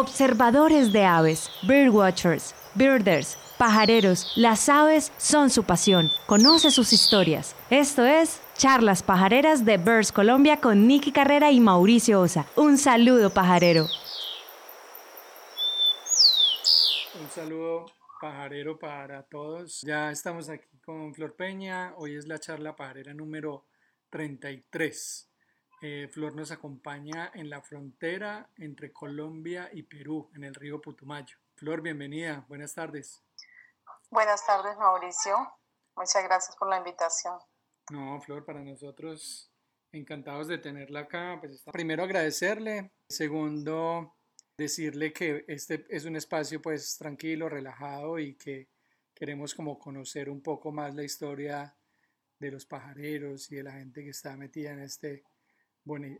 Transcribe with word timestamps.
Observadores 0.00 0.92
de 0.92 1.04
aves, 1.04 1.50
birdwatchers, 1.64 2.54
birders, 2.76 3.36
pajareros, 3.58 4.32
las 4.36 4.68
aves 4.68 5.10
son 5.16 5.50
su 5.50 5.64
pasión. 5.64 6.12
Conoce 6.26 6.70
sus 6.70 6.92
historias. 6.92 7.56
Esto 7.68 8.06
es 8.06 8.40
Charlas 8.56 9.02
Pajareras 9.02 9.64
de 9.64 9.76
Birds 9.76 10.12
Colombia 10.12 10.60
con 10.60 10.86
Nicky 10.86 11.10
Carrera 11.10 11.50
y 11.50 11.58
Mauricio 11.58 12.20
Osa. 12.20 12.46
Un 12.54 12.78
saludo 12.78 13.30
pajarero. 13.30 13.88
Un 17.20 17.28
saludo 17.34 17.86
pajarero 18.20 18.78
para 18.78 19.24
todos. 19.24 19.80
Ya 19.80 20.12
estamos 20.12 20.48
aquí 20.48 20.78
con 20.84 21.12
Flor 21.12 21.34
Peña. 21.34 21.92
Hoy 21.96 22.14
es 22.14 22.28
la 22.28 22.38
charla 22.38 22.76
pajarera 22.76 23.14
número 23.14 23.66
33. 24.10 25.28
Eh, 25.80 26.08
Flor 26.12 26.34
nos 26.34 26.50
acompaña 26.50 27.30
en 27.34 27.48
la 27.48 27.62
frontera 27.62 28.50
entre 28.56 28.92
Colombia 28.92 29.70
y 29.72 29.84
Perú, 29.84 30.28
en 30.34 30.42
el 30.42 30.54
río 30.54 30.80
Putumayo. 30.80 31.36
Flor, 31.54 31.82
bienvenida. 31.82 32.44
Buenas 32.48 32.74
tardes. 32.74 33.22
Buenas 34.10 34.44
tardes, 34.44 34.76
Mauricio. 34.76 35.36
Muchas 35.94 36.24
gracias 36.24 36.56
por 36.56 36.68
la 36.68 36.78
invitación. 36.78 37.38
No, 37.90 38.20
Flor, 38.20 38.44
para 38.44 38.60
nosotros 38.60 39.52
encantados 39.92 40.48
de 40.48 40.58
tenerla 40.58 41.00
acá. 41.00 41.38
Pues, 41.40 41.62
primero 41.72 42.02
agradecerle. 42.02 42.90
Segundo, 43.08 44.16
decirle 44.56 45.12
que 45.12 45.44
este 45.46 45.86
es 45.88 46.04
un 46.04 46.16
espacio 46.16 46.60
pues 46.60 46.96
tranquilo, 46.98 47.48
relajado 47.48 48.18
y 48.18 48.34
que 48.34 48.68
queremos 49.14 49.54
como 49.54 49.78
conocer 49.78 50.28
un 50.28 50.42
poco 50.42 50.72
más 50.72 50.94
la 50.96 51.04
historia 51.04 51.76
de 52.40 52.50
los 52.50 52.66
pajareros 52.66 53.50
y 53.52 53.56
de 53.56 53.62
la 53.62 53.72
gente 53.72 54.02
que 54.02 54.10
está 54.10 54.36
metida 54.36 54.72
en 54.72 54.80
este 54.80 55.24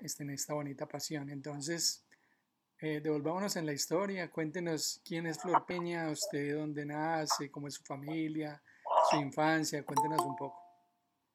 este, 0.00 0.22
en 0.22 0.30
esta 0.30 0.54
bonita 0.54 0.86
pasión. 0.86 1.30
Entonces, 1.30 2.04
eh, 2.80 3.00
devolvámonos 3.02 3.56
en 3.56 3.66
la 3.66 3.72
historia, 3.72 4.30
cuéntenos 4.30 5.00
quién 5.04 5.26
es 5.26 5.40
Flor 5.40 5.66
Peña, 5.66 6.08
usted 6.10 6.54
dónde 6.54 6.86
nace, 6.86 7.50
cómo 7.50 7.66
es 7.66 7.74
su 7.74 7.82
familia, 7.82 8.62
su 9.10 9.16
infancia, 9.16 9.84
cuéntenos 9.84 10.20
un 10.20 10.36
poco. 10.36 10.62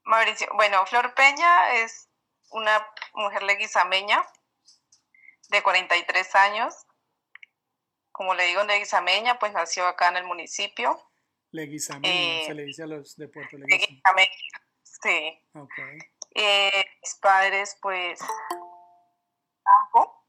Mauricio, 0.05 0.47
bueno, 0.55 0.85
Flor 0.85 1.13
Peña 1.13 1.75
es 1.83 2.07
una 2.51 2.87
mujer 3.13 3.43
leguizameña 3.43 4.23
de 5.49 5.61
43 5.61 6.35
años. 6.35 6.73
Como 8.11 8.35
le 8.35 8.45
digo, 8.45 8.63
leguizameña, 8.63 9.37
pues 9.39 9.51
nació 9.53 9.85
acá 9.85 10.09
en 10.09 10.17
el 10.17 10.23
municipio. 10.23 10.97
Leguizameña, 11.51 12.13
eh, 12.13 12.43
se 12.45 12.53
le 12.53 12.63
dice 12.63 12.83
a 12.83 12.87
los 12.87 13.15
de 13.17 13.27
Puerto 13.27 13.57
Leguizameña. 13.57 14.31
sí. 14.83 15.41
Okay. 15.53 15.99
Eh, 16.35 16.85
mis 17.01 17.15
padres, 17.15 17.77
pues, 17.79 18.19
campo, 19.63 20.25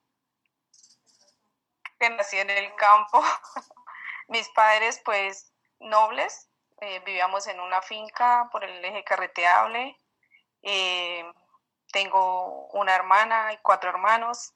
que 1.98 2.10
nací 2.10 2.38
en 2.38 2.50
el 2.50 2.74
campo. 2.74 3.22
mis 4.28 4.48
padres, 4.50 5.00
pues, 5.04 5.52
nobles. 5.80 6.50
Eh, 6.80 7.00
vivíamos 7.06 7.46
en 7.46 7.60
una 7.60 7.80
finca 7.80 8.48
por 8.52 8.64
el 8.64 8.84
eje 8.84 9.02
carreteable. 9.04 9.98
Eh, 10.62 11.24
tengo 11.90 12.66
una 12.72 12.94
hermana 12.94 13.52
y 13.52 13.58
cuatro 13.58 13.88
hermanos. 13.90 14.52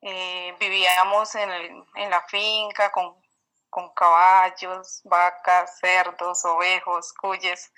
vivíamos 0.00 1.34
en, 1.34 1.50
en, 1.96 2.10
la 2.10 2.22
finca 2.28 2.90
con 2.90 3.92
caballos, 3.94 5.02
vacas, 5.04 5.78
cerdos, 5.78 6.44
ovejos, 6.44 7.12
cuyes 7.12 7.70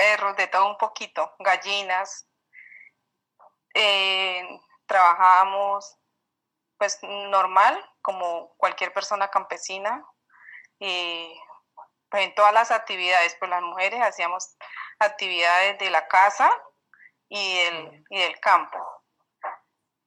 perros, 0.00 0.36
de 0.36 0.46
todo 0.46 0.66
un 0.66 0.78
poquito, 0.78 1.34
gallinas. 1.38 2.26
Eh, 3.74 4.60
trabajábamos 4.86 5.96
pues 6.78 6.98
normal, 7.02 7.74
como 8.00 8.54
cualquier 8.56 8.92
persona 8.94 9.28
campesina. 9.28 10.02
Y 10.78 11.38
pues, 12.08 12.24
en 12.24 12.34
todas 12.34 12.54
las 12.54 12.70
actividades, 12.70 13.36
pues 13.38 13.50
las 13.50 13.62
mujeres 13.62 14.00
hacíamos 14.00 14.56
actividades 14.98 15.78
de 15.78 15.90
la 15.90 16.08
casa 16.08 16.50
y 17.28 17.58
del, 17.58 18.04
y 18.08 18.20
del 18.20 18.40
campo. 18.40 18.78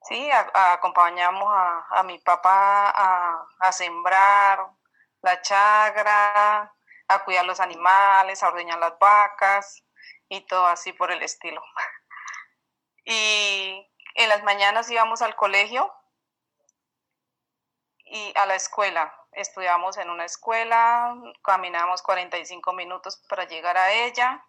Sí, 0.02 0.30
acompañamos 0.32 1.48
a, 1.92 2.04
mi 2.04 2.18
papá 2.20 2.90
a, 2.90 3.46
a, 3.60 3.72
sembrar 3.72 4.68
la 5.22 5.42
chagra, 5.42 6.73
a 7.08 7.24
cuidar 7.24 7.46
los 7.46 7.60
animales, 7.60 8.44
a 8.44 8.48
ordeñar 8.50 8.80
las 8.80 8.98
vacas 9.00 9.84
y 10.30 10.42
todo 10.42 10.66
así 10.68 10.94
por 10.94 11.12
el 11.12 11.22
estilo. 11.22 11.62
Y 13.06 13.92
en 14.16 14.30
las 14.30 14.44
mañanas 14.44 14.90
íbamos 14.90 15.22
al 15.22 15.36
colegio 15.36 15.94
y 18.06 18.32
a 18.38 18.46
la 18.46 18.56
escuela. 18.56 19.14
Estudiamos 19.34 19.98
en 19.98 20.10
una 20.10 20.24
escuela, 20.24 21.14
caminamos 21.44 22.02
45 22.02 22.72
minutos 22.72 23.22
para 23.28 23.44
llegar 23.44 23.76
a 23.76 23.92
ella 23.92 24.46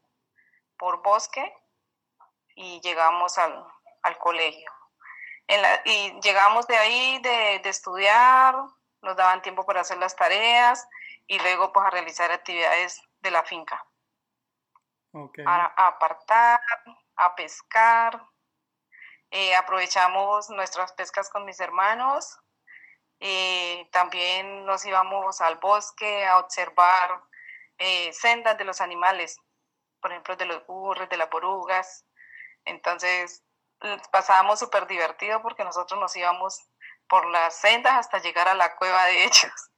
por 0.79 1.03
bosque 1.03 1.53
y 2.55 2.81
llegamos 2.83 3.39
al, 3.39 3.67
colegio. 4.21 4.71
y 5.85 6.21
llegamos 6.21 6.69
de 6.69 6.77
ahí 6.77 7.19
de, 7.19 7.59
de, 7.59 7.69
estudiar, 7.71 8.55
nos 9.03 9.17
daban 9.17 9.43
tiempo 9.43 9.67
para 9.67 9.81
hacer 9.81 9.99
las 9.99 10.15
tareas 10.15 10.87
y 11.27 11.39
luego 11.39 11.73
pues 11.73 11.87
a 11.87 11.91
realizar 11.91 12.31
actividades 12.31 13.03
de 13.21 13.31
la 13.31 13.43
finca. 13.45 13.85
A, 15.47 15.87
apartar, 15.87 16.61
a 17.17 17.35
pescar. 17.37 18.21
Eh, 19.31 19.55
aprovechamos 19.55 20.51
nuestras 20.51 20.93
pescas 20.93 21.31
con 21.31 21.45
mis 21.45 21.61
hermanos. 21.61 22.39
Eh, 23.21 23.89
también 23.93 24.67
nos 24.67 24.85
íbamos 24.85 25.41
al 25.41 25.57
bosque 25.57 26.27
a 26.27 26.39
observar 26.39 27.23
eh, 27.79 28.13
sendas 28.13 28.59
de 28.59 28.65
los 28.65 28.81
animales, 28.81 29.39
por 30.01 30.11
ejemplo, 30.11 30.37
de 30.37 30.47
los 30.47 30.67
burros, 30.67 31.09
de 31.09 31.17
las 31.17 31.31
borugas. 31.31 32.05
Entonces, 32.65 33.45
pasábamos 34.11 34.59
súper 34.59 34.87
divertido 34.87 35.41
porque 35.43 35.65
nosotros 35.65 35.99
nos 36.01 36.15
íbamos 36.17 36.67
por 37.09 37.27
las 37.27 37.57
sendas 37.57 37.95
hasta 37.95 38.19
llegar 38.19 38.49
a 38.49 38.55
la 38.55 38.75
cueva 38.77 39.05
de 39.07 39.25
ellos. 39.25 39.71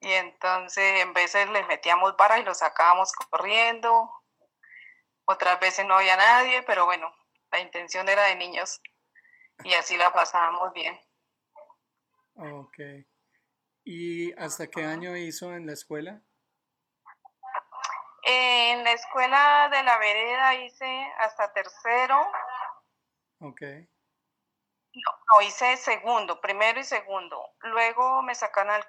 Y 0.00 0.12
entonces 0.12 1.02
en 1.02 1.12
veces 1.12 1.48
les 1.50 1.66
metíamos 1.66 2.16
vara 2.16 2.38
y 2.38 2.44
los 2.44 2.58
sacábamos 2.58 3.12
corriendo. 3.12 4.10
Otras 5.24 5.58
veces 5.60 5.86
no 5.86 5.94
había 5.94 6.16
nadie, 6.16 6.62
pero 6.62 6.86
bueno, 6.86 7.12
la 7.50 7.60
intención 7.60 8.08
era 8.08 8.24
de 8.24 8.36
niños 8.36 8.80
y 9.64 9.74
así 9.74 9.96
la 9.96 10.12
pasábamos 10.12 10.72
bien. 10.72 10.98
Ok. 12.36 12.78
¿Y 13.84 14.32
hasta 14.40 14.68
qué 14.68 14.84
año 14.84 15.16
hizo 15.16 15.54
en 15.54 15.66
la 15.66 15.72
escuela? 15.72 16.22
En 18.22 18.84
la 18.84 18.92
escuela 18.92 19.68
de 19.70 19.82
la 19.82 19.98
vereda 19.98 20.54
hice 20.54 21.12
hasta 21.18 21.52
tercero. 21.52 22.20
Ok. 23.40 23.62
No, 25.04 25.42
hice 25.42 25.76
segundo, 25.76 26.40
primero 26.40 26.80
y 26.80 26.84
segundo. 26.84 27.54
Luego 27.60 28.22
me 28.22 28.34
sacan 28.34 28.68
al, 28.70 28.84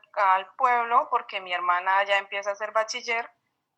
pueblo 0.58 1.08
porque 1.10 1.42
mi 1.42 1.54
hermana 1.54 2.04
ya 2.04 2.18
empieza 2.18 2.50
a 2.50 2.54
hacer 2.54 2.72
bachiller. 2.72 3.30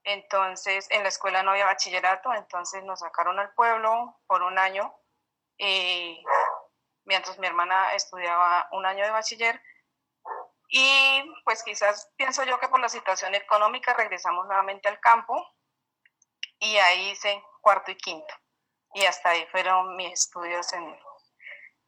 Entonces, 0.03 0.87
en 0.91 1.03
la 1.03 1.09
escuela 1.09 1.43
no 1.43 1.51
había 1.51 1.65
bachillerato, 1.65 2.33
entonces 2.33 2.83
nos 2.83 2.99
sacaron 3.01 3.39
al 3.39 3.53
pueblo 3.53 4.19
por 4.27 4.41
un 4.43 4.57
año. 4.57 4.93
Y 5.57 6.23
mientras 7.05 7.37
mi 7.37 7.47
hermana 7.47 7.93
estudiaba 7.93 8.67
un 8.71 8.85
año 8.85 9.03
de 9.03 9.11
bachiller. 9.11 9.61
Y 10.69 11.23
pues 11.43 11.63
quizás 11.63 12.11
pienso 12.15 12.43
yo 12.45 12.59
que 12.59 12.69
por 12.69 12.79
la 12.79 12.89
situación 12.89 13.35
económica 13.35 13.93
regresamos 13.93 14.45
nuevamente 14.47 14.87
al 14.87 14.99
campo 14.99 15.35
y 16.59 16.77
ahí 16.77 17.09
hice 17.11 17.43
cuarto 17.61 17.91
y 17.91 17.97
quinto. 17.97 18.33
Y 18.93 19.05
hasta 19.05 19.29
ahí 19.29 19.45
fueron 19.51 19.95
mis 19.95 20.13
estudios 20.13 20.71
en, 20.73 20.97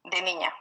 de 0.04 0.22
niña. 0.22 0.54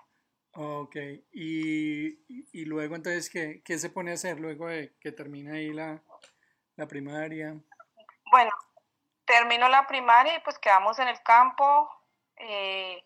Ok, 0.55 0.95
y, 1.31 2.19
y, 2.51 2.65
luego 2.65 2.95
entonces, 2.95 3.29
¿qué, 3.29 3.63
¿qué, 3.63 3.79
se 3.79 3.89
pone 3.89 4.11
a 4.11 4.13
hacer 4.13 4.39
luego 4.39 4.67
de 4.67 4.95
que 4.99 5.11
termina 5.11 5.53
ahí 5.53 5.73
la, 5.73 6.03
la 6.75 6.87
primaria? 6.87 7.55
Bueno, 8.29 8.51
terminó 9.25 9.67
la 9.67 9.87
primaria 9.87 10.37
y 10.37 10.41
pues 10.41 10.59
quedamos 10.59 10.99
en 10.99 11.07
el 11.07 11.21
campo. 11.23 11.89
Eh, 12.37 13.03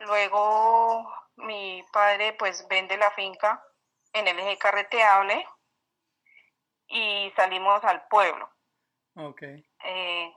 luego 0.00 1.12
mi 1.36 1.84
padre 1.92 2.32
pues 2.34 2.66
vende 2.68 2.96
la 2.96 3.10
finca 3.12 3.62
en 4.12 4.28
el 4.28 4.38
eje 4.38 4.56
carreteable 4.58 5.44
y 6.88 7.32
salimos 7.34 7.82
al 7.84 8.06
pueblo. 8.08 8.48
Ok. 9.16 9.42
Eh, 9.42 10.34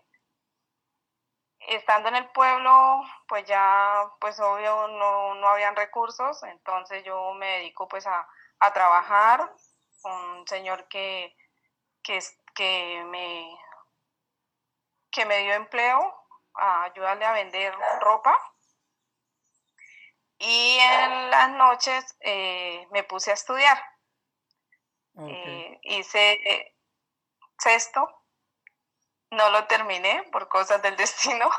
estando 1.67 2.09
en 2.09 2.15
el 2.15 2.29
pueblo, 2.29 3.03
pues 3.27 3.45
ya, 3.45 4.11
pues 4.19 4.39
obvio, 4.39 4.87
no, 4.87 5.35
no 5.35 5.47
habían 5.49 5.75
recursos, 5.75 6.41
entonces 6.43 7.03
yo 7.03 7.33
me 7.33 7.47
dedico 7.57 7.87
pues 7.87 8.07
a, 8.07 8.27
trabajar 8.73 9.53
con 10.01 10.13
un 10.13 10.47
señor 10.47 10.87
que, 10.87 11.35
que, 12.01 12.19
que, 12.55 13.03
me, 13.07 13.57
que 15.11 15.25
me 15.25 15.39
dio 15.39 15.53
empleo, 15.53 16.13
a 16.55 16.83
ayudarle 16.83 17.25
a 17.25 17.33
vender 17.33 17.73
ropa. 17.99 18.35
Y 20.39 20.77
en 20.79 21.29
las 21.29 21.51
noches 21.51 22.17
eh, 22.21 22.87
me 22.91 23.03
puse 23.03 23.31
a 23.31 23.35
estudiar. 23.35 23.77
hice 25.83 26.73
sexto, 27.57 28.07
no 29.31 29.49
lo 29.49 29.65
terminé 29.67 30.23
por 30.31 30.47
cosas 30.47 30.81
del 30.81 30.95
destino. 30.97 31.49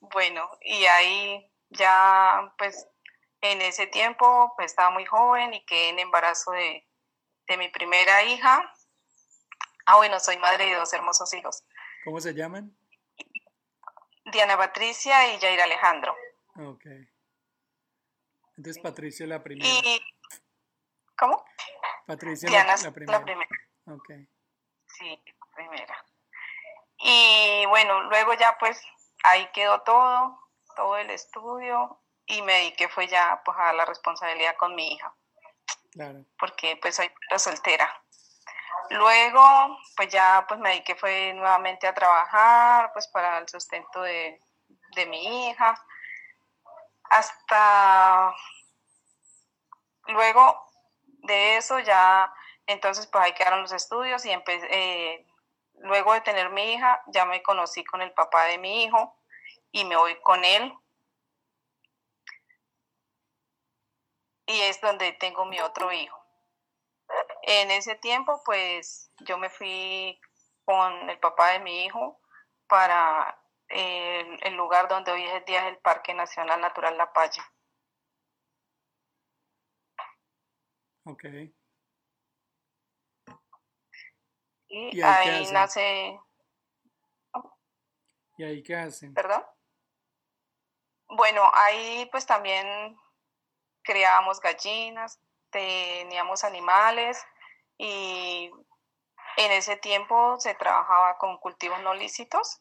Bueno, 0.00 0.48
y 0.62 0.84
ahí 0.86 1.52
ya 1.70 2.52
pues 2.58 2.88
en 3.40 3.60
ese 3.62 3.86
tiempo 3.86 4.52
pues 4.56 4.72
estaba 4.72 4.90
muy 4.90 5.04
joven 5.04 5.54
y 5.54 5.64
quedé 5.64 5.90
en 5.90 5.98
embarazo 5.98 6.52
de, 6.52 6.86
de 7.46 7.56
mi 7.56 7.68
primera 7.68 8.22
hija. 8.24 8.72
Ah, 9.86 9.96
bueno, 9.96 10.18
soy 10.18 10.36
madre 10.38 10.66
de 10.66 10.74
dos 10.74 10.92
hermosos 10.92 11.32
hijos. 11.34 11.64
¿Cómo 12.04 12.20
se 12.20 12.34
llaman? 12.34 12.76
Diana 14.32 14.56
Patricia 14.56 15.32
y 15.32 15.38
Jair 15.38 15.60
Alejandro. 15.60 16.16
Ok. 16.56 16.86
Entonces 18.56 18.82
Patricia 18.82 19.26
la 19.26 19.42
primera. 19.42 19.68
¿Cómo? 21.16 21.44
Patricia 22.06 22.50
la, 22.50 22.76
la, 22.76 22.92
primera. 22.92 23.18
la 23.18 23.24
primera. 23.24 23.50
Ok. 23.86 24.10
Sí, 24.86 25.22
primera. 25.54 26.04
Y 26.98 27.66
bueno, 27.66 28.02
luego 28.04 28.34
ya 28.34 28.56
pues 28.58 28.80
ahí 29.22 29.48
quedó 29.52 29.80
todo, 29.82 30.38
todo 30.74 30.96
el 30.96 31.10
estudio 31.10 32.00
y 32.26 32.42
me 32.42 32.54
dediqué 32.54 32.88
fue 32.88 33.06
ya 33.06 33.40
pues 33.44 33.56
a 33.58 33.72
la 33.72 33.84
responsabilidad 33.84 34.56
con 34.56 34.74
mi 34.74 34.92
hija. 34.92 35.14
Claro. 35.92 36.24
Porque 36.38 36.76
pues 36.80 36.96
soy 36.96 37.10
soltera. 37.36 38.02
Luego 38.90 39.78
pues 39.96 40.08
ya 40.08 40.44
pues 40.48 40.60
me 40.60 40.70
dediqué 40.70 40.94
fue 40.94 41.32
nuevamente 41.34 41.86
a 41.86 41.94
trabajar 41.94 42.92
pues 42.92 43.08
para 43.08 43.38
el 43.38 43.48
sustento 43.48 44.02
de, 44.02 44.40
de 44.94 45.06
mi 45.06 45.48
hija. 45.48 45.74
Hasta 47.10 48.34
luego 50.06 50.66
de 51.04 51.56
eso 51.56 51.78
ya 51.80 52.32
entonces 52.66 53.06
pues 53.06 53.24
ahí 53.24 53.32
quedaron 53.32 53.62
los 53.62 53.72
estudios 53.72 54.24
y 54.24 54.30
empecé, 54.30 54.66
eh, 54.70 55.26
luego 55.78 56.12
de 56.12 56.20
tener 56.20 56.50
mi 56.50 56.74
hija, 56.74 57.02
ya 57.08 57.24
me 57.24 57.42
conocí 57.42 57.84
con 57.84 58.02
el 58.02 58.12
papá 58.12 58.44
de 58.46 58.58
mi 58.58 58.84
hijo 58.84 59.18
y 59.72 59.84
me 59.84 59.96
voy 59.96 60.20
con 60.20 60.44
él. 60.44 60.72
Y 64.46 64.60
es 64.62 64.80
donde 64.80 65.12
tengo 65.12 65.44
mi 65.44 65.60
otro 65.60 65.92
hijo. 65.92 66.22
En 67.42 67.70
ese 67.70 67.96
tiempo, 67.96 68.40
pues 68.44 69.10
yo 69.20 69.38
me 69.38 69.50
fui 69.50 70.20
con 70.64 71.10
el 71.10 71.18
papá 71.18 71.52
de 71.52 71.60
mi 71.60 71.84
hijo 71.84 72.20
para 72.66 73.40
el, 73.68 74.38
el 74.42 74.54
lugar 74.54 74.88
donde 74.88 75.12
hoy 75.12 75.24
es 75.24 75.44
día 75.44 75.66
es 75.66 75.72
el 75.72 75.78
Parque 75.78 76.14
Nacional 76.14 76.60
Natural 76.60 76.96
La 76.96 77.12
Palla. 77.12 77.44
Ok. 81.04 81.24
Y, 84.68 85.00
ahí, 85.00 85.46
nace... 85.52 86.18
¿Y 88.38 88.44
ahí 88.44 88.62
qué 88.62 88.76
hacen? 88.76 89.14
¿Perdón? 89.14 89.44
Bueno, 91.08 91.50
ahí 91.54 92.08
pues 92.10 92.26
también 92.26 92.96
criábamos 93.82 94.40
gallinas, 94.40 95.20
teníamos 95.50 96.44
animales 96.44 97.24
y 97.78 98.50
en 99.36 99.52
ese 99.52 99.76
tiempo 99.76 100.38
se 100.40 100.54
trabajaba 100.54 101.16
con 101.18 101.38
cultivos 101.38 101.80
no 101.82 101.94
lícitos 101.94 102.60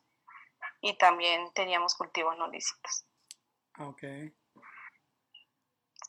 y 0.81 0.98
también 0.98 1.52
teníamos 1.54 1.96
cultivos 1.96 2.38
no 2.38 2.48
lícitos. 2.48 3.06
Ok. 3.80 4.04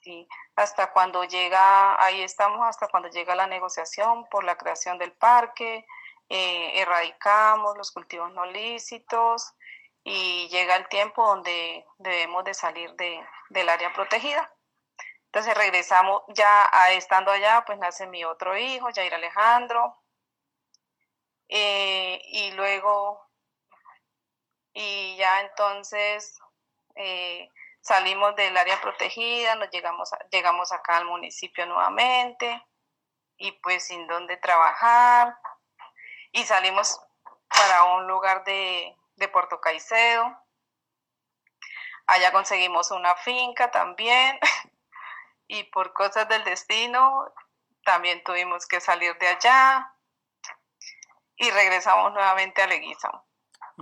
Sí, 0.06 0.28
hasta 0.54 0.92
cuando 0.92 1.24
llega, 1.24 2.00
ahí 2.00 2.22
estamos 2.22 2.64
hasta 2.64 2.86
cuando 2.86 3.08
llega 3.08 3.34
la 3.34 3.48
negociación 3.48 4.24
por 4.28 4.44
la 4.44 4.56
creación 4.56 4.98
del 4.98 5.10
parque, 5.10 5.84
eh, 6.28 6.80
erradicamos 6.80 7.76
los 7.76 7.90
cultivos 7.90 8.32
no 8.32 8.46
lícitos 8.46 9.52
y 10.04 10.46
llega 10.46 10.76
el 10.76 10.86
tiempo 10.86 11.26
donde 11.26 11.84
debemos 11.98 12.44
de 12.44 12.54
salir 12.54 12.92
de, 12.94 13.20
del 13.48 13.68
área 13.68 13.92
protegida. 13.94 14.48
Entonces 15.24 15.56
regresamos 15.56 16.22
ya 16.28 16.68
a, 16.70 16.92
estando 16.92 17.32
allá, 17.32 17.64
pues 17.66 17.76
nace 17.80 18.06
mi 18.06 18.22
otro 18.24 18.56
hijo, 18.56 18.86
Jair 18.94 19.12
Alejandro, 19.12 20.00
eh, 21.48 22.22
y 22.26 22.52
luego, 22.52 23.28
y 24.72 25.16
ya 25.16 25.40
entonces 25.40 26.38
eh, 26.94 27.50
salimos 27.86 28.34
del 28.34 28.56
área 28.56 28.80
protegida, 28.80 29.54
nos 29.54 29.70
llegamos, 29.70 30.10
llegamos 30.30 30.72
acá 30.72 30.96
al 30.96 31.04
municipio 31.04 31.66
nuevamente 31.66 32.66
y 33.36 33.52
pues 33.52 33.86
sin 33.86 34.08
dónde 34.08 34.36
trabajar 34.38 35.38
y 36.32 36.44
salimos 36.44 37.00
para 37.48 37.84
un 37.84 38.08
lugar 38.08 38.42
de, 38.42 38.96
de 39.14 39.28
Puerto 39.28 39.60
Caicedo. 39.60 40.36
Allá 42.08 42.32
conseguimos 42.32 42.90
una 42.90 43.14
finca 43.14 43.70
también 43.70 44.38
y 45.46 45.62
por 45.64 45.92
cosas 45.92 46.28
del 46.28 46.42
destino 46.42 47.32
también 47.84 48.24
tuvimos 48.24 48.66
que 48.66 48.80
salir 48.80 49.16
de 49.18 49.28
allá 49.28 49.94
y 51.36 51.48
regresamos 51.50 52.12
nuevamente 52.12 52.62
a 52.62 52.66
Leguizamo. 52.66 53.24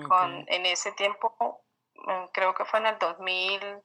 Con, 0.08 0.44
en 0.48 0.66
ese 0.66 0.90
tiempo, 0.92 1.62
mm, 1.94 2.24
creo 2.32 2.52
que 2.52 2.64
fue 2.64 2.80
en 2.80 2.86
el 2.86 2.98
2000, 2.98 3.82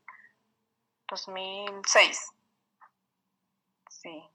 2006. 1.09 2.33
Sí. 3.89 4.29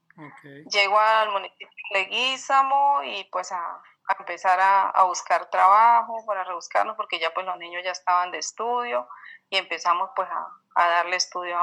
Llego 0.71 0.99
al 0.99 1.31
municipio 1.31 1.67
de 1.67 1.99
Leguízamo 1.99 3.03
y 3.03 3.25
pues 3.25 3.51
a, 3.51 3.81
empezar 4.17 4.59
a, 4.61 5.03
buscar 5.03 5.49
trabajo 5.49 6.25
para 6.25 6.43
rebuscarnos 6.43 6.95
porque 6.95 7.19
ya 7.19 7.33
pues 7.33 7.45
los 7.45 7.57
niños 7.57 7.83
ya 7.83 7.91
estaban 7.91 8.31
de 8.31 8.37
estudio 8.37 9.07
y 9.49 9.57
empezamos 9.57 10.09
pues 10.15 10.29
a, 10.29 10.87
darle 10.87 11.17
estudio 11.17 11.57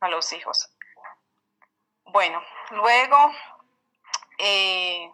a, 0.00 0.08
los 0.08 0.32
hijos. 0.32 0.70
Bueno, 2.04 2.42
luego 2.70 3.32
eh, 4.38 5.12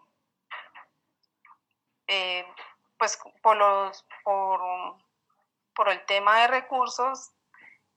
eh, 2.06 2.46
pues 2.96 3.18
por 3.42 3.56
los 3.56 4.06
por, 4.22 4.60
por 5.74 5.88
el 5.88 6.04
tema 6.04 6.40
de 6.40 6.46
recursos 6.46 7.33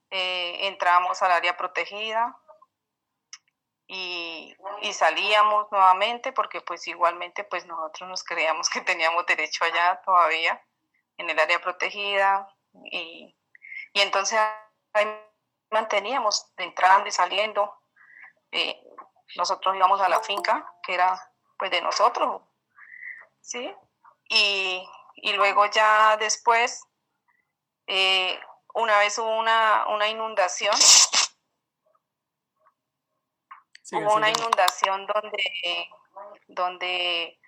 eh, 0.10 0.68
entramos 0.68 1.22
al 1.22 1.32
área 1.32 1.58
protegida 1.58 2.38
y, 3.88 4.56
salíamos 4.94 5.68
nuevamente 5.72 6.32
porque 6.32 6.62
pues 6.62 6.88
igualmente 6.88 7.44
pues 7.44 7.66
nosotros 7.66 8.10
nos 8.10 8.24
creíamos 8.24 8.70
que 8.70 8.82
teníamos 8.82 9.26
derecho 9.26 9.64
allá 9.66 10.02
todavía 10.04 10.62
en 11.18 11.30
el 11.30 11.40
área 11.40 11.60
protegida 11.62 12.48
y, 12.92 13.36
entonces 13.94 14.40
ahí 14.94 15.08
manteníamos 15.72 16.52
entrando 16.58 17.08
y 17.08 17.12
saliendo. 17.12 17.74
Eh, 18.52 18.80
nosotros 19.36 19.76
íbamos 19.76 20.00
a 20.00 20.10
la 20.10 20.22
finca 20.22 20.74
que 20.84 20.94
era 20.94 21.20
pues 21.58 21.72
de 21.72 21.82
nosotros, 21.82 22.42
¿sí? 23.42 23.74
Y, 24.30 24.88
luego 25.36 25.66
ya 25.66 26.16
después 26.18 26.86
eh, 27.88 28.40
una 28.74 29.00
vez 29.00 29.18
hubo 29.18 29.38
una, 29.38 29.88
una 29.88 30.08
inundación. 30.08 30.76
hubo 33.92 34.16
una 34.16 34.30
inundación 34.30 35.08
donde, 35.08 35.90
donde 36.48 37.40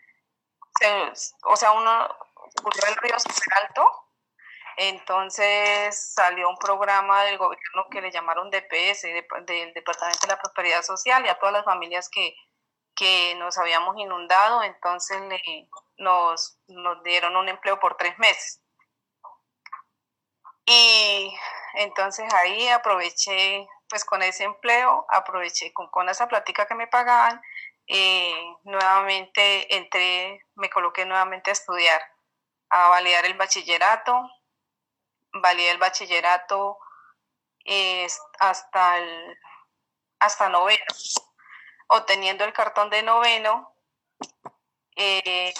o 1.43 1.55
sea, 1.55 1.71
uno 1.71 2.07
ocurrió 2.59 2.83
el 2.87 2.95
río 2.97 3.19
super 3.19 3.53
alto. 3.63 4.05
Entonces 4.77 6.13
salió 6.13 6.49
un 6.49 6.57
programa 6.57 7.23
del 7.23 7.37
gobierno 7.37 7.87
que 7.91 8.01
le 8.01 8.11
llamaron 8.11 8.49
DPS, 8.49 9.01
del 9.45 9.73
Departamento 9.73 10.19
de 10.21 10.27
la 10.27 10.39
Prosperidad 10.39 10.83
Social, 10.83 11.25
y 11.25 11.29
a 11.29 11.37
todas 11.37 11.51
las 11.51 11.65
familias 11.65 12.09
que, 12.09 12.33
que 12.95 13.35
nos 13.35 13.57
habíamos 13.57 13.97
inundado, 13.97 14.63
entonces 14.63 15.19
le, 15.23 15.69
nos, 15.97 16.59
nos 16.67 17.03
dieron 17.03 17.35
un 17.35 17.49
empleo 17.49 17.77
por 17.77 17.97
tres 17.97 18.17
meses. 18.19 18.61
Y 20.71 21.35
entonces 21.73 22.31
ahí 22.31 22.67
aproveché, 22.67 23.67
pues 23.89 24.05
con 24.05 24.21
ese 24.21 24.43
empleo, 24.43 25.03
aproveché 25.09 25.73
con, 25.73 25.89
con 25.89 26.09
esa 26.09 26.27
plática 26.27 26.67
que 26.67 26.75
me 26.75 26.85
pagaban, 26.85 27.41
eh, 27.87 28.55
nuevamente 28.65 29.75
entré, 29.75 30.45
me 30.53 30.69
coloqué 30.69 31.07
nuevamente 31.07 31.49
a 31.49 31.53
estudiar, 31.53 31.99
a 32.69 32.87
validar 32.89 33.25
el 33.25 33.33
bachillerato, 33.33 34.29
validé 35.33 35.71
el 35.71 35.79
bachillerato 35.79 36.77
hasta, 38.39 38.97
el, 38.99 39.39
hasta 40.19 40.49
noveno, 40.49 40.85
obteniendo 41.87 42.45
el 42.45 42.53
cartón 42.53 42.91
de 42.91 43.01
noveno. 43.01 43.73
Eh, 44.95 45.51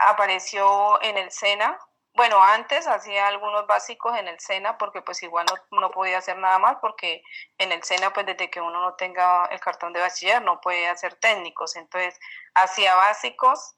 apareció 0.00 1.00
en 1.02 1.18
el 1.18 1.30
SENA 1.30 1.78
bueno, 2.14 2.40
antes 2.40 2.86
hacía 2.86 3.26
algunos 3.26 3.66
básicos 3.66 4.16
en 4.16 4.28
el 4.28 4.38
SENA 4.38 4.78
porque 4.78 5.02
pues 5.02 5.20
igual 5.24 5.46
no, 5.50 5.80
no, 5.80 5.90
podía 5.90 6.18
hacer 6.18 6.38
nada 6.38 6.60
más 6.60 6.76
porque 6.80 7.22
en 7.58 7.72
el 7.72 7.82
SENA 7.82 8.12
pues 8.12 8.24
desde 8.24 8.50
que 8.50 8.60
uno 8.60 8.80
no 8.80 8.94
tenga 8.94 9.46
el 9.46 9.58
cartón 9.58 9.92
de 9.92 10.00
bachiller 10.00 10.40
no 10.40 10.60
puede 10.60 10.86
hacer 10.86 11.16
técnicos. 11.16 11.74
Entonces 11.74 12.18
hacía 12.54 12.94
básicos, 12.94 13.74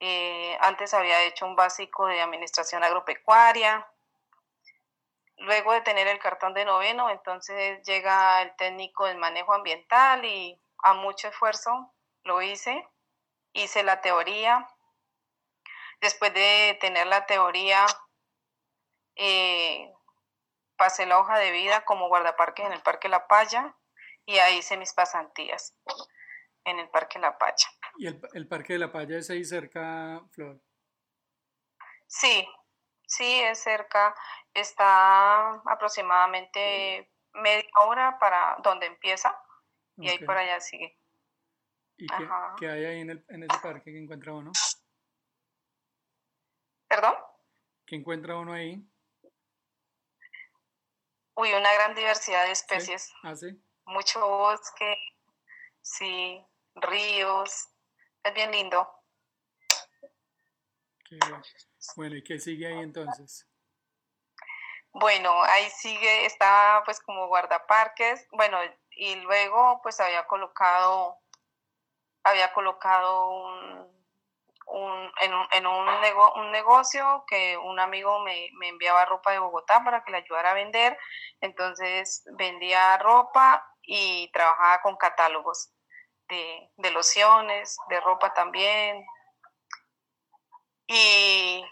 eh, 0.00 0.58
antes 0.60 0.94
había 0.94 1.22
hecho 1.22 1.46
un 1.46 1.54
básico 1.54 2.06
de 2.06 2.20
administración 2.20 2.82
agropecuaria. 2.82 3.86
Luego 5.38 5.72
de 5.72 5.82
tener 5.82 6.08
el 6.08 6.18
cartón 6.18 6.54
de 6.54 6.64
noveno, 6.64 7.10
entonces 7.10 7.82
llega 7.86 8.42
el 8.42 8.56
técnico 8.56 9.06
en 9.06 9.18
manejo 9.20 9.52
ambiental 9.52 10.24
y 10.24 10.60
a 10.82 10.94
mucho 10.94 11.28
esfuerzo 11.28 11.94
lo 12.24 12.42
hice. 12.42 12.84
Hice 13.52 13.84
la 13.84 14.00
teoría, 14.00 14.68
Después 16.00 16.32
de 16.34 16.78
tener 16.80 17.06
la 17.06 17.26
teoría, 17.26 17.86
eh, 19.16 19.92
pasé 20.76 21.06
la 21.06 21.18
hoja 21.18 21.38
de 21.38 21.50
vida 21.50 21.84
como 21.84 22.08
guardaparques 22.08 22.66
en 22.66 22.72
el 22.72 22.82
Parque 22.82 23.08
La 23.08 23.26
Paya 23.26 23.76
y 24.26 24.38
ahí 24.38 24.58
hice 24.58 24.76
mis 24.76 24.92
pasantías 24.92 25.74
en 26.64 26.78
el 26.78 26.88
Parque 26.90 27.18
La 27.18 27.38
Paya. 27.38 27.68
¿Y 27.98 28.08
el, 28.08 28.20
el 28.34 28.48
Parque 28.48 28.74
de 28.74 28.78
La 28.80 28.92
Paya 28.92 29.16
es 29.18 29.30
ahí 29.30 29.44
cerca, 29.44 30.20
Flor? 30.32 30.60
Sí, 32.06 32.46
sí, 33.06 33.40
es 33.40 33.62
cerca. 33.62 34.14
Está 34.52 35.50
aproximadamente 35.66 37.10
media 37.32 37.68
hora 37.82 38.18
para 38.18 38.56
donde 38.62 38.86
empieza 38.86 39.38
y 39.96 40.08
ahí 40.08 40.18
por 40.24 40.36
allá 40.36 40.60
sigue. 40.60 40.98
¿Y 41.98 42.06
qué, 42.06 42.28
qué, 42.58 42.68
hay 42.68 42.84
ahí 42.84 43.00
en, 43.00 43.10
el, 43.10 43.24
en 43.28 43.42
ese 43.44 43.58
parque 43.62 43.92
que 43.92 43.98
encuentra 43.98 44.34
uno? 44.34 44.52
¿Perdón? 46.88 47.14
¿Qué 47.86 47.96
encuentra 47.96 48.36
uno 48.36 48.52
ahí? 48.52 48.82
Uy, 51.34 51.52
una 51.52 51.72
gran 51.74 51.94
diversidad 51.94 52.46
de 52.46 52.52
especies. 52.52 53.12
¿Ah, 53.22 53.36
sí? 53.36 53.48
Mucho 53.84 54.26
bosque, 54.26 54.96
sí, 55.82 56.44
ríos. 56.74 57.68
Es 58.22 58.34
bien 58.34 58.50
lindo. 58.50 58.88
bueno, 61.96 62.16
¿y 62.16 62.24
qué 62.24 62.38
sigue 62.38 62.66
ahí 62.66 62.78
entonces? 62.80 63.46
Bueno, 64.92 65.42
ahí 65.42 65.68
sigue, 65.70 66.24
está 66.24 66.82
pues 66.86 67.00
como 67.00 67.28
guardaparques, 67.28 68.26
bueno, 68.32 68.58
y 68.92 69.16
luego 69.16 69.80
pues 69.82 70.00
había 70.00 70.26
colocado, 70.26 71.18
había 72.24 72.50
colocado 72.54 73.28
un, 73.28 73.95
un, 74.66 75.12
en, 75.20 75.34
un, 75.34 75.46
en 75.52 75.66
un, 75.66 75.88
un, 76.36 76.50
negocio 76.50 77.24
que 77.26 77.56
un 77.56 77.78
amigo 77.78 78.20
me, 78.20 78.50
me, 78.54 78.68
enviaba 78.68 79.04
ropa 79.04 79.32
de 79.32 79.38
Bogotá 79.38 79.82
para 79.84 80.02
que 80.04 80.10
le 80.10 80.18
ayudara 80.18 80.50
a 80.50 80.54
vender. 80.54 80.98
Entonces 81.40 82.24
vendía 82.36 82.98
ropa 82.98 83.64
y 83.82 84.30
trabajaba 84.32 84.82
con 84.82 84.96
catálogos 84.96 85.70
de, 86.28 86.70
de 86.76 86.90
lociones, 86.90 87.76
de 87.88 88.00
ropa 88.00 88.34
también. 88.34 89.06
Y, 90.88 91.64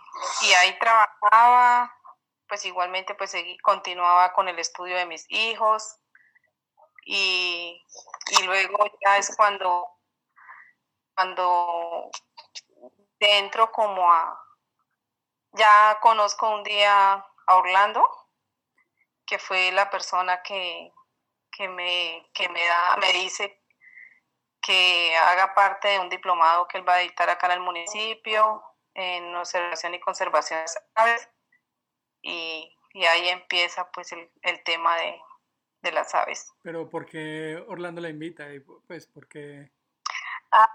y, 0.43 0.53
ahí 0.55 0.79
trabajaba, 0.79 1.93
pues 2.49 2.65
igualmente 2.65 3.15
pues 3.15 3.35
continuaba 3.63 4.33
con 4.33 4.49
el 4.49 4.59
estudio 4.59 4.97
de 4.97 5.07
mis 5.07 5.25
hijos. 5.31 5.99
Y, 7.07 7.85
y 8.39 8.43
luego 8.45 8.79
ya 9.05 9.19
es 9.19 9.37
cuando, 9.37 9.87
cuando 11.15 12.11
entro 13.25 13.71
como 13.73 14.13
a, 14.13 14.41
ya 15.53 15.99
conozco 16.01 16.51
un 16.51 16.63
día 16.63 17.13
a 17.47 17.57
Orlando, 17.57 18.09
que 19.27 19.39
fue 19.39 19.73
la 19.73 19.91
persona 19.91 20.43
que, 20.43 20.93
que, 21.51 21.69
me, 21.69 22.29
que 22.35 22.49
me, 22.49 22.65
da, 22.67 22.97
me 22.97 23.13
dice 23.13 23.63
que 24.61 25.15
haga 25.17 25.55
parte 25.55 25.89
de 25.89 26.01
un 26.01 26.09
diplomado 26.09 26.67
que 26.67 26.79
él 26.79 26.89
va 26.89 26.95
a 26.95 26.99
dictar 26.99 27.29
acá 27.29 27.47
en 27.47 27.53
el 27.53 27.61
municipio, 27.61 28.63
en 28.95 29.35
observación 29.37 29.95
y 29.95 30.01
conservación 30.01 30.61
de 30.65 30.73
aves, 30.95 31.29
y, 32.23 32.77
y 32.95 33.05
ahí 33.05 33.29
empieza 33.29 33.91
pues 33.91 34.13
el, 34.13 34.31
el 34.43 34.63
tema 34.65 34.97
de, 34.97 35.21
de, 35.83 35.93
las 35.93 36.15
aves. 36.15 36.53
Pero 36.63 36.89
¿por 36.89 37.05
qué 37.05 37.63
Orlando 37.69 38.01
la 38.01 38.09
invita? 38.09 38.47
Pues 38.87 39.07
porque... 39.07 39.71
Ah, 40.51 40.69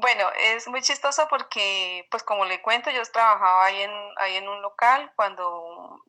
bueno, 0.00 0.30
es 0.36 0.68
muy 0.68 0.80
chistoso 0.80 1.26
porque, 1.28 2.06
pues 2.10 2.22
como 2.22 2.44
le 2.44 2.62
cuento, 2.62 2.88
yo 2.90 3.02
trabajaba 3.12 3.64
ahí 3.64 3.82
en, 3.82 3.92
ahí 4.18 4.36
en 4.36 4.48
un 4.48 4.62
local 4.62 5.12
cuando 5.16 6.02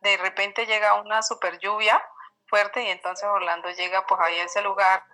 de 0.00 0.16
repente 0.16 0.64
llega 0.64 0.94
una 0.94 1.22
super 1.22 1.58
lluvia 1.58 2.02
fuerte 2.46 2.82
y 2.82 2.88
entonces 2.88 3.28
Orlando 3.28 3.68
llega 3.70 4.06
pues 4.06 4.20
ahí 4.22 4.38
a 4.38 4.44
ese 4.44 4.62
lugar 4.62 5.04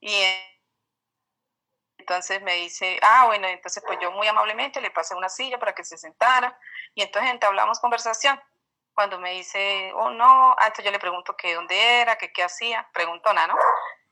y 0.00 0.22
entonces 1.98 2.42
me 2.42 2.54
dice, 2.56 2.98
ah, 3.02 3.24
bueno, 3.26 3.48
entonces 3.48 3.82
pues 3.86 3.98
yo 3.98 4.12
muy 4.12 4.26
amablemente 4.26 4.82
le 4.82 4.90
pasé 4.90 5.14
una 5.14 5.30
silla 5.30 5.58
para 5.58 5.74
que 5.74 5.84
se 5.84 5.96
sentara 5.96 6.58
y 6.94 7.02
entonces 7.02 7.30
entablamos 7.30 7.80
conversación. 7.80 8.38
Cuando 8.94 9.18
me 9.18 9.32
dice, 9.32 9.92
oh 9.94 10.10
no, 10.10 10.52
ah, 10.52 10.66
entonces 10.66 10.84
yo 10.84 10.90
le 10.90 10.98
pregunto 10.98 11.36
que 11.36 11.54
dónde 11.54 12.00
era, 12.00 12.16
que 12.16 12.32
qué 12.32 12.42
hacía, 12.42 12.86
preguntona, 12.92 13.46
¿no? 13.46 13.56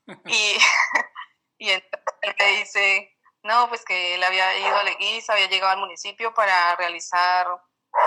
Y 0.26 0.59
y 1.59 1.71
entonces 1.71 2.15
él 2.23 2.35
me 2.39 2.47
dice, 2.59 3.17
no, 3.43 3.69
pues 3.69 3.85
que 3.85 4.15
él 4.15 4.25
había 4.25 4.59
ido 4.59 4.77
a 4.77 4.85
Leguiza, 4.85 5.35
había 5.35 5.49
llegado 5.49 5.73
al 5.73 5.79
municipio 5.79 6.33
para 6.35 6.75
realizar 6.77 7.47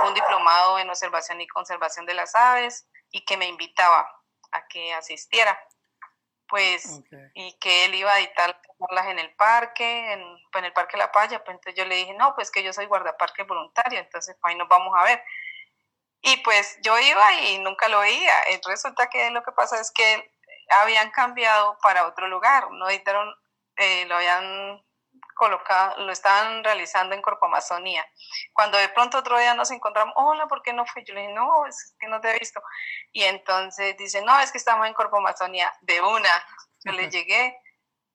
un 0.05 0.13
diplomado 0.13 0.79
en 0.79 0.89
observación 0.89 1.39
y 1.41 1.47
conservación 1.47 2.05
de 2.05 2.13
las 2.13 2.35
aves 2.35 2.87
y 3.11 3.23
que 3.23 3.37
me 3.37 3.47
invitaba 3.47 4.09
a 4.51 4.67
que 4.67 4.93
asistiera. 4.93 5.57
Pues, 6.49 7.01
y 7.33 7.59
que 7.59 7.85
él 7.85 7.95
iba 7.95 8.13
a 8.13 8.19
editar 8.19 8.61
charlas 8.79 9.07
en 9.07 9.19
el 9.19 9.35
parque, 9.35 10.13
en, 10.13 10.21
en, 10.53 10.65
el 10.65 10.71
Parque 10.71 10.95
La 10.95 11.11
Paya. 11.11 11.43
Pues 11.43 11.55
entonces 11.55 11.75
yo 11.75 11.85
le 11.85 11.95
dije, 11.95 12.13
no, 12.13 12.33
pues 12.35 12.51
que 12.51 12.63
yo 12.63 12.71
soy 12.71 12.85
guardaparque 12.85 13.43
voluntario, 13.43 13.99
entonces 13.99 14.37
pues 14.39 14.51
ahí 14.51 14.57
nos 14.57 14.69
vamos 14.69 14.93
a 14.97 15.03
ver. 15.03 15.21
Y 16.21 16.37
pues 16.37 16.79
yo 16.81 16.97
iba 16.97 17.33
y 17.41 17.59
nunca 17.59 17.89
lo 17.89 17.99
veía. 17.99 18.33
Resulta 18.65 19.09
que 19.09 19.29
lo 19.31 19.43
que 19.43 19.51
pasa 19.51 19.79
es 19.81 19.91
que 19.91 20.31
habían 20.69 21.11
cambiado 21.11 21.77
para 21.81 22.07
otro 22.07 22.27
lugar, 22.27 22.71
no 22.71 22.89
editaron, 22.89 23.33
eh, 23.75 24.05
lo 24.07 24.15
habían 24.15 24.83
colocado, 25.35 26.03
lo 26.05 26.11
estaban 26.11 26.63
realizando 26.63 27.15
en 27.15 27.21
Corpo 27.21 27.45
Amazonía. 27.45 28.05
Cuando 28.53 28.77
de 28.77 28.89
pronto 28.89 29.19
otro 29.19 29.37
día 29.37 29.53
nos 29.53 29.71
encontramos, 29.71 30.13
hola, 30.17 30.47
¿por 30.47 30.61
qué 30.61 30.73
no 30.73 30.85
fue? 30.85 31.03
Yo 31.03 31.13
le 31.13 31.21
dije, 31.21 31.33
no, 31.33 31.65
es 31.65 31.95
que 31.99 32.07
no 32.07 32.19
te 32.19 32.31
he 32.31 32.39
visto. 32.39 32.61
Y 33.11 33.23
entonces 33.23 33.95
dice, 33.97 34.21
no, 34.23 34.37
es 34.39 34.51
que 34.51 34.57
estamos 34.57 34.87
en 34.87 34.93
Corpo 34.93 35.17
Amazonía, 35.17 35.73
de 35.81 36.01
una. 36.01 36.29
Yo 36.83 36.91
le 36.91 37.09
llegué 37.09 37.57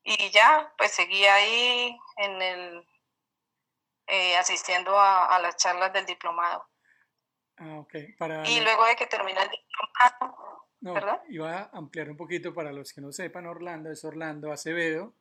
y 0.02 0.30
ya, 0.30 0.72
pues 0.76 0.92
seguí 0.92 1.24
ahí 1.26 1.96
en 2.16 2.42
el, 2.42 2.88
eh, 4.06 4.36
asistiendo 4.36 4.98
a, 4.98 5.26
a, 5.26 5.38
las 5.38 5.56
charlas 5.56 5.92
del 5.92 6.06
diplomado. 6.06 6.68
Ah, 7.56 7.78
okay. 7.78 8.12
Para 8.14 8.46
y 8.48 8.60
luego 8.60 8.84
de 8.86 8.96
que 8.96 9.06
termina 9.06 9.42
el 9.42 9.50
diplomado, 9.50 10.66
no, 10.82 10.94
iba 11.28 11.58
a 11.58 11.70
ampliar 11.72 12.10
un 12.10 12.16
poquito 12.16 12.52
para 12.52 12.72
los 12.72 12.92
que 12.92 13.00
no 13.00 13.12
sepan, 13.12 13.46
Orlando 13.46 13.90
es 13.90 14.04
Orlando 14.04 14.50
Acevedo, 14.50 15.14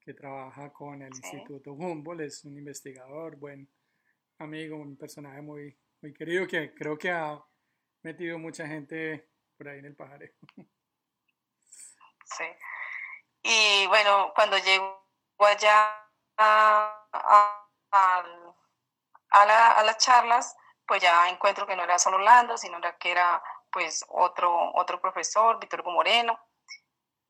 que 0.00 0.12
trabaja 0.12 0.72
con 0.72 1.02
el 1.02 1.14
Instituto 1.14 1.72
Humboldt, 1.72 2.22
es 2.22 2.44
un 2.44 2.58
investigador, 2.58 3.36
buen 3.36 3.68
amigo, 4.38 4.76
un 4.76 4.96
personaje 4.96 5.40
muy, 5.40 5.78
muy 6.02 6.12
querido 6.12 6.46
que 6.46 6.74
creo 6.74 6.98
que 6.98 7.12
ha 7.12 7.40
metido 8.02 8.38
mucha 8.38 8.66
gente 8.66 9.28
por 9.56 9.68
ahí 9.68 9.78
en 9.78 9.86
el 9.86 9.94
pajareo. 9.94 10.32
Sí. 12.24 12.44
Y 13.42 13.86
bueno, 13.86 14.32
cuando 14.34 14.58
llego 14.58 15.00
allá 15.38 15.92
a, 16.36 17.08
a, 17.12 17.68
a 19.30 19.82
las 19.84 19.98
charlas, 19.98 20.56
pues 20.86 21.00
ya 21.02 21.28
encuentro 21.30 21.66
que 21.66 21.76
no 21.76 21.84
era 21.84 21.98
solo 21.98 22.16
Orlando, 22.16 22.56
sino 22.58 22.80
que 22.98 23.10
era 23.10 23.42
pues 23.72 24.04
otro, 24.08 24.72
otro 24.74 25.00
profesor, 25.00 25.58
Víctor 25.60 25.84
Moreno. 25.84 26.38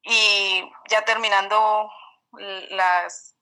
Y 0.02 0.70
ya 0.88 1.04
terminando 1.04 1.90
las, 2.32 3.36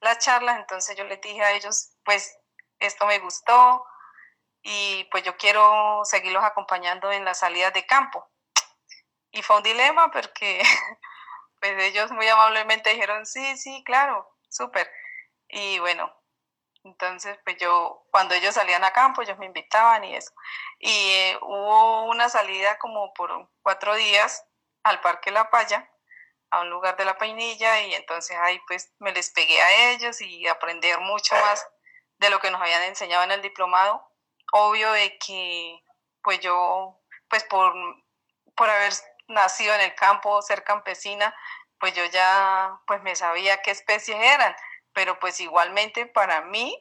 las 0.00 0.18
charlas, 0.18 0.58
entonces 0.58 0.96
yo 0.96 1.04
les 1.04 1.20
dije 1.20 1.42
a 1.42 1.52
ellos, 1.52 1.96
pues 2.04 2.38
esto 2.78 3.06
me 3.06 3.18
gustó 3.20 3.84
y 4.62 5.04
pues 5.10 5.22
yo 5.24 5.36
quiero 5.36 6.00
seguirlos 6.04 6.44
acompañando 6.44 7.10
en 7.10 7.24
las 7.24 7.38
salidas 7.38 7.72
de 7.72 7.86
campo. 7.86 8.28
Y 9.30 9.42
fue 9.42 9.56
un 9.56 9.62
dilema 9.62 10.10
porque 10.10 10.62
pues 11.60 11.82
ellos 11.82 12.10
muy 12.12 12.28
amablemente 12.28 12.90
dijeron, 12.90 13.24
sí, 13.26 13.56
sí, 13.56 13.82
claro, 13.84 14.28
súper. 14.48 14.90
Y 15.48 15.78
bueno, 15.78 16.12
entonces, 16.84 17.38
pues 17.44 17.56
yo, 17.58 18.06
cuando 18.10 18.34
ellos 18.34 18.54
salían 18.54 18.84
a 18.84 18.92
campo, 18.92 19.22
ellos 19.22 19.38
me 19.38 19.46
invitaban 19.46 20.04
y 20.04 20.16
eso. 20.16 20.32
Y 20.78 20.90
eh, 20.90 21.38
hubo 21.42 22.04
una 22.04 22.28
salida 22.28 22.78
como 22.78 23.14
por 23.14 23.48
cuatro 23.62 23.94
días 23.94 24.44
al 24.82 25.00
Parque 25.00 25.30
La 25.30 25.50
Paya, 25.50 25.88
a 26.50 26.60
un 26.60 26.70
lugar 26.70 26.96
de 26.96 27.04
la 27.04 27.16
Painilla, 27.16 27.80
y 27.82 27.94
entonces 27.94 28.36
ahí 28.38 28.60
pues 28.66 28.92
me 28.98 29.12
les 29.12 29.30
pegué 29.30 29.60
a 29.62 29.92
ellos 29.92 30.20
y 30.20 30.46
aprender 30.48 30.98
mucho 31.00 31.34
más 31.36 31.66
de 32.18 32.30
lo 32.30 32.40
que 32.40 32.50
nos 32.50 32.60
habían 32.60 32.82
enseñado 32.82 33.24
en 33.24 33.32
el 33.32 33.42
diplomado. 33.42 34.04
Obvio 34.52 34.92
de 34.92 35.16
que 35.18 35.82
pues 36.22 36.40
yo, 36.40 37.00
pues 37.28 37.44
por, 37.44 37.74
por 38.56 38.68
haber 38.68 38.92
nacido 39.28 39.74
en 39.74 39.80
el 39.82 39.94
campo, 39.94 40.42
ser 40.42 40.64
campesina, 40.64 41.34
pues 41.78 41.94
yo 41.94 42.04
ya 42.06 42.78
pues 42.86 43.02
me 43.02 43.16
sabía 43.16 43.62
qué 43.62 43.70
especies 43.70 44.18
eran, 44.20 44.54
pero 44.94 45.18
pues 45.18 45.40
igualmente 45.40 46.06
para 46.06 46.42
mí, 46.42 46.76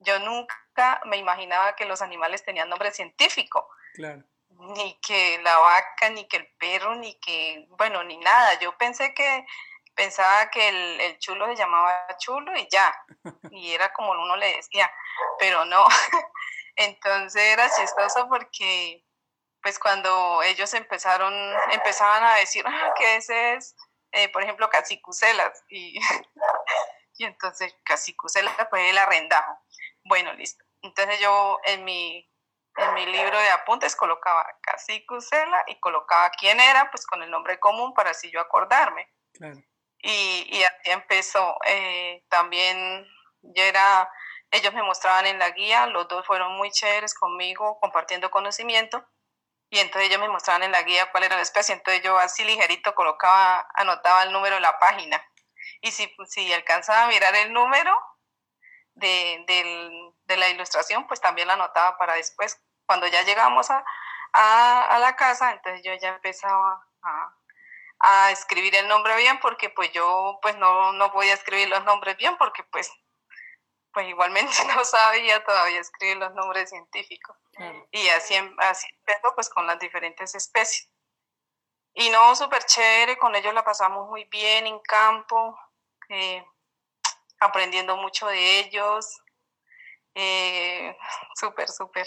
yo 0.00 0.18
nunca 0.18 1.00
me 1.04 1.16
imaginaba 1.16 1.74
que 1.76 1.84
los 1.84 2.02
animales 2.02 2.44
tenían 2.44 2.68
nombre 2.68 2.92
científico. 2.92 3.68
Claro. 3.94 4.22
Ni 4.48 4.98
que 5.00 5.40
la 5.42 5.58
vaca, 5.58 6.10
ni 6.10 6.26
que 6.28 6.38
el 6.38 6.48
perro, 6.58 6.94
ni 6.94 7.18
que, 7.20 7.66
bueno, 7.70 8.02
ni 8.04 8.18
nada. 8.18 8.58
Yo 8.60 8.76
pensé 8.76 9.14
que, 9.14 9.46
pensaba 9.94 10.50
que 10.50 10.68
el, 10.68 11.00
el 11.00 11.18
chulo 11.18 11.46
se 11.46 11.56
llamaba 11.56 12.06
chulo 12.18 12.56
y 12.56 12.68
ya, 12.70 12.94
y 13.50 13.72
era 13.72 13.92
como 13.92 14.12
uno 14.12 14.36
le 14.36 14.56
decía, 14.56 14.90
pero 15.38 15.64
no. 15.64 15.84
Entonces 16.76 17.42
era 17.42 17.70
chistoso 17.70 18.28
porque 18.28 19.04
pues 19.62 19.78
cuando 19.78 20.42
ellos 20.42 20.74
empezaron, 20.74 21.32
empezaban 21.70 22.24
a 22.24 22.34
decir 22.36 22.64
ah, 22.66 22.94
que 22.96 23.16
ese 23.16 23.54
es, 23.54 23.76
eh, 24.10 24.28
por 24.30 24.42
ejemplo, 24.42 24.68
cacicucelas, 24.68 25.62
y, 25.68 26.00
y 27.16 27.24
entonces 27.24 27.74
cacicucelas 27.84 28.54
pues 28.70 28.90
el 28.90 28.98
arrendajo. 28.98 29.58
Bueno, 30.04 30.32
listo. 30.34 30.64
Entonces 30.82 31.20
yo 31.20 31.58
en 31.64 31.84
mi, 31.84 32.28
en 32.76 32.94
mi 32.94 33.06
libro 33.06 33.38
de 33.38 33.50
apuntes 33.50 33.94
colocaba 33.94 34.46
cacicucela 34.62 35.64
y 35.68 35.78
colocaba 35.80 36.30
quién 36.30 36.60
era, 36.60 36.90
pues 36.90 37.06
con 37.06 37.22
el 37.22 37.30
nombre 37.30 37.58
común 37.60 37.94
para 37.94 38.10
así 38.10 38.30
yo 38.30 38.40
acordarme. 38.40 39.08
Y, 39.98 40.48
y 40.50 40.62
así 40.64 40.90
empezó. 40.90 41.56
Eh, 41.66 42.24
también 42.28 43.06
yo 43.42 43.62
era, 43.62 44.10
ellos 44.50 44.74
me 44.74 44.82
mostraban 44.82 45.26
en 45.26 45.38
la 45.38 45.50
guía, 45.50 45.86
los 45.86 46.08
dos 46.08 46.26
fueron 46.26 46.56
muy 46.56 46.70
chéveres 46.70 47.14
conmigo, 47.14 47.78
compartiendo 47.80 48.30
conocimiento 48.30 49.06
y 49.72 49.78
entonces 49.78 50.10
ellos 50.10 50.20
me 50.20 50.28
mostraban 50.28 50.64
en 50.64 50.72
la 50.72 50.82
guía 50.82 51.10
cuál 51.10 51.24
era 51.24 51.36
la 51.36 51.42
especie, 51.42 51.74
entonces 51.74 52.02
yo 52.04 52.18
así 52.18 52.44
ligerito 52.44 52.94
colocaba, 52.94 53.66
anotaba 53.74 54.22
el 54.24 54.30
número 54.30 54.56
de 54.56 54.60
la 54.60 54.78
página. 54.78 55.24
Y 55.82 55.90
si, 55.90 56.10
si 56.26 56.52
alcanzaba 56.52 57.02
a 57.02 57.08
mirar 57.08 57.34
el 57.34 57.52
número 57.52 57.94
de, 58.94 59.44
de 60.24 60.36
la 60.36 60.48
ilustración, 60.48 61.06
pues 61.06 61.20
también 61.20 61.48
la 61.48 61.54
anotaba 61.54 61.98
para 61.98 62.14
después. 62.14 62.58
Cuando 62.86 63.06
ya 63.08 63.22
llegamos 63.22 63.70
a, 63.70 63.84
a, 64.32 64.96
a 64.96 64.98
la 64.98 65.16
casa, 65.16 65.52
entonces 65.52 65.82
yo 65.84 65.92
ya 65.94 66.10
empezaba 66.10 66.86
a, 67.02 67.36
a, 67.98 68.30
escribir 68.30 68.74
el 68.74 68.88
nombre 68.88 69.16
bien, 69.16 69.38
porque 69.40 69.68
pues 69.70 69.92
yo 69.92 70.38
pues 70.40 70.56
no, 70.56 70.92
no 70.92 71.12
podía 71.12 71.34
escribir 71.34 71.68
los 71.68 71.84
nombres 71.84 72.16
bien, 72.16 72.36
porque 72.38 72.64
pues 72.64 72.90
pues 73.92 74.08
igualmente 74.08 74.52
no 74.74 74.84
sabía 74.84 75.44
todavía 75.44 75.80
escribir 75.80 76.16
los 76.16 76.32
nombres 76.34 76.70
científicos. 76.70 77.36
Y 77.90 78.08
así, 78.08 78.34
así 78.58 78.86
empezó 78.98 79.34
pues 79.34 79.50
con 79.50 79.66
las 79.66 79.78
diferentes 79.78 80.34
especies. 80.34 80.88
Y 81.94 82.08
no, 82.08 82.34
súper 82.34 82.64
chévere, 82.64 83.18
con 83.18 83.34
ellos 83.34 83.52
la 83.52 83.64
pasamos 83.64 84.08
muy 84.08 84.24
bien 84.24 84.66
en 84.66 84.78
campo, 84.80 85.58
eh, 86.12 86.44
aprendiendo 87.40 87.96
mucho 87.96 88.26
de 88.26 88.60
ellos. 88.60 89.20
Eh, 90.14 90.94
súper, 91.34 91.68
súper. 91.68 92.06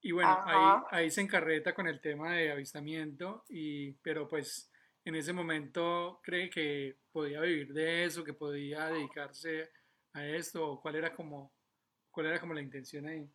Y 0.00 0.12
bueno, 0.12 0.38
ahí, 0.44 0.82
ahí 0.90 1.10
se 1.10 1.22
encarreta 1.22 1.74
con 1.74 1.86
el 1.86 2.00
tema 2.00 2.34
de 2.34 2.52
avistamiento, 2.52 3.44
y, 3.48 3.92
pero 4.02 4.28
pues 4.28 4.70
en 5.04 5.14
ese 5.14 5.32
momento 5.32 6.20
cree 6.22 6.50
que 6.50 6.98
podía 7.10 7.40
vivir 7.40 7.72
de 7.72 8.04
eso, 8.04 8.24
que 8.24 8.34
podía 8.34 8.86
dedicarse 8.88 9.70
a 10.12 10.24
esto, 10.26 10.78
cuál 10.82 10.96
era 10.96 11.14
como, 11.14 11.52
cuál 12.10 12.26
era 12.26 12.40
como 12.40 12.52
la 12.52 12.60
intención 12.60 13.06
ahí. 13.06 13.26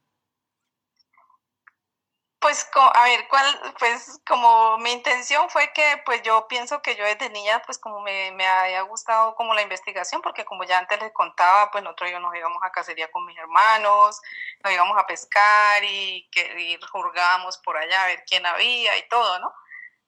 Pues, 2.39 2.69
a 2.74 3.03
ver, 3.03 3.27
¿cuál, 3.27 3.74
pues 3.79 4.22
como 4.25 4.77
mi 4.77 4.93
intención 4.93 5.50
fue 5.50 5.74
que, 5.74 6.01
pues 6.05 6.22
yo 6.22 6.48
pienso 6.48 6.81
que 6.81 6.96
yo 6.96 7.03
desde 7.03 7.29
niña, 7.29 7.62
pues 7.65 7.77
como 7.77 8.00
me, 8.00 8.31
me 8.31 8.48
había 8.48 8.81
gustado 8.84 9.35
como 9.35 9.53
la 9.53 9.61
investigación, 9.61 10.22
porque 10.22 10.46
como 10.46 10.64
ya 10.64 10.79
antes 10.79 11.01
les 11.01 11.11
contaba, 11.11 11.70
pues 11.70 11.83
nosotros 11.83 12.11
nos 12.22 12.33
íbamos 12.33 12.64
a 12.64 12.72
cacería 12.72 13.11
con 13.11 13.25
mis 13.25 13.37
hermanos, 13.37 14.22
nos 14.64 14.74
íbamos 14.74 14.98
a 14.98 15.05
pescar 15.05 15.83
y, 15.83 16.29
que, 16.31 16.61
y 16.61 16.79
jurgábamos 16.90 17.57
por 17.57 17.75
allá 17.75 18.03
a 18.03 18.07
ver 18.07 18.24
quién 18.25 18.46
había 18.46 18.98
y 18.98 19.07
todo, 19.09 19.40
¿no? 19.40 19.53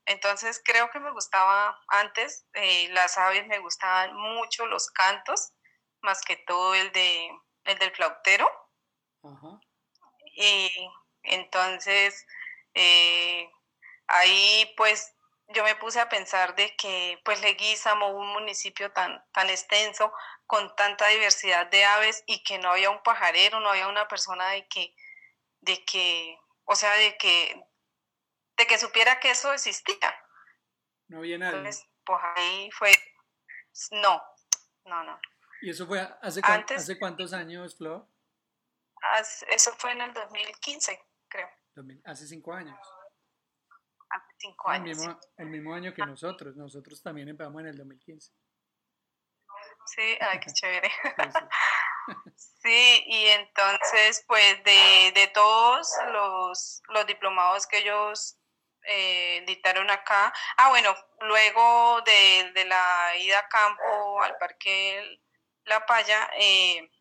Entonces 0.06 0.62
creo 0.64 0.90
que 0.90 1.02
me 1.02 1.12
gustaba 1.12 1.80
antes, 1.88 2.46
eh, 2.54 2.88
las 2.92 3.18
aves 3.18 3.46
me 3.48 3.60
gustaban 3.60 4.16
mucho, 4.16 4.66
los 4.68 4.90
cantos, 4.92 5.52
más 6.02 6.22
que 6.22 6.38
todo 6.38 6.76
el, 6.76 6.92
de, 6.94 7.30
el 7.66 7.78
del 7.78 7.92
flautero. 7.92 8.50
Y 10.34 10.90
entonces, 11.24 12.26
eh, 12.74 13.50
ahí 14.08 14.74
pues 14.78 15.14
yo 15.54 15.64
me 15.64 15.76
puse 15.76 16.00
a 16.00 16.10
pensar 16.10 16.56
de 16.56 16.76
que 16.76 17.20
pues 17.24 17.42
Leguízamo, 17.42 18.10
un 18.10 18.28
municipio 18.34 18.92
tan, 18.92 19.24
tan 19.32 19.50
extenso, 19.50 20.14
con 20.48 20.76
tanta 20.76 21.08
diversidad 21.08 21.68
de 21.68 21.84
aves 21.86 22.24
y 22.26 22.44
que 22.44 22.58
no 22.58 22.72
había 22.72 22.90
un 22.90 23.04
pajarero, 23.04 23.60
no 23.60 23.70
había 23.70 23.88
una 23.88 24.08
persona 24.08 24.50
de 24.50 24.68
que, 24.68 24.96
de 25.62 25.84
que, 25.86 26.38
o 26.66 26.76
sea, 26.76 26.94
de 26.96 27.18
que, 27.18 27.62
de 28.58 28.68
que 28.68 28.78
supiera 28.78 29.20
que 29.20 29.32
eso 29.32 29.52
existía. 29.54 30.16
No 31.08 31.20
había 31.20 31.38
nadie. 31.38 31.58
Entonces, 31.58 31.88
pues 32.06 32.20
ahí 32.36 32.70
fue, 32.72 32.92
no, 33.92 34.22
no, 34.86 35.04
no. 35.04 35.20
¿Y 35.62 35.70
eso 35.70 35.86
fue 35.86 36.00
hace, 36.22 36.42
hace 36.44 36.98
cuántos 36.98 37.34
años, 37.34 37.78
Flor? 37.78 38.08
Eso 39.50 39.74
fue 39.78 39.92
en 39.92 40.02
el 40.02 40.14
2015 40.14 41.11
creo. 41.32 41.50
Hace 42.04 42.28
cinco 42.28 42.54
años. 42.54 42.78
Hace 44.10 44.34
cinco 44.38 44.70
años. 44.70 44.98
El 44.98 44.98
mismo, 44.98 45.20
el 45.38 45.50
mismo 45.50 45.74
año 45.74 45.94
que 45.94 46.06
nosotros. 46.06 46.56
Nosotros 46.56 47.02
también 47.02 47.30
empezamos 47.30 47.62
en 47.62 47.68
el 47.68 47.78
2015. 47.78 48.34
Sí, 49.86 50.18
ay, 50.20 50.40
qué 50.40 50.52
chévere. 50.54 50.92
Sí, 52.36 53.04
y 53.08 53.28
entonces, 53.28 54.24
pues 54.28 54.64
de, 54.64 55.12
de 55.16 55.28
todos 55.34 55.88
los, 56.12 56.82
los, 56.90 57.06
diplomados 57.08 57.66
que 57.68 57.80
ellos 57.80 58.38
eh, 58.84 59.44
dictaron 59.48 59.90
acá, 59.90 60.34
ah, 60.58 60.70
bueno, 60.70 60.96
luego 61.22 62.02
de, 62.02 62.52
de, 62.54 62.66
la 62.66 63.16
ida 63.18 63.40
a 63.40 63.48
campo 63.48 64.22
al 64.22 64.38
Parque 64.38 65.22
La 65.66 65.86
Paya, 65.86 66.30
eh, 66.38 66.92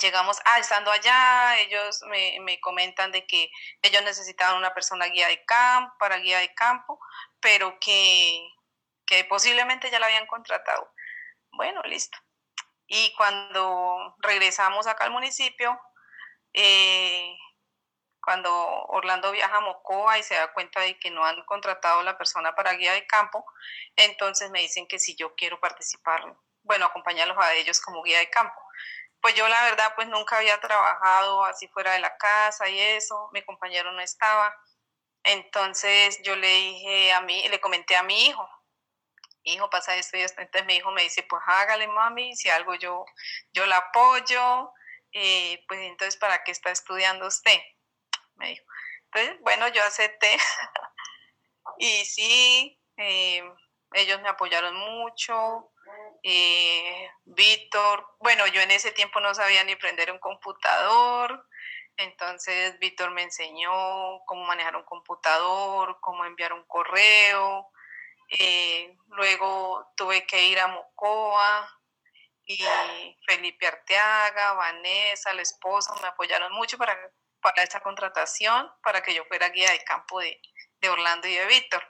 llegamos, 0.00 0.38
ah, 0.44 0.58
estando 0.58 0.90
allá, 0.90 1.58
ellos 1.60 2.02
me, 2.08 2.38
me, 2.40 2.60
comentan 2.60 3.12
de 3.12 3.26
que 3.26 3.50
ellos 3.82 4.02
necesitaban 4.02 4.56
una 4.56 4.74
persona 4.74 5.06
guía 5.06 5.28
de 5.28 5.44
campo, 5.44 5.94
para 5.98 6.18
guía 6.18 6.38
de 6.38 6.54
campo, 6.54 7.00
pero 7.40 7.78
que, 7.80 8.48
que 9.06 9.24
posiblemente 9.24 9.90
ya 9.90 9.98
la 9.98 10.06
habían 10.06 10.26
contratado. 10.26 10.92
Bueno, 11.52 11.82
listo. 11.84 12.18
Y 12.86 13.14
cuando 13.16 14.14
regresamos 14.18 14.86
acá 14.86 15.04
al 15.04 15.10
municipio, 15.10 15.78
eh, 16.52 17.36
cuando 18.22 18.52
Orlando 18.88 19.32
viaja 19.32 19.56
a 19.56 19.60
Mocoa 19.60 20.18
y 20.18 20.22
se 20.22 20.34
da 20.34 20.52
cuenta 20.52 20.80
de 20.80 20.98
que 20.98 21.10
no 21.10 21.24
han 21.24 21.44
contratado 21.44 22.00
a 22.00 22.04
la 22.04 22.18
persona 22.18 22.54
para 22.54 22.74
guía 22.74 22.92
de 22.92 23.06
campo, 23.06 23.44
entonces 23.96 24.50
me 24.50 24.60
dicen 24.60 24.86
que 24.86 24.98
si 24.98 25.16
yo 25.16 25.34
quiero 25.34 25.60
participar, 25.60 26.36
bueno, 26.62 26.86
acompañarlos 26.86 27.38
a 27.38 27.54
ellos 27.54 27.80
como 27.80 28.02
guía 28.02 28.18
de 28.18 28.30
campo 28.30 28.65
pues 29.26 29.34
yo 29.34 29.48
la 29.48 29.64
verdad 29.64 29.92
pues 29.96 30.06
nunca 30.06 30.36
había 30.36 30.60
trabajado 30.60 31.44
así 31.44 31.66
fuera 31.66 31.94
de 31.94 31.98
la 31.98 32.16
casa 32.16 32.68
y 32.68 32.78
eso, 32.78 33.28
mi 33.32 33.42
compañero 33.42 33.90
no 33.90 34.00
estaba. 34.00 34.54
Entonces 35.24 36.22
yo 36.22 36.36
le 36.36 36.46
dije 36.46 37.12
a 37.12 37.22
mí, 37.22 37.48
le 37.48 37.60
comenté 37.60 37.96
a 37.96 38.04
mi 38.04 38.26
hijo, 38.26 38.48
hijo 39.42 39.68
pasa 39.68 39.96
esto 39.96 40.16
y 40.16 40.20
esto, 40.20 40.42
entonces 40.42 40.64
mi 40.68 40.76
hijo 40.76 40.92
me 40.92 41.02
dice, 41.02 41.24
pues 41.24 41.42
hágale 41.44 41.88
mami, 41.88 42.36
si 42.36 42.48
algo 42.50 42.76
yo, 42.76 43.04
yo 43.52 43.66
la 43.66 43.78
apoyo, 43.78 44.72
eh, 45.10 45.60
pues 45.66 45.80
entonces 45.80 46.16
¿para 46.18 46.44
qué 46.44 46.52
está 46.52 46.70
estudiando 46.70 47.26
usted? 47.26 47.58
Me 48.36 48.50
dijo. 48.50 48.64
Entonces, 49.06 49.40
bueno, 49.40 49.66
yo 49.66 49.82
acepté 49.82 50.36
y 51.78 52.04
sí, 52.04 52.80
eh, 52.96 53.42
ellos 53.94 54.22
me 54.22 54.28
apoyaron 54.28 54.76
mucho, 54.76 55.72
eh, 56.22 57.10
Víctor, 57.24 58.06
bueno, 58.18 58.46
yo 58.46 58.60
en 58.60 58.70
ese 58.70 58.92
tiempo 58.92 59.20
no 59.20 59.34
sabía 59.34 59.64
ni 59.64 59.76
prender 59.76 60.10
un 60.12 60.18
computador, 60.18 61.46
entonces 61.96 62.78
Víctor 62.78 63.10
me 63.10 63.22
enseñó 63.22 63.70
cómo 64.26 64.44
manejar 64.44 64.76
un 64.76 64.84
computador, 64.84 65.98
cómo 66.00 66.24
enviar 66.24 66.52
un 66.52 66.64
correo, 66.64 67.70
eh, 68.28 68.96
luego 69.08 69.92
tuve 69.96 70.26
que 70.26 70.42
ir 70.42 70.58
a 70.58 70.66
Mocoa 70.66 71.70
y 72.44 72.58
Felipe 73.26 73.66
Arteaga, 73.66 74.52
Vanessa, 74.52 75.32
la 75.32 75.42
esposa, 75.42 75.94
me 76.00 76.08
apoyaron 76.08 76.52
mucho 76.52 76.78
para, 76.78 76.96
para 77.40 77.62
esa 77.62 77.80
contratación, 77.80 78.70
para 78.82 79.02
que 79.02 79.14
yo 79.14 79.24
fuera 79.24 79.48
guía 79.48 79.70
de 79.70 79.84
campo 79.84 80.20
de, 80.20 80.40
de 80.80 80.88
Orlando 80.88 81.28
y 81.28 81.34
de 81.34 81.46
Víctor. 81.46 81.82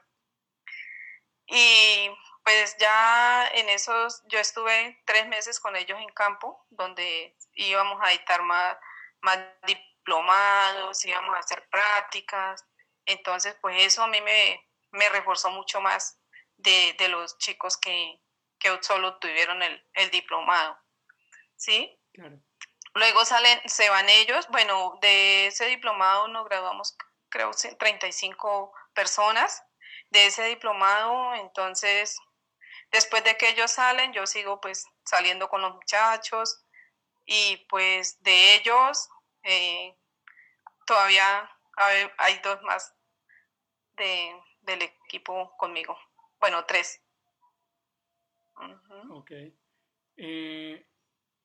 Y 1.47 2.11
pues 2.47 2.77
ya 2.79 3.49
en 3.55 3.69
esos, 3.71 4.23
yo 4.27 4.39
estuve 4.39 5.03
tres 5.05 5.27
meses 5.27 5.59
con 5.59 5.75
ellos 5.75 5.99
en 6.01 6.09
campo, 6.11 6.65
donde 6.71 7.37
íbamos 7.55 7.99
a 8.01 8.11
dictar 8.11 8.41
más, 8.43 8.77
más 9.21 9.37
diplomados, 9.67 11.05
íbamos 11.05 11.35
a 11.35 11.41
hacer 11.41 11.69
prácticas. 11.69 12.65
Entonces, 13.05 13.57
pues 13.61 13.83
eso 13.83 14.05
a 14.05 14.07
mí 14.07 14.21
me, 14.21 14.65
me 14.93 15.09
reforzó 15.09 15.51
mucho 15.51 15.81
más 15.81 16.21
de, 16.57 16.95
de 17.01 17.09
los 17.09 17.37
chicos 17.39 17.77
que, 17.77 18.23
que 18.61 18.79
solo 18.81 19.19
tuvieron 19.19 19.61
el, 19.65 19.85
el 19.95 20.09
diplomado. 20.13 20.79
¿Sí? 21.57 22.01
Claro. 22.13 22.39
Luego 22.95 23.25
salen, 23.25 23.61
se 23.69 23.91
van 23.91 24.09
ellos. 24.09 24.47
Bueno, 24.51 24.97
de 25.01 25.49
ese 25.49 25.67
diplomado 25.67 26.29
nos 26.29 26.49
graduamos, 26.49 26.97
creo, 27.29 27.51
35 27.51 28.73
personas. 28.95 29.65
De 30.11 30.27
ese 30.27 30.45
diplomado, 30.45 31.35
entonces 31.35 32.17
Después 32.90 33.25
de 33.25 33.37
que 33.37 33.51
ellos 33.51 33.70
salen, 33.70 34.12
yo 34.12 34.27
sigo 34.27 34.61
pues 34.61 34.87
saliendo 35.05 35.49
con 35.49 35.61
los 35.62 35.75
muchachos 35.75 36.64
y 37.25 37.66
pues 37.68 38.22
de 38.22 38.55
ellos 38.55 39.09
eh, 39.42 39.96
todavía 40.87 41.51
hay, 42.18 42.38
dos 42.42 42.62
más 42.62 42.94
de, 43.96 44.40
del 44.62 44.83
equipo 44.83 45.57
conmigo. 45.57 45.99
Bueno, 46.40 46.64
tres. 46.64 47.03
Ok. 49.11 49.33
Eh, 50.16 50.87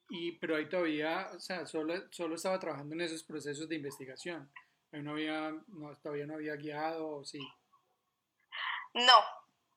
y 0.09 0.33
pero 0.33 0.55
ahí 0.55 0.69
todavía, 0.69 1.31
o 1.33 1.39
sea, 1.39 1.65
solo, 1.65 2.11
solo 2.11 2.35
estaba 2.35 2.59
trabajando 2.59 2.95
en 2.95 3.01
esos 3.01 3.23
procesos 3.23 3.67
de 3.67 3.75
investigación. 3.75 4.51
no 4.91 5.11
había, 5.11 5.51
no, 5.67 5.97
todavía 5.97 6.25
no 6.25 6.35
había 6.35 6.55
guiado, 6.55 7.17
¿o 7.17 7.25
sí? 7.25 7.39
No, 8.93 9.23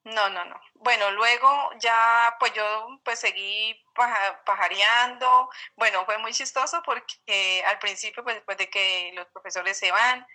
no, 0.04 0.28
no, 0.28 0.44
no. 0.44 0.60
Bueno, 0.74 1.10
luego 1.12 1.70
ya 1.78 2.36
pues 2.38 2.52
yo 2.52 3.00
pues 3.04 3.20
seguí 3.20 3.82
pajareando. 4.44 5.48
Bueno, 5.76 6.04
fue 6.04 6.18
muy 6.18 6.32
chistoso 6.32 6.82
porque 6.84 7.64
al 7.66 7.78
principio 7.78 8.22
pues 8.22 8.36
después 8.36 8.58
de 8.58 8.68
que 8.68 9.12
los 9.14 9.26
profesores 9.28 9.78
se 9.78 9.90
van, 9.90 10.26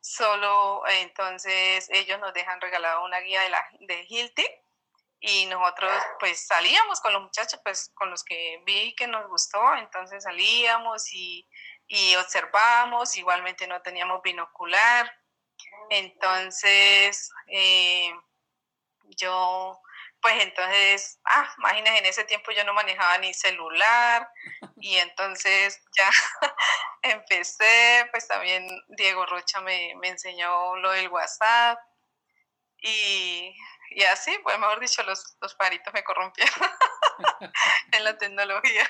solo 0.00 0.82
entonces 0.88 1.88
ellos 1.90 2.18
nos 2.20 2.32
dejan 2.32 2.60
regalado 2.60 3.04
una 3.04 3.20
guía 3.20 3.42
de, 3.42 3.50
la, 3.50 3.68
de 3.80 4.06
Hilti 4.08 4.46
y 5.20 5.46
nosotros 5.46 5.92
pues 6.20 6.46
salíamos 6.46 7.00
con 7.00 7.12
los 7.12 7.22
muchachos 7.22 7.60
pues 7.62 7.90
con 7.94 8.10
los 8.10 8.24
que 8.24 8.62
vi 8.64 8.94
que 8.94 9.06
nos 9.08 9.28
gustó, 9.28 9.74
entonces 9.76 10.22
salíamos 10.22 11.12
y, 11.12 11.46
y 11.86 12.14
observamos, 12.16 13.16
igualmente 13.16 13.66
no 13.66 13.82
teníamos 13.82 14.22
binocular. 14.22 15.12
Entonces, 15.90 17.30
eh, 17.48 18.12
yo, 19.16 19.80
pues 20.20 20.42
entonces, 20.42 21.20
ah, 21.24 21.52
imagínense, 21.58 21.98
en 21.98 22.06
ese 22.06 22.24
tiempo 22.24 22.50
yo 22.52 22.64
no 22.64 22.74
manejaba 22.74 23.18
ni 23.18 23.32
celular 23.34 24.28
y 24.80 24.96
entonces 24.96 25.80
ya 25.96 26.10
empecé, 27.02 28.08
pues 28.10 28.26
también 28.28 28.66
Diego 28.88 29.26
Rocha 29.26 29.60
me, 29.60 29.92
enseñó 30.02 30.76
lo 30.76 30.92
del 30.92 31.08
WhatsApp 31.08 31.78
y, 32.80 33.54
y, 33.90 34.02
así, 34.04 34.38
pues 34.44 34.58
mejor 34.58 34.78
dicho, 34.78 35.02
los, 35.02 35.36
los 35.40 35.54
paritos 35.56 35.92
me 35.92 36.04
corrompieron 36.04 36.54
en 37.92 38.04
la 38.04 38.16
tecnología. 38.16 38.88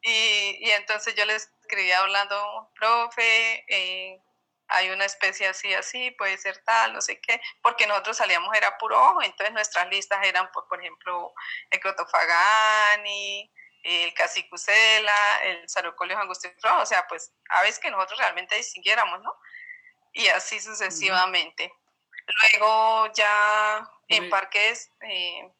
Y, 0.00 0.56
y, 0.66 0.70
entonces 0.70 1.14
yo 1.14 1.26
les 1.26 1.50
escribía 1.60 1.98
hablando, 1.98 2.70
profe, 2.74 3.64
eh, 3.68 4.22
hay 4.74 4.90
una 4.90 5.04
especie 5.04 5.46
así, 5.46 5.72
así, 5.74 6.10
puede 6.12 6.36
ser 6.38 6.58
tal, 6.64 6.92
no 6.92 7.00
sé 7.00 7.20
qué, 7.20 7.40
porque 7.62 7.86
nosotros 7.86 8.16
salíamos, 8.16 8.54
era 8.56 8.76
puro 8.78 9.00
ojo, 9.00 9.22
entonces 9.22 9.52
nuestras 9.52 9.88
listas 9.88 10.26
eran, 10.26 10.50
por, 10.52 10.66
por 10.68 10.80
ejemplo, 10.80 11.32
el 11.70 11.80
Crotofagani, 11.80 13.52
el 13.82 14.14
Casicusela, 14.14 15.40
el 15.44 15.68
Sarocolio 15.68 16.18
Angustio, 16.18 16.50
o 16.80 16.86
sea, 16.86 17.06
pues 17.08 17.32
aves 17.50 17.78
que 17.78 17.90
nosotros 17.90 18.18
realmente 18.18 18.56
distinguiéramos, 18.56 19.20
¿no? 19.22 19.34
Y 20.12 20.26
así 20.28 20.60
sucesivamente. 20.60 21.72
Luego 22.52 23.12
ya 23.12 23.88
en 24.08 24.30
parques... 24.30 24.90
Eh, 25.00 25.52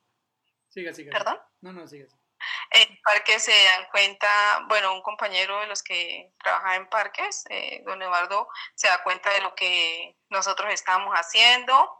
siga, 0.68 0.92
siga. 0.92 1.12
¿Perdón? 1.12 1.40
No, 1.60 1.72
no, 1.72 1.86
siga, 1.86 2.08
siga 2.08 2.23
en 2.70 3.00
parques 3.02 3.44
se 3.44 3.64
dan 3.64 3.86
cuenta, 3.90 4.64
bueno, 4.68 4.92
un 4.92 5.02
compañero 5.02 5.60
de 5.60 5.66
los 5.66 5.82
que 5.82 6.32
trabaja 6.42 6.76
en 6.76 6.88
parques, 6.88 7.44
eh, 7.50 7.82
don 7.84 8.00
Eduardo, 8.02 8.48
se 8.74 8.88
da 8.88 9.02
cuenta 9.02 9.30
de 9.30 9.40
lo 9.40 9.54
que 9.54 10.16
nosotros 10.28 10.72
estábamos 10.72 11.14
haciendo 11.14 11.90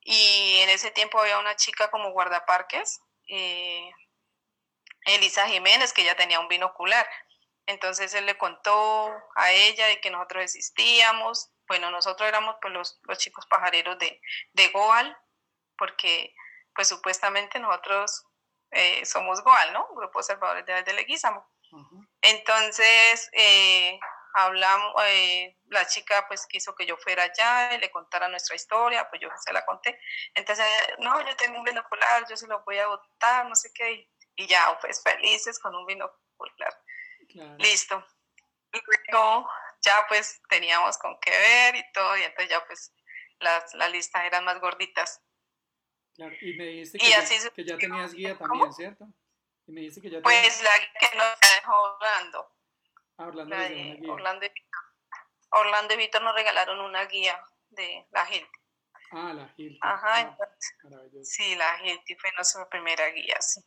y 0.00 0.58
en 0.60 0.68
ese 0.68 0.92
tiempo 0.92 1.18
había 1.18 1.38
una 1.38 1.56
chica 1.56 1.90
como 1.90 2.12
guardaparques, 2.12 3.00
eh, 3.28 3.90
Elisa 5.04 5.48
Jiménez, 5.48 5.92
que 5.92 6.04
ya 6.04 6.14
tenía 6.14 6.38
un 6.38 6.46
binocular. 6.46 7.08
Entonces 7.66 8.14
él 8.14 8.26
le 8.26 8.38
contó 8.38 9.12
a 9.34 9.50
ella 9.50 9.88
de 9.88 10.00
que 10.00 10.10
nosotros 10.10 10.44
existíamos. 10.44 11.50
Bueno, 11.66 11.90
nosotros 11.90 12.28
éramos 12.28 12.54
pues, 12.62 12.72
los, 12.72 13.00
los 13.02 13.18
chicos 13.18 13.46
pajareros 13.46 13.98
de, 13.98 14.20
de 14.52 14.68
Goal, 14.68 15.16
porque 15.76 16.32
pues 16.72 16.88
supuestamente 16.88 17.58
nosotros 17.58 18.26
eh, 18.70 19.04
somos 19.04 19.42
Goal, 19.42 19.72
¿no? 19.72 19.88
Grupo 19.94 20.18
Observadores 20.18 20.66
de, 20.66 20.82
de 20.82 20.92
Leguízamo. 20.92 21.46
Entonces, 22.22 23.28
eh, 23.32 23.98
hablamos, 24.34 24.94
eh, 25.04 25.56
la 25.66 25.86
chica 25.86 26.26
pues 26.28 26.46
quiso 26.46 26.74
que 26.74 26.86
yo 26.86 26.96
fuera 26.96 27.24
allá 27.24 27.74
y 27.74 27.78
le 27.78 27.90
contara 27.90 28.28
nuestra 28.28 28.54
historia, 28.54 29.08
pues 29.08 29.20
yo 29.20 29.28
se 29.44 29.52
la 29.52 29.64
conté. 29.64 29.98
Entonces, 30.34 30.66
no, 30.98 31.20
yo 31.26 31.36
tengo 31.36 31.58
un 31.58 31.64
binocular, 31.64 32.24
yo 32.28 32.36
se 32.36 32.46
lo 32.46 32.62
voy 32.64 32.78
a 32.78 32.86
votar, 32.86 33.46
no 33.46 33.54
sé 33.54 33.70
qué, 33.74 34.10
y 34.36 34.46
ya, 34.46 34.78
pues 34.80 35.02
felices 35.02 35.58
con 35.58 35.74
un 35.74 35.86
binocular. 35.86 36.72
Listo. 37.58 38.06
Y 38.72 38.80
luego 39.10 39.48
ya 39.82 40.04
pues 40.08 40.40
teníamos 40.48 40.98
con 40.98 41.18
qué 41.20 41.30
ver 41.30 41.76
y 41.76 41.92
todo, 41.92 42.16
y 42.16 42.22
entonces 42.22 42.50
ya 42.50 42.64
pues 42.66 42.92
las, 43.38 43.74
las 43.74 43.90
listas 43.90 44.24
eran 44.24 44.44
más 44.44 44.60
gorditas. 44.60 45.22
Claro, 46.16 46.34
y 46.40 46.54
me 46.54 46.64
dijiste 46.64 46.98
que, 46.98 47.10
ya, 47.10 47.24
que 47.54 47.64
ya, 47.64 47.76
tenías 47.76 48.14
guía 48.14 48.38
también, 48.38 48.72
¿cierto? 48.72 49.06
Y 49.66 49.72
me 49.72 49.82
dijiste 49.82 50.00
que 50.00 50.10
ya 50.10 50.22
Pues 50.22 50.62
la 50.62 50.70
que 50.98 51.16
nos 51.16 51.38
dejó 51.40 51.82
Orlando. 51.82 52.56
Ah, 53.18 53.26
Orlando, 53.26 53.56
la 53.56 53.68
guía. 53.68 54.12
Orlando, 54.12 54.46
y 54.46 54.48
Víctor. 54.48 54.82
Orlando 55.50 55.94
y 55.94 55.96
Víctor 55.98 56.22
nos 56.22 56.34
regalaron 56.34 56.80
una 56.80 57.04
guía 57.04 57.38
de 57.68 58.06
la 58.12 58.24
gente. 58.24 58.58
Ah, 59.10 59.32
la 59.34 59.52
Hilti. 59.56 59.78
Ajá, 59.82 60.14
ah, 60.14 60.20
entonces, 60.22 61.30
sí, 61.30 61.54
la 61.54 61.80
Hilti 61.84 62.16
fue 62.16 62.32
nuestra 62.32 62.66
primera 62.68 63.08
guía, 63.10 63.40
sí. 63.40 63.60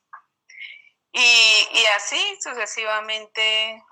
Y, 1.11 1.79
y 1.79 1.85
así 1.95 2.37
sucesivamente, 2.41 3.83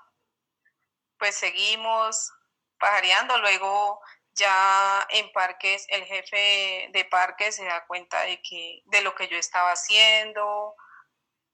pues 1.16 1.36
seguimos 1.36 2.32
pajareando. 2.78 3.38
Luego 3.38 4.00
ya 4.38 5.06
en 5.10 5.30
parques 5.32 5.86
el 5.88 6.04
jefe 6.04 6.88
de 6.92 7.04
parques 7.10 7.56
se 7.56 7.64
da 7.64 7.86
cuenta 7.86 8.22
de 8.22 8.40
que 8.42 8.82
de 8.86 9.02
lo 9.02 9.14
que 9.14 9.28
yo 9.28 9.36
estaba 9.36 9.72
haciendo 9.72 10.74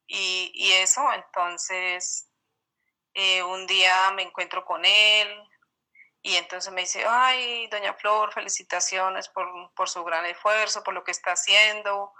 y, 0.07 0.53
y 0.55 0.73
eso 0.73 1.13
entonces 1.13 2.29
eh, 3.15 3.43
un 3.43 3.67
día 3.67 4.11
me 4.13 4.23
encuentro 4.23 4.65
con 4.65 4.85
él 4.85 5.29
y 6.23 6.37
entonces 6.37 6.73
me 6.73 6.83
dice 6.83 7.05
ay 7.07 7.67
doña 7.69 7.95
Flor 7.95 8.33
felicitaciones 8.33 9.29
por, 9.29 9.49
por 9.75 9.89
su 9.89 10.05
gran 10.05 10.27
esfuerzo 10.27 10.83
por 10.83 10.95
lo 10.95 11.05
que 11.05 11.13
está 11.13 11.33
haciendo 11.33 12.13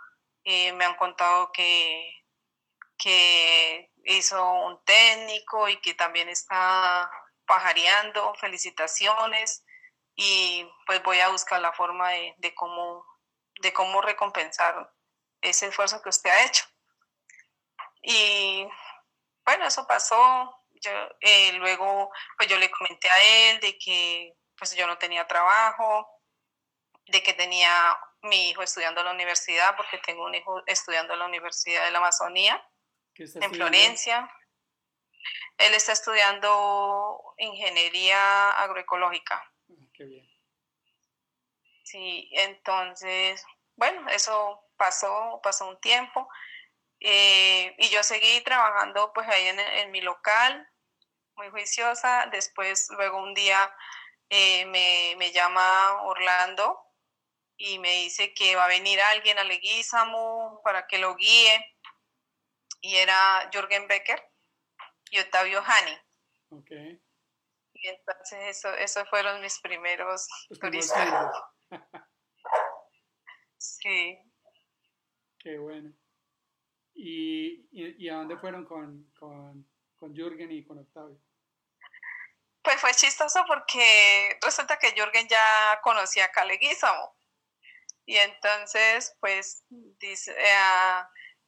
y 0.43 0.73
me 0.73 0.85
han 0.85 0.97
contado 0.97 1.53
que 1.53 2.25
que 2.97 3.91
hizo 4.05 4.53
un 4.67 4.83
técnico 4.85 5.69
y 5.69 5.81
que 5.81 5.95
también 5.95 6.29
está 6.29 7.11
pajareando 7.47 8.35
felicitaciones 8.37 9.64
y 10.17 10.69
pues 10.87 11.03
voy 11.03 11.21
a 11.21 11.29
buscar 11.29 11.61
la 11.61 11.73
forma 11.73 12.11
de, 12.11 12.35
de, 12.39 12.55
cómo, 12.55 13.05
de 13.61 13.73
cómo 13.73 14.01
recompensar 14.01 14.93
ese 15.41 15.67
esfuerzo 15.67 16.01
que 16.03 16.09
usted 16.09 16.31
ha 16.31 16.45
hecho. 16.45 16.65
Y 18.03 18.69
bueno, 19.45 19.67
eso 19.67 19.87
pasó. 19.87 20.61
Yo, 20.73 20.91
eh, 21.21 21.53
luego, 21.55 22.11
pues 22.37 22.49
yo 22.49 22.59
le 22.59 22.71
comenté 22.71 23.09
a 23.09 23.23
él 23.23 23.61
de 23.61 23.79
que 23.79 24.35
pues 24.57 24.75
yo 24.77 24.87
no 24.87 24.99
tenía 24.99 25.27
trabajo, 25.27 26.09
de 27.07 27.23
que 27.23 27.35
tenía 27.35 27.99
mi 28.23 28.51
hijo 28.51 28.63
estudiando 28.63 29.01
en 29.01 29.07
la 29.07 29.13
universidad, 29.13 29.77
porque 29.77 29.99
tengo 29.99 30.25
un 30.25 30.35
hijo 30.35 30.63
estudiando 30.67 31.15
en 31.15 31.19
la 31.19 31.27
Universidad 31.27 31.85
de 31.85 31.91
la 31.91 31.99
Amazonía, 31.99 32.63
en 33.17 33.55
Florencia. 33.55 34.31
Él 35.59 35.75
está 35.75 35.93
estudiando 35.93 37.35
ingeniería 37.39 38.51
agroecológica. 38.51 39.43
Qué 39.95 40.05
bien. 40.05 40.29
Sí, 41.85 42.31
entonces, 42.33 43.45
bueno, 43.77 44.09
eso 44.09 44.65
pasó, 44.77 45.41
pasó 45.43 45.69
un 45.69 45.81
tiempo. 45.81 46.29
Eh, 47.01 47.75
y 47.79 47.89
yo 47.91 48.03
seguí 48.03 48.41
trabajando 48.43 49.13
pues 49.13 49.29
ahí 49.29 49.47
en, 49.47 49.91
mi 49.91 50.01
local, 50.01 50.69
muy 51.37 51.51
juiciosa. 51.51 52.27
Después, 52.33 52.89
luego 52.97 53.19
un 53.19 53.35
día 53.35 53.73
eh, 54.31 54.65
me, 54.67 55.33
llama 55.33 56.03
Orlando 56.05 56.79
y 57.57 57.79
me 57.79 57.91
dice 57.91 58.33
que 58.33 58.57
va 58.57 58.65
a 58.65 58.69
venir 58.69 59.01
alguien 59.01 59.39
a 59.39 59.45
Leguízamo 59.45 60.61
para 60.65 60.87
que 60.87 60.99
lo 60.99 61.15
guíe. 61.17 61.77
Y 62.81 62.97
era 62.97 63.49
Jürgen 63.53 63.87
Becker 63.87 64.23
y 65.11 65.19
Octavio 65.21 65.63
Hani. 65.65 65.99
Okay. 66.51 67.01
Y 67.85 67.89
entonces 67.89 68.39
eso, 68.57 68.73
esos 68.77 69.07
fueron 69.11 69.43
mis 69.43 69.61
primeros 69.61 70.27
turistas. 70.59 71.31
sí. 73.59 74.19
Qué 75.39 75.59
bueno. 75.59 75.93
¿Y, 76.95 77.69
y, 77.73 78.09
a 78.09 78.15
dónde 78.15 78.39
fueron 78.39 78.65
con, 78.65 79.13
con, 79.19 79.69
con 79.97 80.15
Jürgen 80.15 80.51
y 80.51 80.65
con 80.65 80.79
Octavio? 80.79 81.21
Pues 82.63 82.81
fue 82.81 82.93
chistoso 82.95 83.45
porque 83.47 84.39
resulta 84.41 84.79
que 84.79 84.93
Jürgen 84.93 85.29
ya 85.29 85.79
conocía 85.83 86.25
a 86.25 86.33
Caleguízamo. 86.33 87.15
Y 88.07 88.17
entonces, 88.17 89.15
pues, 89.21 89.67
dice, 89.69 90.35
eh, 90.39 91.03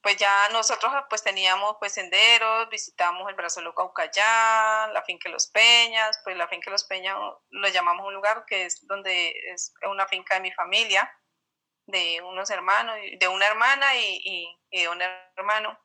pues 0.07 0.19
ya 0.19 0.49
nosotros 0.51 0.93
pues 1.09 1.25
teníamos 1.25 1.79
pues 1.81 1.93
senderos, 1.93 2.69
visitamos 2.69 3.29
el 3.29 3.35
Brazo 3.35 3.61
Loco 3.61 3.93
Caucayá, 3.93 4.87
la 4.93 5.03
finca 5.03 5.29
los 5.29 5.49
Peñas, 5.49 6.21
pues 6.23 6.37
la 6.37 6.47
finca 6.47 6.71
los 6.71 6.85
Peñas 6.85 7.17
lo 7.51 7.69
llamamos 7.71 8.07
un 8.07 8.15
lugar 8.15 8.45
que 8.47 8.67
es 8.67 8.87
donde 8.87 9.35
es 9.53 9.75
una 9.91 10.07
finca 10.07 10.37
de 10.37 10.43
mi 10.43 10.53
familia, 10.53 11.13
de 11.87 12.23
unos 12.23 12.51
hermanos, 12.51 12.95
de 13.19 13.27
una 13.27 13.49
hermana 13.49 13.97
y, 13.97 14.57
y, 14.71 14.79
de 14.79 14.89
un 14.89 15.03
hermano. 15.03 15.77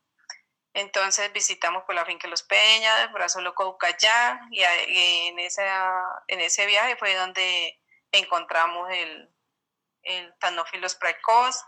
Entonces 0.76 1.34
visitamos 1.34 1.82
pues 1.88 1.96
la 1.96 2.06
finca 2.06 2.28
los 2.28 2.44
Peñas, 2.44 3.12
Brazo 3.14 3.42
Loco 3.42 3.70
Ucayá 3.70 4.40
y, 4.52 4.62
en, 5.30 5.40
esa, 5.40 6.00
en 6.28 6.42
ese 6.42 6.68
viaje 6.68 6.96
fue 6.96 7.16
donde 7.16 7.82
encontramos 8.12 8.88
el, 8.92 9.34
el 10.04 10.38
Tanófilos 10.38 10.94
precoz. 10.94 11.66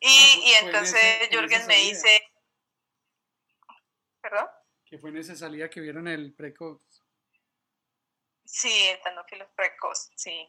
Y, 0.00 0.08
ah, 0.08 0.36
y 0.42 0.52
entonces 0.66 1.28
Jürgen 1.30 1.66
me 1.66 1.76
dice... 1.76 2.22
¿Perdón? 4.20 4.48
Que 4.84 4.98
fue 4.98 5.10
en 5.10 5.18
esa 5.18 5.34
salida 5.34 5.70
que 5.70 5.80
vieron 5.80 6.08
el 6.08 6.34
precoz. 6.34 6.80
Sí, 8.44 8.88
el 8.88 9.00
Tanófilos 9.02 9.48
precoz, 9.56 10.10
sí. 10.16 10.48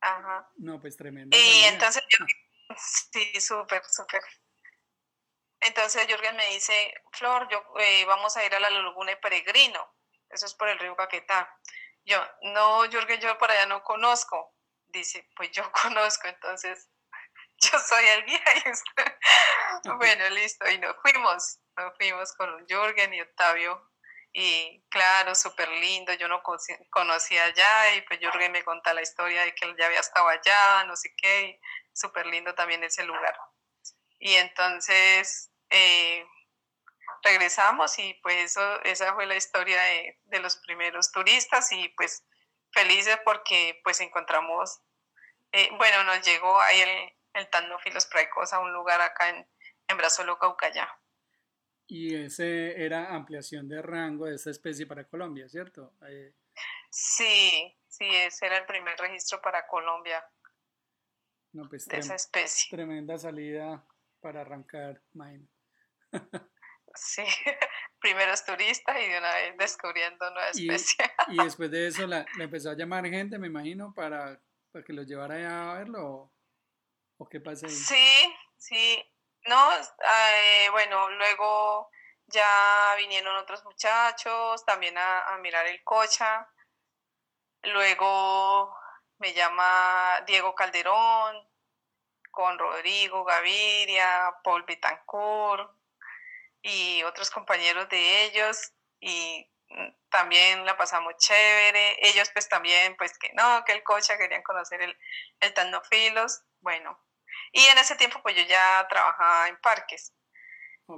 Ajá. 0.00 0.50
No, 0.56 0.80
pues 0.80 0.96
tremendo. 0.96 1.36
Y 1.36 1.64
entonces, 1.64 2.02
sí, 3.12 3.40
súper, 3.40 3.82
súper. 3.84 4.22
Entonces 5.60 6.06
Jürgen 6.08 6.36
me 6.36 6.48
dice, 6.48 6.94
Flor, 7.12 7.48
yo, 7.50 7.62
eh, 7.78 8.04
vamos 8.04 8.36
a 8.36 8.44
ir 8.44 8.54
a 8.54 8.60
la 8.60 8.70
Laguna 8.70 9.12
de 9.12 9.16
Peregrino. 9.16 9.94
Eso 10.28 10.46
es 10.46 10.54
por 10.54 10.68
el 10.68 10.78
río 10.78 10.96
Caquetá. 10.96 11.48
Yo, 12.04 12.18
no, 12.42 12.82
Jürgen, 12.90 13.20
yo 13.20 13.38
por 13.38 13.50
allá 13.50 13.66
no 13.66 13.82
conozco. 13.84 14.54
Dice, 14.88 15.28
pues 15.36 15.50
yo 15.52 15.62
conozco, 15.82 16.26
entonces 16.26 16.88
yo 17.72 17.78
soy 17.78 18.06
el 18.06 18.24
guía. 18.24 18.44
bueno, 19.98 20.28
listo. 20.30 20.68
Y 20.68 20.78
nos 20.78 20.96
fuimos, 21.02 21.58
nos 21.76 21.96
fuimos 21.96 22.32
con 22.34 22.66
Jürgen 22.66 23.14
y 23.14 23.20
Octavio 23.20 23.88
y 24.34 24.82
claro, 24.88 25.34
súper 25.34 25.68
lindo, 25.68 26.14
yo 26.14 26.26
no 26.26 26.42
conocía 26.90 27.44
allá 27.44 27.94
y 27.94 28.00
pues 28.02 28.18
Jürgen 28.18 28.50
me 28.50 28.64
contó 28.64 28.92
la 28.94 29.02
historia 29.02 29.42
de 29.42 29.54
que 29.54 29.66
él 29.66 29.76
ya 29.78 29.86
había 29.86 30.00
estado 30.00 30.26
allá, 30.26 30.84
no 30.84 30.96
sé 30.96 31.14
qué, 31.16 31.60
súper 31.92 32.26
lindo 32.26 32.54
también 32.54 32.82
ese 32.82 33.04
lugar. 33.04 33.36
Y 34.18 34.34
entonces 34.36 35.50
eh, 35.68 36.26
regresamos 37.22 37.98
y 37.98 38.14
pues 38.22 38.36
eso, 38.36 38.82
esa 38.84 39.14
fue 39.14 39.26
la 39.26 39.36
historia 39.36 39.82
de, 39.82 40.18
de, 40.24 40.40
los 40.40 40.56
primeros 40.56 41.12
turistas 41.12 41.70
y 41.72 41.90
pues 41.90 42.24
felices 42.70 43.18
porque 43.26 43.82
pues 43.84 44.00
encontramos, 44.00 44.80
eh, 45.52 45.68
bueno, 45.76 46.04
nos 46.04 46.22
llegó 46.22 46.58
ahí 46.58 46.80
el, 46.80 47.12
el 47.34 47.48
Tandófilos 47.50 48.06
praecos 48.06 48.52
a 48.52 48.60
un 48.60 48.72
lugar 48.72 49.00
acá 49.00 49.30
en, 49.30 49.46
en 49.88 49.96
Brazolo, 49.96 50.38
Caucayá. 50.38 50.88
Y 51.86 52.14
ese 52.14 52.82
era 52.82 53.14
ampliación 53.14 53.68
de 53.68 53.82
rango 53.82 54.26
de 54.26 54.36
esta 54.36 54.50
especie 54.50 54.86
para 54.86 55.04
Colombia, 55.04 55.48
¿cierto? 55.48 55.94
Eh, 56.08 56.34
sí, 56.90 57.76
sí, 57.88 58.06
ese 58.06 58.46
era 58.46 58.58
el 58.58 58.66
primer 58.66 58.96
registro 58.98 59.40
para 59.40 59.66
Colombia 59.66 60.24
no, 61.52 61.68
pues, 61.68 61.86
de 61.86 61.98
esa 61.98 62.14
especie. 62.14 62.70
Tremenda 62.70 63.18
salida 63.18 63.84
para 64.20 64.40
arrancar, 64.40 65.02
Maine. 65.12 65.46
sí, 66.94 67.22
primeros 68.00 68.44
turistas 68.44 68.96
y 68.98 69.08
de 69.08 69.18
una 69.18 69.34
vez 69.34 69.56
descubriendo 69.58 70.30
nueva 70.30 70.48
especie. 70.48 71.04
Y, 71.28 71.36
después 71.44 71.70
de 71.70 71.88
eso 71.88 72.06
la, 72.06 72.24
empezó 72.38 72.70
a 72.70 72.76
llamar 72.76 73.06
gente, 73.06 73.38
me 73.38 73.48
imagino, 73.48 73.92
para, 73.94 74.40
para 74.70 74.84
que 74.84 74.92
los 74.92 75.06
llevara 75.06 75.72
a 75.72 75.78
verlo. 75.78 76.32
¿O, 77.22 77.24
o 77.24 77.28
qué 77.28 77.40
pasa 77.40 77.66
ahí? 77.66 77.72
Sí, 77.72 78.36
sí. 78.56 79.12
No, 79.44 79.72
eh, 79.74 80.68
bueno, 80.70 81.10
luego 81.10 81.90
ya 82.26 82.94
vinieron 82.96 83.36
otros 83.36 83.64
muchachos 83.64 84.64
también 84.64 84.96
a, 84.96 85.36
mirar 85.40 85.66
el 85.66 85.82
cocha. 85.84 86.48
Luego 87.62 88.74
me 89.18 89.32
llama 89.34 90.22
Diego 90.26 90.54
Calderón 90.54 91.48
con 92.30 92.58
Rodrigo 92.58 93.24
Gaviria, 93.24 94.34
Paul 94.42 94.64
Betancourt 94.64 95.70
y 96.62 97.02
otros 97.02 97.30
compañeros 97.30 97.88
de 97.88 98.24
ellos 98.24 98.72
y 99.00 99.48
también 100.10 100.64
la 100.64 100.76
pasamos 100.76 101.16
chévere. 101.16 101.98
Ellos 102.08 102.30
pues 102.32 102.48
también 102.48 102.96
pues 102.96 103.18
que 103.18 103.32
no, 103.34 103.64
que 103.64 103.72
el 103.72 103.82
cocha 103.82 104.16
querían 104.16 104.42
conocer 104.42 104.80
el, 104.82 104.96
el 105.40 105.54
Tanofilos. 105.54 106.42
Bueno, 106.60 106.98
y 107.52 107.64
en 107.66 107.78
ese 107.78 107.96
tiempo 107.96 108.20
pues 108.22 108.34
yo 108.34 108.42
ya 108.42 108.86
trabajaba 108.88 109.48
en 109.48 109.60
parques. 109.60 110.12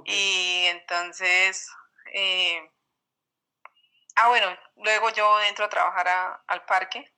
Y 0.05 0.65
entonces, 0.67 1.69
eh, 2.13 2.69
ah 4.15 4.27
bueno, 4.29 4.57
luego 4.77 5.09
yo 5.11 5.41
entro 5.43 5.65
a 5.65 5.69
trabajar 5.69 6.41
al 6.47 6.65
parque. 6.65 7.13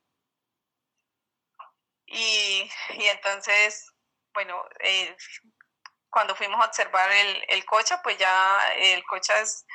Y, 2.07 2.71
entonces, 2.89 3.93
bueno, 4.33 4.63
eh, 4.79 5.15
cuando 6.09 6.35
fuimos 6.35 6.61
a 6.61 6.67
observar 6.67 7.11
el, 7.11 7.43
el 7.49 7.65
cocha, 7.65 8.01
pues 8.01 8.17
ya 8.17 8.73
el 8.75 9.03
cocha 9.05 9.39
es, 9.39 9.65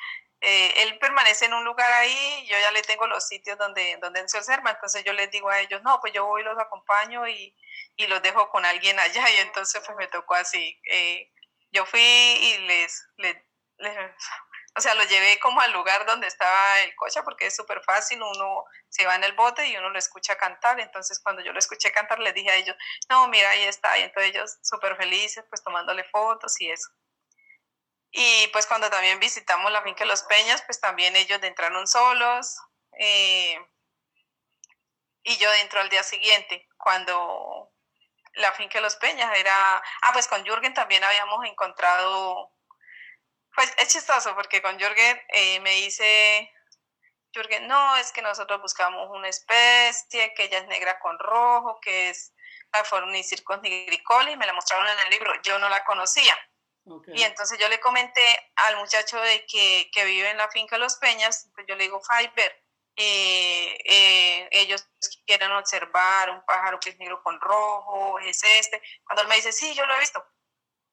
eh, 0.41 0.83
él 0.83 0.99
permanece 0.99 1.45
en 1.45 1.55
un 1.55 1.65
lugar 1.65 1.93
ahí, 1.93 2.47
yo 2.49 2.59
ya 2.59 2.71
le 2.73 2.83
tengo 2.83 3.07
los 3.07 3.29
sitios 3.29 3.59
donde, 3.59 3.99
donde 4.01 4.27
se 4.29 4.39
observa, 4.39 4.71
entonces 4.71 5.05
yo 5.05 5.13
les 5.13 5.31
digo 5.31 5.49
a 5.51 5.61
ellos, 5.61 5.83
no, 5.83 6.01
pues 6.01 6.13
yo 6.13 6.25
voy 6.27 6.41
y 6.43 6.45
los 6.45 6.59
acompaño 6.59 7.29
y, 7.29 7.55
y 8.03 8.07
los 8.07 8.23
dejo 8.23 8.51
con 8.51 8.65
alguien 8.65 8.99
allá 8.99 9.29
y 9.31 9.37
entonces 9.39 9.83
pues 9.85 9.97
me 9.97 10.09
tocó 10.09 10.35
así. 10.35 10.81
Eh, 10.91 11.31
yo 11.71 11.87
fui 11.87 12.01
y 12.01 12.59
les, 12.59 13.09
o 14.77 14.81
sea, 14.81 14.95
los 14.95 15.09
llevé 15.09 15.39
como 15.41 15.61
al 15.61 15.73
lugar 15.73 16.07
donde 16.07 16.27
estaba 16.27 16.81
el 16.81 16.95
coche 16.97 17.23
porque 17.23 17.47
es 17.47 17.57
súper 17.57 17.83
fácil, 17.83 18.23
uno 18.23 18.65
se 18.89 19.07
va 19.07 19.15
en 19.17 19.25
el 19.25 19.33
bote 19.33 19.67
y 19.67 19.77
uno 19.77 19.91
lo 19.91 19.99
escucha 19.99 20.37
cantar, 20.37 20.81
entonces 20.81 21.21
cuando 21.21 21.43
yo 21.43 21.53
lo 21.53 21.59
escuché 21.59 21.93
cantar 21.93 22.19
les 22.19 22.35
dije 22.35 22.51
a 22.51 22.57
ellos, 22.57 22.77
no, 23.09 23.29
mira, 23.29 23.51
ahí 23.51 23.63
está, 23.63 23.99
y 23.99 24.03
entonces 24.03 24.35
ellos 24.35 24.59
súper 24.63 24.97
felices, 24.97 25.45
pues 25.49 25.63
tomándole 25.63 26.05
fotos 26.05 26.61
y 26.61 26.71
eso. 26.71 26.91
Y 28.13 28.49
pues 28.49 28.67
cuando 28.67 28.91
también 28.91 29.19
visitamos 29.19 29.73
la 29.73 29.83
finca 29.83 30.05
de 30.05 30.11
los 30.11 30.23
Peñas, 30.25 30.63
pues 30.63 30.79
también 30.81 31.17
ellos 31.17 31.43
entraron 31.43 31.87
solos. 31.87 32.59
Eh, 32.99 33.59
y 35.25 35.37
yo 35.39 35.51
dentro 35.53 35.81
al 35.81 35.89
día 35.89 36.03
siguiente, 36.03 36.69
cuando 36.77 37.72
la 38.35 38.53
finca 38.53 38.79
de 38.79 38.83
los 38.83 38.97
Peñas 38.97 39.37
era, 39.37 39.77
ah, 39.77 40.11
pues 40.13 40.27
con 40.29 40.45
Jürgen 40.45 40.75
también 40.75 41.05
habíamos 41.05 41.45
encontrado, 41.47 42.53
pues 43.55 43.73
es 43.79 43.89
chistoso 43.89 44.35
porque 44.35 44.63
con 44.63 44.79
Jürgen 44.79 45.21
eh, 45.29 45.61
me 45.61 45.73
dice, 45.73 46.51
Jürgen, 47.33 47.67
no, 47.67 47.97
es 47.97 48.13
que 48.13 48.23
nosotros 48.23 48.61
buscamos 48.61 49.11
una 49.11 49.29
especie 49.29 50.33
que 50.35 50.45
ella 50.45 50.59
es 50.59 50.67
negra 50.67 50.99
con 50.99 51.19
rojo, 51.19 51.79
que 51.81 52.11
es 52.11 52.33
la 52.73 52.85
Fornicircus 52.85 53.61
nigricoli, 53.61 54.33
y 54.33 54.37
me 54.37 54.47
la 54.47 54.53
mostraron 54.55 54.89
en 54.89 54.99
el 55.01 55.11
libro, 55.11 55.33
yo 55.43 55.59
no 55.59 55.69
la 55.69 55.85
conocía. 55.85 56.37
Y 57.15 57.23
entonces 57.23 57.59
yo 57.61 57.69
le 57.69 57.79
comenté 57.79 58.51
al 58.57 58.77
muchacho 58.77 59.21
de 59.21 59.47
que, 59.47 59.89
que 59.93 60.05
vive 60.05 60.31
en 60.31 60.37
la 60.37 60.51
finca 60.51 60.77
de 60.77 60.81
los 60.81 60.97
Peñas, 60.97 61.49
pues 61.55 61.65
yo 61.69 61.77
le 61.77 61.85
digo, 61.85 62.01
Fiber, 62.01 62.62
eh, 62.97 63.79
eh, 63.85 64.49
ellos 64.51 64.87
quieren 65.27 65.51
observar 65.53 66.31
un 66.31 66.45
pájaro 66.45 66.79
que 66.79 66.91
es 66.91 66.99
negro 66.99 67.23
con 67.23 67.41
rojo, 67.41 68.19
es 68.21 68.43
este. 68.45 68.83
Cuando 69.05 69.23
él 69.23 69.29
me 69.29 69.37
dice, 69.37 69.53
sí, 69.53 69.75
yo 69.75 69.87
lo 69.87 69.95
he 69.95 70.01
visto. 70.01 70.25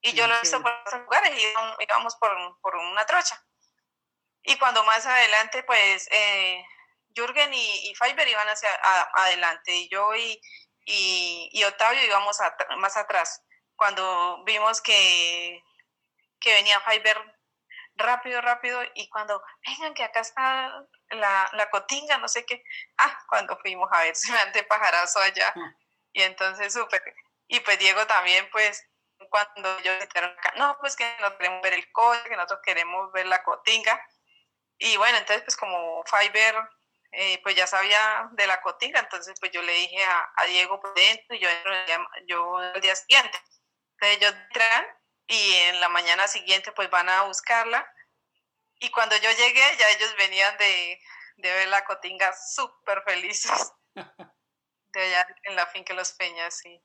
Y 0.01 0.13
yo 0.13 0.27
lo 0.27 0.35
he 0.35 0.41
visto 0.41 0.61
por 0.61 0.71
otros 0.71 1.01
lugares 1.01 1.31
y 1.37 1.83
íbamos 1.83 2.15
por, 2.15 2.31
por, 2.61 2.75
una 2.75 3.05
trocha. 3.05 3.43
Y 4.43 4.57
cuando 4.57 4.83
más 4.85 5.05
adelante, 5.05 5.63
pues, 5.63 6.07
eh, 6.11 6.63
Jürgen 7.13 7.53
y, 7.53 7.89
y 7.89 7.95
Fiber 7.95 8.27
iban 8.27 8.47
hacia 8.47 8.69
adelante 9.13 9.75
y 9.75 9.89
yo 9.89 10.15
y, 10.15 10.39
y, 10.85 11.49
y 11.51 11.63
Octavio 11.65 12.05
íbamos 12.05 12.37
más 12.77 12.95
atrás. 12.95 13.43
Cuando 13.75 14.43
vimos 14.45 14.81
que, 14.81 15.61
que 16.39 16.53
venía 16.53 16.79
Fiber 16.81 17.17
rápido, 17.95 18.41
rápido, 18.41 18.81
y 18.95 19.09
cuando, 19.09 19.43
vengan 19.67 19.93
que 19.93 20.03
acá 20.03 20.21
está 20.21 20.85
la, 21.11 21.49
la 21.53 21.69
cotinga, 21.69 22.17
no 22.17 22.27
sé 22.27 22.45
qué, 22.45 22.63
ah, 22.97 23.25
cuando 23.27 23.57
fuimos 23.57 23.89
a 23.91 24.01
ver 24.01 24.15
semejante 24.15 24.63
pajarazo 24.63 25.19
allá, 25.19 25.53
y 26.13 26.21
entonces 26.21 26.73
súper, 26.73 27.01
Y 27.47 27.59
pues 27.61 27.79
Diego 27.79 28.05
también, 28.07 28.49
pues, 28.51 28.85
cuando 29.29 29.79
yo 29.81 29.93
acá, 29.93 30.53
no, 30.57 30.77
pues 30.79 30.95
que 30.95 31.05
no 31.19 31.37
queremos 31.37 31.61
ver 31.61 31.73
el 31.73 31.91
coche, 31.91 32.23
que 32.29 32.35
nosotros 32.35 32.61
queremos 32.63 33.11
ver 33.11 33.25
la 33.25 33.43
cotinga. 33.43 34.01
Y 34.77 34.95
bueno, 34.97 35.17
entonces 35.17 35.43
pues 35.43 35.57
como 35.57 36.03
Fiverr 36.05 36.55
eh, 37.11 37.41
pues 37.43 37.55
ya 37.55 37.67
sabía 37.67 38.29
de 38.33 38.47
la 38.47 38.61
cotinga, 38.61 38.99
entonces 38.99 39.37
pues 39.39 39.51
yo 39.51 39.61
le 39.61 39.73
dije 39.73 40.03
a, 40.03 40.31
a 40.37 40.45
Diego 40.45 40.79
pues 40.79 40.93
dentro 40.93 41.35
y 41.35 41.39
yo 41.39 41.49
yo 42.27 42.61
el 42.61 42.81
día 42.81 42.95
siguiente. 42.95 43.37
Entonces 43.93 44.17
ellos 44.17 44.33
entran 44.33 44.85
y 45.27 45.55
en 45.55 45.81
la 45.81 45.89
mañana 45.89 46.27
siguiente 46.27 46.71
pues 46.71 46.89
van 46.89 47.09
a 47.09 47.23
buscarla. 47.23 47.85
Y 48.79 48.89
cuando 48.91 49.15
yo 49.17 49.29
llegué 49.31 49.77
ya 49.77 49.89
ellos 49.91 50.15
venían 50.17 50.57
de, 50.57 51.01
de 51.37 51.53
ver 51.53 51.67
la 51.67 51.85
cotinga 51.85 52.33
súper 52.33 53.03
felices. 53.03 53.73
De 54.91 55.01
allá 55.01 55.27
en 55.43 55.55
la 55.55 55.67
finca 55.67 55.93
Los 55.93 56.13
Peñas, 56.13 56.57
sí. 56.57 56.83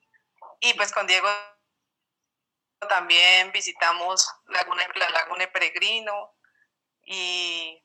Y 0.60 0.74
pues 0.74 0.92
con 0.92 1.06
Diego 1.06 1.26
también 2.86 3.50
visitamos 3.50 4.28
Laguna, 4.44 4.86
la 4.96 5.08
Laguna 5.08 5.50
Peregrino 5.50 6.36
y 7.06 7.82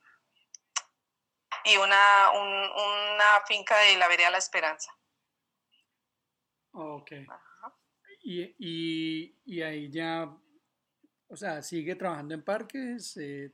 y 1.66 1.78
una, 1.78 2.32
una 2.32 3.46
finca 3.48 3.78
de 3.80 3.98
la 3.98 4.08
Vereda 4.08 4.32
La 4.32 4.38
Esperanza. 4.38 4.92
Ok. 6.72 7.12
Y, 8.22 8.56
y, 8.60 9.36
y, 9.46 9.62
ahí 9.62 9.90
ya, 9.90 10.30
o 11.28 11.36
sea, 11.36 11.62
¿sigue 11.62 11.96
trabajando 11.96 12.34
en 12.34 12.44
parques? 12.44 13.18
Eh, 13.18 13.54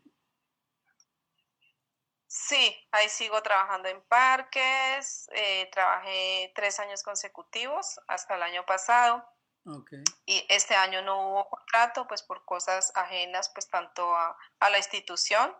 sí, 2.35 2.75
ahí 2.91 3.07
sigo 3.09 3.41
trabajando 3.41 3.89
en 3.89 4.01
parques. 4.03 5.27
Eh, 5.33 5.69
trabajé 5.71 6.51
tres 6.55 6.79
años 6.79 7.03
consecutivos 7.03 7.99
hasta 8.07 8.35
el 8.35 8.43
año 8.43 8.65
pasado. 8.65 9.25
Okay. 9.65 10.03
Y 10.25 10.45
este 10.49 10.75
año 10.75 11.01
no 11.01 11.29
hubo 11.29 11.49
contrato, 11.49 12.07
pues 12.07 12.21
por 12.21 12.45
cosas 12.45 12.91
ajenas, 12.95 13.49
pues 13.49 13.67
tanto 13.67 14.15
a, 14.15 14.37
a 14.59 14.69
la 14.69 14.77
institución 14.77 15.55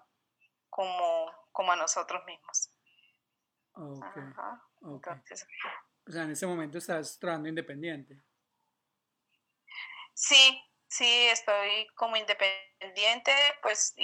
como 0.70 1.32
como 1.56 1.72
a 1.72 1.78
nosotros 1.78 2.22
mismos. 2.26 2.70
Ok. 3.72 4.18
o 4.82 6.12
sea, 6.12 6.24
en 6.24 6.32
ese 6.32 6.46
momento 6.46 6.78
estás 6.78 7.18
trabajando 7.18 7.48
independiente. 7.48 8.22
Sí, 10.14 10.62
sí, 10.88 11.28
estoy 11.28 11.88
como 11.96 12.18
independiente, 12.18 13.34
pues 13.62 13.96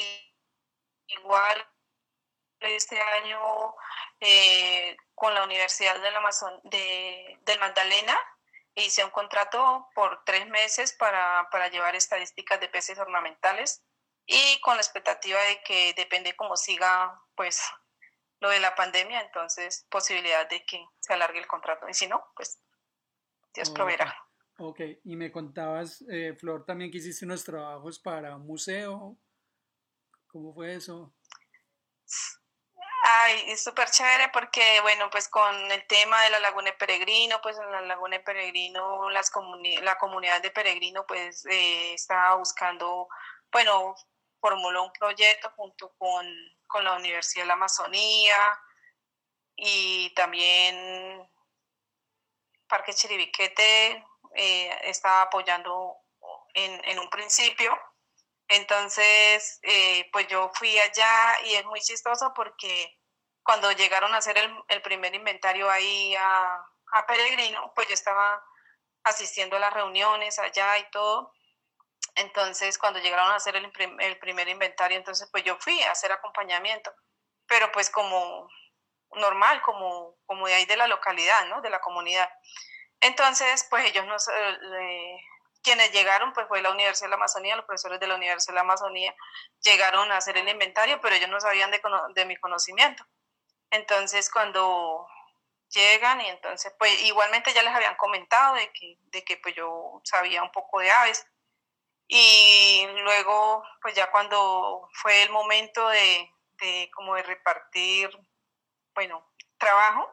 igual 1.08 1.58
este 2.62 3.00
año 3.00 3.40
eh, 4.20 4.96
con 5.16 5.34
la 5.34 5.44
Universidad 5.44 6.00
del 6.02 6.16
Amazon 6.16 6.60
de, 6.64 7.40
del 7.46 7.60
Magdalena 7.60 8.18
hice 8.76 9.04
un 9.04 9.12
contrato 9.12 9.88
por 9.94 10.24
tres 10.26 10.48
meses 10.48 10.94
para, 10.94 11.50
para 11.52 11.68
llevar 11.68 11.96
estadísticas 11.96 12.60
de 12.60 12.70
peces 12.70 12.98
ornamentales 13.00 13.84
y 14.26 14.60
con 14.62 14.76
la 14.76 14.82
expectativa 14.82 15.40
de 15.42 15.62
que 15.64 15.94
depende 15.94 16.36
cómo 16.36 16.56
siga 16.56 17.22
pues 17.36 17.62
lo 18.40 18.50
de 18.50 18.60
la 18.60 18.76
pandemia, 18.76 19.22
entonces 19.22 19.86
posibilidad 19.90 20.50
de 20.50 20.64
que 20.66 20.84
se 21.00 21.14
alargue 21.14 21.40
el 21.40 21.48
contrato 21.48 21.88
y 21.90 21.94
si 21.94 22.08
no, 22.08 22.24
pues 22.36 22.60
Dios 23.54 23.70
proveerá. 23.70 24.16
Ok, 24.58 24.80
y 25.04 25.16
me 25.16 25.32
contabas, 25.32 26.04
eh, 26.10 26.36
Flor, 26.40 26.66
también 26.66 26.92
que 26.92 27.00
hiciste 27.00 27.26
unos 27.26 27.44
trabajos 27.44 28.00
para 28.00 28.36
un 28.36 28.46
museo. 28.46 29.18
¿Cómo 30.28 30.54
fue 30.54 30.76
eso? 30.76 31.14
Ay, 33.04 33.46
es 33.48 33.64
súper 33.64 33.90
chévere 33.90 34.30
porque, 34.30 34.80
bueno, 34.82 35.10
pues 35.10 35.28
con 35.28 35.72
el 35.72 35.88
tema 35.88 36.22
de 36.24 36.30
la 36.30 36.40
Laguna 36.40 36.72
de 36.72 36.78
Peregrino, 36.78 37.42
pues 37.42 37.58
en 37.58 37.72
la 37.72 37.82
Laguna 37.82 38.18
de 38.18 38.24
Peregrino, 38.24 39.10
las 39.10 39.32
la 39.82 39.98
comunidad 39.98 40.42
de 40.42 40.52
Peregrino, 40.52 41.06
pues 41.08 41.46
eh, 41.48 41.94
estaba 41.94 42.36
buscando, 42.36 43.08
bueno, 43.52 43.96
formuló 44.40 44.84
un 44.84 44.92
proyecto 44.94 45.52
junto 45.56 45.94
con, 45.98 46.28
con 46.68 46.84
la 46.84 46.96
Universidad 46.96 47.44
de 47.44 47.48
la 47.48 47.54
Amazonía 47.54 48.38
y 49.56 50.14
también 50.14 51.28
Parque 52.68 52.94
Chiribiquete 52.94 54.06
eh, 54.36 54.80
estaba 54.84 55.24
apoyando 55.24 55.98
en, 56.54 56.84
en, 56.86 57.00
un 57.00 57.10
principio. 57.10 57.78
Entonces, 58.52 59.60
eh, 59.64 60.10
pues 60.12 60.28
yo 60.28 60.52
fui 60.54 60.78
allá 60.78 61.40
y 61.46 61.56
es 61.56 61.66
muy 61.66 61.80
chistoso 61.80 62.34
porque 62.36 63.00
cuando 63.44 63.72
llegaron 63.72 64.14
a 64.14 64.18
hacer 64.18 64.38
el, 64.38 64.54
el 64.68 64.82
primer 64.82 65.16
inventario 65.16 65.70
ahí 65.70 66.14
a, 66.16 66.68
Peregrino, 67.08 67.72
pues 67.74 67.88
yo 67.88 67.94
estaba 67.94 68.44
asistiendo 69.06 69.56
a 69.56 69.60
las 69.60 69.74
reuniones 69.74 70.38
allá 70.38 70.78
y 70.80 70.90
todo. 70.92 71.32
Entonces, 72.16 72.78
cuando 72.78 73.00
llegaron 73.00 73.32
a 73.32 73.36
hacer 73.36 73.56
el, 73.56 73.72
primer 74.20 74.50
inventario, 74.50 74.98
entonces 74.98 75.30
pues 75.32 75.46
yo 75.46 75.56
fui 75.58 75.82
a 75.84 75.92
hacer 75.92 76.12
acompañamiento, 76.12 76.94
pero 77.48 77.72
pues 77.72 77.90
como 77.90 78.50
normal, 79.16 79.62
como, 79.62 80.18
como 80.26 80.48
de 80.48 80.56
ahí 80.56 80.66
de 80.66 80.76
la 80.76 80.88
localidad, 80.88 81.46
¿no? 81.48 81.62
De 81.62 81.70
la 81.70 81.80
comunidad. 81.80 82.30
Entonces, 83.00 83.66
pues 83.70 83.86
ellos 83.86 84.06
nos, 84.08 84.28
eh, 84.28 85.18
quienes 85.62 85.92
llegaron, 85.92 86.34
pues 86.34 86.48
fue 86.48 86.62
la 86.62 86.72
Universidad 86.72 87.08
de 87.08 87.12
la 87.12 87.16
Amazonía, 87.16 87.56
los 87.56 87.66
profesores 87.66 88.00
de 88.00 88.08
la 88.08 88.16
Universidad 88.16 88.54
de 88.54 88.56
la 88.56 88.62
Amazonía 88.62 89.16
llegaron 89.62 90.12
a 90.12 90.18
hacer 90.18 90.38
el 90.38 90.48
inventario, 90.50 91.00
pero 91.02 91.16
ellos 91.16 91.30
no 91.30 91.40
sabían 91.40 91.72
de, 91.72 91.82
de 92.16 92.26
mi 92.26 92.36
conocimiento. 92.38 93.06
Entonces, 93.70 94.30
cuando 94.30 95.08
llegan 95.70 96.22
y 96.22 96.28
entonces, 96.28 96.74
pues 96.78 97.02
igualmente 97.04 97.54
ya 97.54 97.64
les 97.64 97.74
habían 97.74 97.96
comentado 97.96 98.56
de 98.56 98.72
que, 98.74 98.98
de 99.04 99.24
que 99.24 99.38
pues 99.38 99.56
yo 99.56 100.02
sabía 100.04 100.44
un 100.44 100.52
poco 100.52 100.80
de 100.80 100.92
aves 100.92 101.26
y 102.08 102.86
luego, 103.04 103.64
pues 103.82 103.96
ya 103.96 104.12
cuando 104.12 104.90
fue 104.96 105.24
el 105.24 105.30
momento 105.30 105.88
de, 105.88 106.30
de 106.60 106.92
como 106.94 107.16
de 107.16 107.24
repartir, 107.24 108.10
bueno, 108.94 109.32
trabajo, 109.58 110.10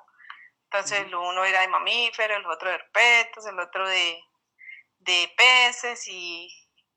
entonces 0.64 1.00
el 1.00 1.14
uno 1.14 1.44
era 1.44 1.62
de 1.62 1.68
mamíferos, 1.68 2.36
el 2.36 2.46
otro 2.46 2.68
de 2.68 2.76
herpetos, 2.76 3.46
el 3.46 3.58
otro 3.58 3.88
de, 3.88 4.22
de 4.98 5.32
peces 5.36 6.06
y, 6.08 6.48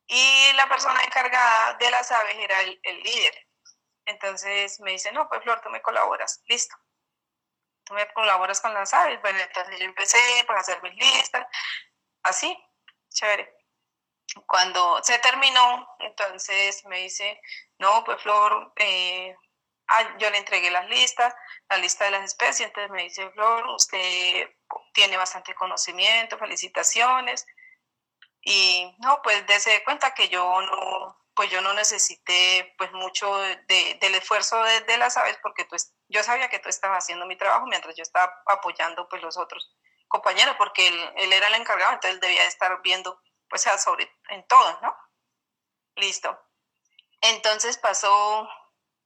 y, 0.08 0.54
la 0.54 0.68
persona 0.68 1.02
encargada 1.04 1.74
de 1.76 1.92
las 1.92 2.12
aves 2.12 2.36
era 2.38 2.62
el, 2.62 2.80
el, 2.84 3.00
líder. 3.02 3.48
Entonces 4.06 4.80
me 4.82 4.92
dice, 4.92 5.12
no, 5.12 5.28
pues 5.30 5.42
Flor, 5.44 5.62
tú 5.62 5.70
me 5.70 5.82
colaboras, 5.82 6.42
listo. 6.48 6.76
Tú 7.86 7.94
me 7.94 8.12
colaboras 8.14 8.62
con 8.62 8.74
las 8.74 8.94
aves. 8.94 9.22
Bueno, 9.22 9.40
entonces 9.40 9.80
yo 9.80 9.86
empecé 9.86 10.18
para 10.48 10.60
hacer 10.60 10.82
mis 10.84 10.96
listas, 10.96 11.46
así, 12.24 12.58
chévere. 13.10 13.54
Cuando 14.48 15.04
se 15.04 15.20
terminó, 15.20 15.88
entonces 16.00 16.86
me 16.86 17.00
dice, 17.00 17.40
no, 17.80 18.04
pues 18.04 18.22
Flor, 18.22 18.74
eh, 18.78 19.36
ah, 19.88 20.18
yo 20.18 20.30
le 20.30 20.38
entregué 20.38 20.72
las 20.72 20.88
listas, 20.88 21.34
la 21.70 21.78
lista 21.78 22.06
de 22.06 22.12
las 22.12 22.24
especies, 22.24 22.68
entonces 22.68 22.92
me 22.92 23.04
dice, 23.04 23.30
Flor, 23.32 23.68
usted 23.68 24.50
tiene 24.94 25.18
bastante 25.18 25.54
conocimiento, 25.54 26.38
felicitaciones. 26.38 27.46
Y 28.44 28.96
no, 29.00 29.22
pues 29.22 29.46
dése 29.48 29.84
cuenta 29.84 30.14
que 30.14 30.30
yo 30.30 30.62
no, 30.62 31.22
pues 31.36 31.50
yo 31.50 31.62
no 31.62 31.74
necesité 31.74 32.74
pues 32.78 32.92
mucho 32.92 33.38
de, 33.38 33.98
del 34.02 34.16
esfuerzo 34.16 34.62
de, 34.64 34.98
las 34.98 35.18
aves 35.18 35.38
porque 35.42 35.66
tú, 35.66 35.76
yo 36.10 36.24
sabía 36.24 36.50
que 36.50 36.60
tú 36.60 36.70
estabas 36.70 37.04
haciendo 37.04 37.26
mi 37.26 37.38
trabajo 37.38 37.66
mientras 37.68 37.96
yo 37.96 38.04
estaba 38.04 38.34
apoyando 38.48 39.08
pues 39.10 39.22
los 39.22 39.38
otros 39.38 39.76
compañeros 40.08 40.56
porque 40.58 40.88
él, 40.88 41.14
él 41.18 41.34
era 41.34 41.48
el 41.48 41.56
encargado, 41.56 41.94
entonces 41.94 42.20
debía 42.20 42.46
estar 42.46 42.82
viendo 42.82 43.22
pues 43.48 43.64
sobre 43.84 44.12
en 44.30 44.46
todo, 44.48 44.80
¿no? 44.82 44.96
Listo. 45.96 46.40
Entonces 47.22 47.78
pasó, 47.78 48.50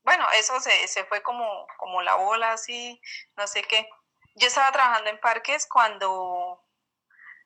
bueno, 0.03 0.25
eso 0.35 0.59
se, 0.61 0.87
se 0.87 1.03
fue 1.05 1.21
como, 1.21 1.67
como 1.77 2.01
la 2.01 2.15
bola, 2.15 2.53
así, 2.53 3.01
no 3.35 3.47
sé 3.47 3.63
qué. 3.63 3.89
Yo 4.35 4.47
estaba 4.47 4.71
trabajando 4.71 5.09
en 5.09 5.19
parques 5.19 5.67
cuando 5.67 6.63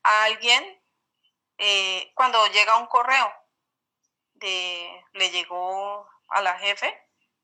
alguien, 0.03 0.78
eh, 1.59 2.11
cuando 2.15 2.45
llega 2.47 2.77
un 2.77 2.87
correo, 2.87 3.31
de, 4.33 5.05
le 5.13 5.29
llegó 5.29 6.09
a 6.29 6.41
la 6.41 6.57
jefe 6.57 6.97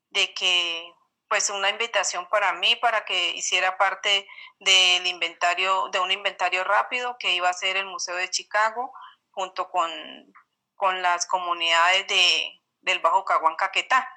de 0.09 0.33
que 0.33 0.93
pues 1.27 1.49
una 1.49 1.69
invitación 1.69 2.27
para 2.29 2.53
mí 2.53 2.75
para 2.77 3.03
que 3.03 3.31
hiciera 3.31 3.77
parte 3.77 4.27
del 4.59 5.05
inventario, 5.07 5.89
de 5.89 5.99
un 5.99 6.11
inventario 6.11 6.63
rápido 6.63 7.17
que 7.19 7.31
iba 7.31 7.49
a 7.49 7.53
ser 7.53 7.77
el 7.77 7.85
Museo 7.85 8.15
de 8.15 8.29
Chicago 8.29 8.93
junto 9.31 9.69
con, 9.69 9.91
con 10.75 11.01
las 11.01 11.25
comunidades 11.25 12.07
de, 12.07 12.61
del 12.81 12.99
Bajo 12.99 13.25
Caguán 13.25 13.55
Caquetá. 13.55 14.09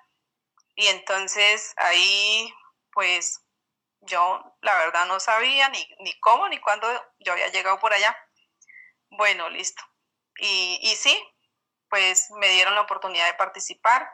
Y 0.77 0.87
entonces 0.87 1.75
ahí, 1.77 2.55
pues 2.93 3.43
yo 4.03 4.57
la 4.61 4.77
verdad 4.77 5.07
no 5.07 5.19
sabía 5.19 5.69
ni, 5.71 5.85
ni 6.01 6.19
cómo 6.21 6.49
ni 6.49 6.61
cuándo 6.61 6.87
yo 7.19 7.33
había 7.33 7.49
llegado 7.49 7.81
por 7.81 7.93
allá. 7.93 8.17
Bueno, 9.11 9.49
listo. 9.49 9.83
Y, 10.39 10.79
y 10.83 10.97
sí, 10.97 11.21
pues 11.89 12.31
me 12.33 12.49
dieron 12.49 12.75
la 12.75 12.83
oportunidad 12.83 13.27
de 13.27 13.35
participar. 13.35 14.11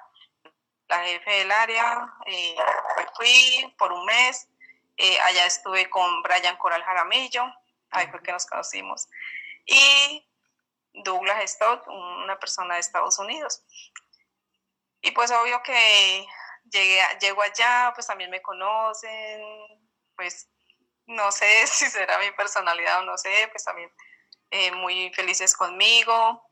La 0.88 1.04
jefe 1.04 1.30
del 1.30 1.50
área, 1.50 2.12
eh, 2.26 2.56
pues 2.94 3.06
fui 3.16 3.74
por 3.78 3.92
un 3.92 4.04
mes. 4.04 4.48
Eh, 4.96 5.18
allá 5.20 5.46
estuve 5.46 5.90
con 5.90 6.22
Brian 6.22 6.56
Coral 6.56 6.84
Jaramillo, 6.84 7.44
ahí 7.90 8.06
fue 8.08 8.22
que 8.22 8.32
nos 8.32 8.46
conocimos. 8.46 9.08
y 9.66 10.24
Douglas 10.94 11.50
Stott, 11.50 11.86
una 11.88 12.38
persona 12.38 12.74
de 12.74 12.80
Estados 12.80 13.18
Unidos. 13.18 13.64
Y 15.02 15.10
pues 15.10 15.30
obvio 15.32 15.62
que 15.62 16.26
llegué, 16.70 17.00
llego 17.20 17.42
allá, 17.42 17.92
pues 17.94 18.06
también 18.06 18.30
me 18.30 18.40
conocen, 18.40 19.42
pues 20.16 20.48
no 21.06 21.32
sé 21.32 21.66
si 21.66 21.90
será 21.90 22.18
mi 22.18 22.30
personalidad 22.32 23.00
o 23.00 23.04
no 23.04 23.18
sé, 23.18 23.48
pues 23.50 23.64
también 23.64 23.90
eh, 24.54 24.70
muy 24.70 25.12
felices 25.14 25.56
conmigo. 25.56 26.48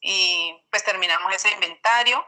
Y 0.00 0.58
pues 0.70 0.82
terminamos 0.82 1.34
ese 1.34 1.50
inventario. 1.50 2.24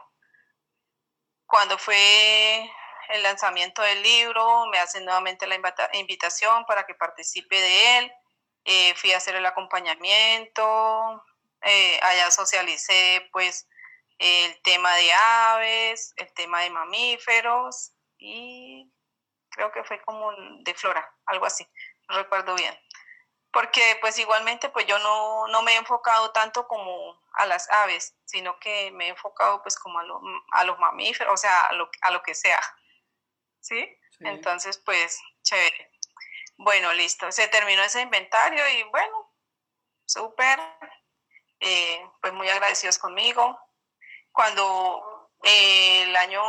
Cuando 1.47 1.79
fue 1.79 2.69
el 3.09 3.23
lanzamiento 3.23 3.81
del 3.81 4.03
libro, 4.03 4.67
me 4.67 4.77
hacen 4.77 5.03
nuevamente 5.03 5.47
la 5.47 5.59
invitación 5.93 6.63
para 6.65 6.85
que 6.85 6.93
participe 6.93 7.59
de 7.59 7.97
él. 7.97 8.11
Eh, 8.65 8.93
fui 8.95 9.13
a 9.13 9.17
hacer 9.17 9.35
el 9.35 9.45
acompañamiento, 9.47 11.25
eh, 11.61 11.99
allá 12.03 12.29
socialicé 12.29 13.27
pues 13.31 13.67
el 14.19 14.61
tema 14.61 14.93
de 14.95 15.11
aves, 15.13 16.13
el 16.17 16.31
tema 16.33 16.61
de 16.61 16.69
mamíferos 16.69 17.93
y 18.19 18.91
creo 19.49 19.71
que 19.71 19.83
fue 19.85 20.01
como 20.03 20.31
de 20.59 20.73
flora, 20.75 21.09
algo 21.25 21.45
así, 21.45 21.67
no 22.09 22.17
recuerdo 22.17 22.55
bien. 22.55 22.77
Porque 23.57 23.97
pues 24.01 24.19
igualmente 24.19 24.69
pues 24.69 24.85
yo 24.85 24.99
no, 24.99 25.47
no 25.47 25.63
me 25.63 25.73
he 25.73 25.77
enfocado 25.77 26.29
tanto 26.29 26.67
como 26.67 27.19
a 27.33 27.47
las 27.47 27.67
aves, 27.71 28.15
sino 28.23 28.59
que 28.59 28.91
me 28.91 29.05
he 29.05 29.09
enfocado 29.09 29.63
pues 29.63 29.79
como 29.79 29.97
a, 29.97 30.03
a 30.51 30.63
los 30.63 30.77
mamíferos, 30.77 31.33
o 31.33 31.37
sea, 31.37 31.61
a 31.65 31.73
lo, 31.73 31.89
a 32.01 32.11
lo 32.11 32.21
que 32.21 32.35
sea. 32.35 32.61
¿Sí? 33.59 33.97
Entonces 34.19 34.77
pues 34.77 35.19
chévere. 35.41 35.91
Bueno, 36.57 36.93
listo, 36.93 37.31
se 37.31 37.47
terminó 37.47 37.81
ese 37.81 38.01
inventario 38.01 38.61
y 38.69 38.83
bueno, 38.83 39.33
súper, 40.05 40.59
eh, 41.59 42.07
pues 42.21 42.33
muy 42.33 42.47
agradecidos 42.49 42.99
conmigo. 42.99 43.59
Cuando 44.31 45.31
eh, 45.41 46.03
el 46.03 46.15
año 46.15 46.43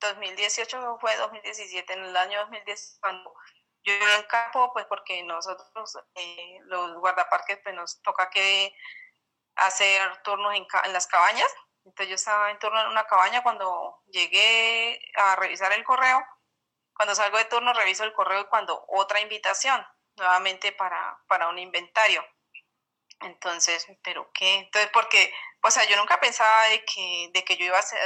2018 0.00 0.98
fue 1.00 1.16
2017, 1.18 1.92
en 1.92 2.04
el 2.06 2.16
año 2.16 2.40
2010, 2.40 2.98
cuando 3.00 3.32
yo 3.82 3.94
en 3.94 4.22
campo, 4.24 4.72
pues 4.72 4.86
porque 4.86 5.22
nosotros, 5.22 5.98
eh, 6.14 6.58
los 6.64 6.94
guardaparques, 6.98 7.58
pues 7.62 7.74
nos 7.74 8.00
toca 8.02 8.30
que 8.30 8.74
hacer 9.56 10.22
turnos 10.22 10.54
en, 10.54 10.66
en, 10.84 10.92
las 10.92 11.06
cabañas. 11.06 11.48
Entonces 11.84 12.08
yo 12.08 12.14
estaba 12.14 12.50
en 12.50 12.58
turno 12.58 12.80
en 12.80 12.88
una 12.88 13.06
cabaña 13.06 13.42
cuando 13.42 14.02
llegué 14.06 15.00
a 15.16 15.36
revisar 15.36 15.72
el 15.72 15.84
correo. 15.84 16.24
Cuando 16.94 17.14
salgo 17.14 17.38
de 17.38 17.46
turno 17.46 17.72
reviso 17.72 18.04
el 18.04 18.12
correo 18.12 18.42
y 18.42 18.46
cuando 18.46 18.84
otra 18.88 19.20
invitación, 19.20 19.86
nuevamente 20.16 20.72
para, 20.72 21.18
para 21.26 21.48
un 21.48 21.58
inventario. 21.58 22.24
Entonces, 23.20 23.86
¿pero 24.02 24.30
qué? 24.32 24.58
Entonces, 24.58 24.90
porque, 24.92 25.32
o 25.62 25.70
sea, 25.70 25.84
yo 25.84 25.96
nunca 25.96 26.20
pensaba 26.20 26.64
de 26.66 26.84
que, 26.84 27.30
de 27.32 27.44
que 27.44 27.56
yo 27.56 27.66
iba 27.66 27.78
a 27.78 27.82
ser, 27.82 27.98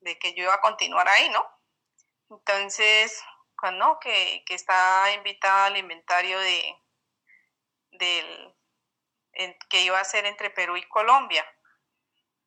de 0.00 0.18
que 0.18 0.34
yo 0.34 0.44
iba 0.44 0.54
a 0.54 0.60
continuar 0.60 1.08
ahí, 1.08 1.28
¿no? 1.30 1.46
Entonces, 2.30 3.22
que, 4.00 4.44
está 4.48 5.12
invitada 5.12 5.66
al 5.66 5.76
inventario 5.76 6.38
de 6.38 6.76
que 9.68 9.82
iba 9.82 9.98
a 9.98 10.04
ser 10.04 10.26
entre 10.26 10.50
Perú 10.50 10.76
y 10.76 10.88
Colombia. 10.88 11.44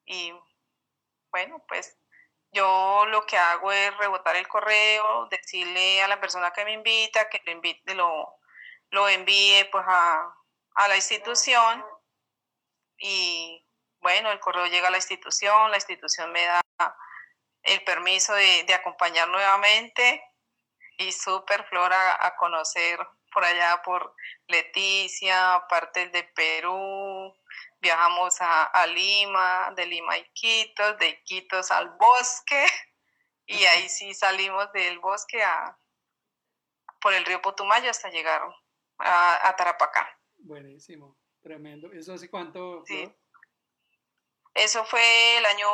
Y 0.06 0.34
bueno, 1.32 1.64
pues 1.68 1.98
yo 2.52 3.06
lo 3.08 3.26
que 3.26 3.38
hago 3.38 3.72
es 3.72 3.96
rebotar 3.98 4.36
el 4.36 4.48
correo, 4.48 5.28
decirle 5.28 6.02
a 6.04 6.08
la 6.08 6.20
persona 6.20 6.52
que 6.52 6.66
me 6.66 6.74
invita 6.74 7.30
que 7.30 7.42
lo 7.46 7.52
invite, 7.52 7.96
lo, 7.96 8.40
lo 8.90 9.10
envíe 9.10 9.66
pues 9.72 9.84
a, 9.88 10.34
a 10.76 10.88
la 10.88 10.96
institución. 10.96 11.84
Y 12.98 13.66
bueno, 14.00 14.32
el 14.32 14.40
correo 14.40 14.68
llega 14.68 14.88
a 14.88 14.92
la 14.92 14.98
institución, 14.98 15.72
la 15.72 15.78
institución 15.78 16.32
me 16.32 16.46
da 16.46 16.62
el 17.64 17.84
permiso 17.84 18.34
de, 18.34 18.74
acompañar 18.74 19.28
nuevamente 19.28 20.24
y 20.98 21.12
súper 21.12 21.64
Flora 21.66 22.26
a 22.26 22.36
conocer 22.36 23.00
por 23.32 23.44
allá 23.44 23.82
por 23.84 24.16
Leticia, 24.48 25.66
partes 25.68 26.12
de 26.12 26.24
Perú, 26.24 27.34
viajamos 27.82 28.38
a, 28.40 28.88
Lima, 28.88 29.74
de 29.76 29.86
Lima 29.86 30.14
a 30.14 30.18
Iquitos, 30.18 30.98
de 31.00 31.10
Iquitos 31.10 31.70
al 31.72 31.90
bosque 31.98 32.66
y 33.46 33.66
ahí 33.66 33.90
sí 33.90 34.14
salimos 34.14 34.72
del 34.72 35.00
bosque 35.00 35.44
a, 35.44 35.78
por 37.02 37.14
el 37.14 37.26
río 37.26 37.42
Potumayo 37.42 37.90
hasta 37.90 38.10
llegar 38.10 38.42
a, 39.00 39.50
a 39.50 39.56
Tarapacá. 39.56 40.18
Buenísimo, 40.38 41.18
tremendo. 41.42 41.92
¿Eso 41.92 42.14
hace 42.14 42.30
cuánto? 42.30 42.84
Sí. 42.86 43.14
Eso 44.54 44.86
fue 44.86 45.38
el 45.38 45.46
año 45.46 45.68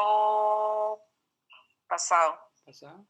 pasado. 1.87 2.39
¿Pasado? 2.65 3.05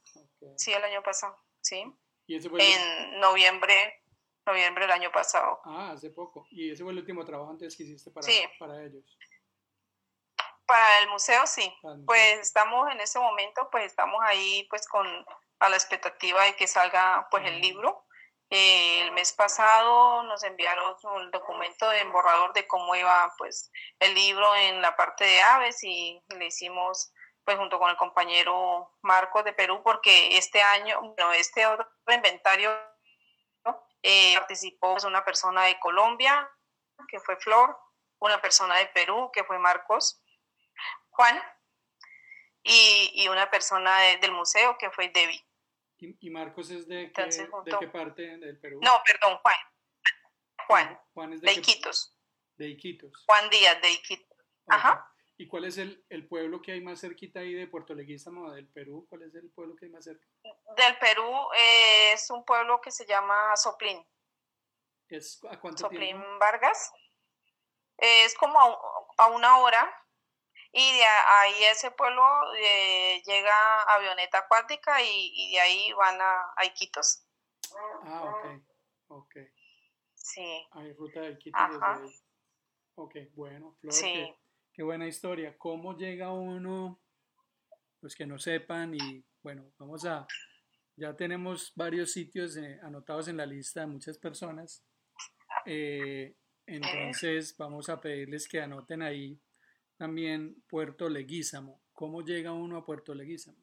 Sí, 0.58 0.74
el 0.74 0.84
año 0.84 1.02
pasado, 1.02 1.40
sí. 1.62 1.86
¿Y 2.28 2.36
ese 2.36 2.50
fue 2.50 2.62
en 2.62 3.20
noviembre, 3.20 4.04
noviembre 4.46 4.86
del 4.86 4.92
año 4.92 5.12
pasado. 5.12 5.60
Ah, 5.66 5.92
hace 5.92 6.10
poco. 6.10 6.48
¿Y 6.50 6.72
ese 6.72 6.84
fue 6.84 6.92
el 6.92 7.00
último 7.00 7.26
trabajo 7.26 7.52
antes 7.52 7.76
que 7.76 7.84
hiciste 7.84 8.12
para, 8.12 8.28
para 8.60 8.84
ellos? 8.84 9.18
Para 10.66 11.00
el 11.00 11.10
museo, 11.10 11.46
sí. 11.48 11.74
Pues 12.06 12.40
estamos 12.40 12.90
en 12.92 13.02
ese 13.02 13.20
momento, 13.20 13.68
pues 13.72 13.86
estamos 13.86 14.22
ahí 14.24 14.66
pues 14.70 14.88
con 14.88 15.06
a 15.60 15.70
la 15.70 15.76
expectativa 15.76 16.44
de 16.44 16.56
que 16.56 16.68
salga 16.68 17.28
pues 17.30 17.46
el 17.46 17.62
libro. 17.62 18.06
Eh, 18.50 19.04
el 19.04 19.12
mes 19.12 19.32
pasado 19.32 20.24
nos 20.24 20.44
enviaron 20.44 20.96
un 21.04 21.32
documento 21.32 21.90
de 21.90 22.04
borrador 22.06 22.52
de 22.54 22.68
cómo 22.68 22.96
iba 22.96 23.34
pues 23.38 23.72
el 24.00 24.14
libro 24.14 24.54
en 24.56 24.82
la 24.82 24.96
parte 24.96 25.24
de 25.24 25.42
aves 25.42 25.82
y 25.84 26.22
le 26.38 26.48
hicimos 26.48 27.14
pues 27.44 27.58
junto 27.58 27.80
con 27.80 27.90
el 27.90 27.98
compañero 27.98 28.98
Marcos 29.02 29.44
de 29.44 29.54
Perú, 29.54 29.82
porque 29.84 30.38
este 30.38 30.62
año, 30.62 31.00
bueno, 31.02 31.34
este 31.34 31.66
otro 31.66 31.88
inventario 32.08 32.72
eh, 34.04 34.36
participó 34.36 34.94
pues, 34.94 35.04
una 35.04 35.24
persona 35.24 35.66
de 35.66 35.80
Colombia, 35.80 36.50
que 37.08 37.20
fue 37.20 37.38
Flor, 37.38 37.78
una 38.20 38.42
persona 38.42 38.78
de 38.78 38.88
Perú, 38.88 39.32
que 39.34 39.44
fue 39.44 39.60
Marcos, 39.60 40.22
Juan, 41.10 41.42
y, 42.64 43.28
una 43.28 43.50
persona 43.50 44.00
del 44.22 44.32
museo, 44.32 44.78
que 44.78 44.92
fue 44.92 45.10
Debbie. 45.10 45.44
¿Y, 45.98 46.30
Marcos 46.30 46.70
es 46.72 46.88
de 46.88 47.12
qué, 47.12 47.24
de 47.24 47.78
qué 47.80 47.88
parte 47.88 48.38
del 48.38 48.60
Perú? 48.60 48.80
No, 48.82 49.02
perdón, 49.06 49.38
Juan. 49.42 49.56
Juan, 50.68 51.02
Juan 51.14 51.34
es 51.34 51.42
de, 51.42 51.54
Iquitos. 51.54 52.16
De 52.56 52.70
Iquitos. 52.70 53.24
Juan 53.26 53.50
Díaz, 53.50 53.82
de 53.82 53.92
Iquitos. 53.92 54.38
Ajá. 54.68 55.11
¿Y 55.42 55.48
cuál 55.48 55.66
es 55.66 55.80
el, 55.80 56.06
el, 56.10 56.28
pueblo 56.28 56.62
que 56.62 56.72
hay 56.72 56.82
más 56.82 57.02
cerquita 57.02 57.40
ahí 57.40 57.56
de 57.56 57.66
Puerto 57.66 57.96
Leguízamo, 57.96 58.52
del 58.52 58.68
Perú? 58.68 59.08
¿Cuál 59.10 59.24
es 59.24 59.34
el 59.34 59.50
pueblo 59.50 59.76
que 59.76 59.86
hay 59.86 59.92
más 59.92 60.04
cerca? 60.04 60.24
Del 60.78 61.00
Perú 61.00 61.34
eh, 61.58 62.12
es 62.14 62.30
un 62.30 62.46
pueblo 62.46 62.80
que 62.80 62.92
se 62.92 63.08
llama 63.08 63.58
Soplín. 63.58 64.08
¿Es 65.10 65.44
a 65.50 65.60
cuánto 65.60 65.80
Soplín 65.80 66.22
Vargas. 66.38 66.94
es 67.98 68.36
como 68.36 68.56
a, 69.18 69.28
una 69.30 69.58
hora. 69.58 69.92
Y 70.74 70.94
de 70.96 71.04
ahí 71.04 71.64
ese 71.72 71.90
pueblo 71.90 72.24
eh, 72.60 73.24
llega 73.26 73.82
avioneta 73.96 74.38
acuática 74.38 75.02
y, 75.02 75.32
y, 75.34 75.54
de 75.54 75.60
ahí 75.60 75.92
van 75.94 76.22
a, 76.22 76.54
a 76.56 76.66
Iquitos. 76.66 77.26
Ah, 78.04 78.26
ok. 78.26 78.64
Ok. 79.08 79.36
Sí. 80.14 80.68
Hay 80.74 80.94
ruta 80.94 81.22
de 81.22 81.32
Iquitos 81.32 81.62
desde 81.68 81.84
ahí. 81.84 82.22
Ok, 82.94 83.16
bueno, 83.34 83.76
Flor, 83.80 83.92
sí. 83.92 84.36
Qué 84.74 84.84
buena 84.84 85.08
historia. 85.08 85.58
¿Cómo 85.58 85.98
llega 85.98 86.32
uno, 86.32 87.02
los 88.02 88.16
que 88.16 88.26
no 88.26 88.40
sepan, 88.40 88.96
y 88.96 89.26
bueno, 89.44 89.74
vamos 89.78 90.06
a, 90.06 90.26
ya 90.96 91.16
tenemos 91.16 91.74
varios 91.76 92.12
sitios 92.12 92.56
eh, 92.58 92.80
anotados 92.84 93.28
en 93.28 93.38
la 93.38 93.46
lista 93.46 93.82
de 93.82 93.88
muchas 93.88 94.18
personas. 94.18 94.84
Eh, 95.66 96.36
entonces 96.66 97.56
vamos 97.58 97.90
a 97.90 98.00
pedirles 98.00 98.48
que 98.48 98.62
anoten 98.62 99.02
ahí 99.02 99.40
también 99.98 100.64
Puerto 100.70 101.10
Leguízamo. 101.10 101.82
¿Cómo 101.92 102.22
llega 102.22 102.54
uno 102.54 102.78
a 102.78 102.86
Puerto 102.86 103.14
Leguízamo? 103.14 103.60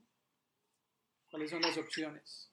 ¿Cuáles 1.31 1.51
son 1.51 1.63
las 1.63 1.77
opciones? 1.79 2.53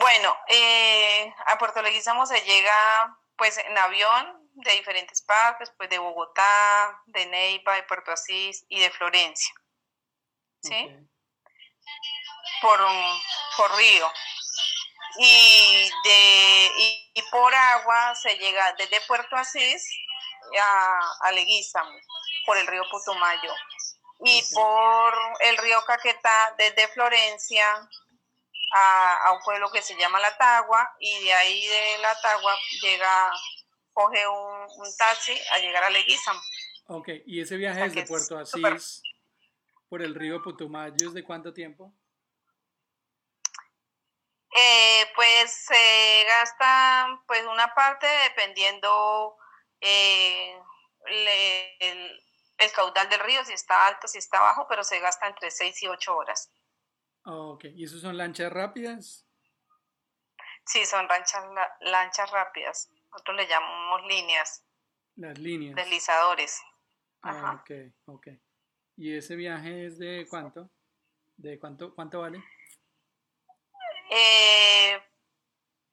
Bueno, 0.00 0.34
eh, 0.48 1.32
a 1.46 1.58
Puerto 1.58 1.82
Leguízamo 1.82 2.26
se 2.26 2.40
llega 2.40 3.18
pues 3.42 3.58
en 3.58 3.76
avión 3.76 4.48
de 4.54 4.70
diferentes 4.70 5.20
partes, 5.22 5.72
pues 5.76 5.90
de 5.90 5.98
Bogotá, 5.98 7.02
de 7.06 7.26
Neiva, 7.26 7.74
de 7.74 7.82
Puerto 7.82 8.12
Asís 8.12 8.64
y 8.68 8.78
de 8.78 8.88
Florencia. 8.88 9.52
¿Sí? 10.62 10.96
Por, 12.60 12.78
por 13.56 13.76
río. 13.76 14.08
Y, 15.18 15.90
de, 16.04 16.70
y, 17.14 17.22
por 17.32 17.52
agua 17.52 18.14
se 18.14 18.32
llega 18.36 18.74
desde 18.74 19.00
Puerto 19.08 19.34
Asís 19.34 19.90
a, 20.60 21.00
a 21.22 21.32
Leguízamo, 21.32 21.98
por 22.46 22.56
el 22.58 22.66
río 22.68 22.84
Putumayo. 22.92 23.52
Y 24.24 24.40
por 24.54 25.14
el 25.40 25.56
río 25.56 25.84
Caquetá, 25.84 26.54
desde 26.58 26.86
Florencia 26.92 27.88
a, 28.74 29.26
a, 29.28 29.32
un 29.32 29.40
pueblo 29.42 29.70
que 29.70 29.82
se 29.82 29.94
llama 29.96 30.18
La 30.20 30.36
Tagua, 30.36 30.94
y 30.98 31.24
de 31.24 31.32
ahí 31.32 31.66
de 31.66 31.98
La 31.98 32.18
Tagua 32.20 32.56
llega 32.80 33.32
coge 33.92 34.26
un, 34.26 34.66
un 34.78 34.96
taxi 34.96 35.38
a 35.52 35.58
llegar 35.58 35.84
a 35.84 35.90
Leguízamo. 35.90 36.40
Ok, 36.88 37.08
¿y 37.26 37.40
ese 37.40 37.56
viaje 37.56 37.78
sea, 37.80 37.88
desde 37.88 38.06
Puerto 38.06 38.38
Asís 38.38 39.02
por 39.88 40.02
el 40.02 40.14
río 40.14 40.42
Putumayo 40.42 41.08
es 41.08 41.14
de 41.14 41.22
cuánto 41.22 41.52
tiempo? 41.52 41.92
Eh, 44.54 45.06
pues 45.14 45.50
se 45.66 46.24
gasta 46.26 47.22
pues 47.26 47.44
una 47.46 47.74
parte 47.74 48.06
dependiendo 48.24 49.36
eh, 49.80 50.58
le- 51.06 51.76
el, 51.78 52.24
el 52.58 52.72
caudal 52.72 53.08
del 53.08 53.20
río, 53.20 53.44
si 53.44 53.52
está 53.54 53.86
alto, 53.86 54.06
si 54.08 54.18
está 54.18 54.40
bajo, 54.40 54.66
pero 54.68 54.84
se 54.84 54.98
gasta 55.00 55.26
entre 55.26 55.50
6 55.50 55.82
y 55.82 55.88
8 55.88 56.14
horas. 56.16 56.50
Ok, 57.24 57.64
¿y 57.74 57.84
esos 57.84 58.00
son 58.00 58.16
lanchas 58.16 58.52
rápidas? 58.52 59.28
Sí, 60.66 60.84
son 60.86 61.06
lanchas, 61.06 61.44
la- 61.54 61.76
lanchas 61.80 62.30
rápidas. 62.30 62.90
Nosotros 63.10 63.36
le 63.36 63.46
llamamos 63.46 64.02
líneas, 64.06 64.64
Las 65.16 65.38
líneas. 65.38 65.76
deslizadores. 65.76 66.60
Ah, 67.22 67.60
ok, 67.60 67.70
ok. 68.06 68.28
¿Y 68.96 69.14
ese 69.16 69.36
viaje 69.36 69.86
es 69.86 69.98
de 69.98 70.26
cuánto? 70.28 70.70
¿De 71.36 71.58
cuánto, 71.58 71.94
cuánto 71.94 72.20
vale? 72.20 72.42
Eh, 74.10 75.00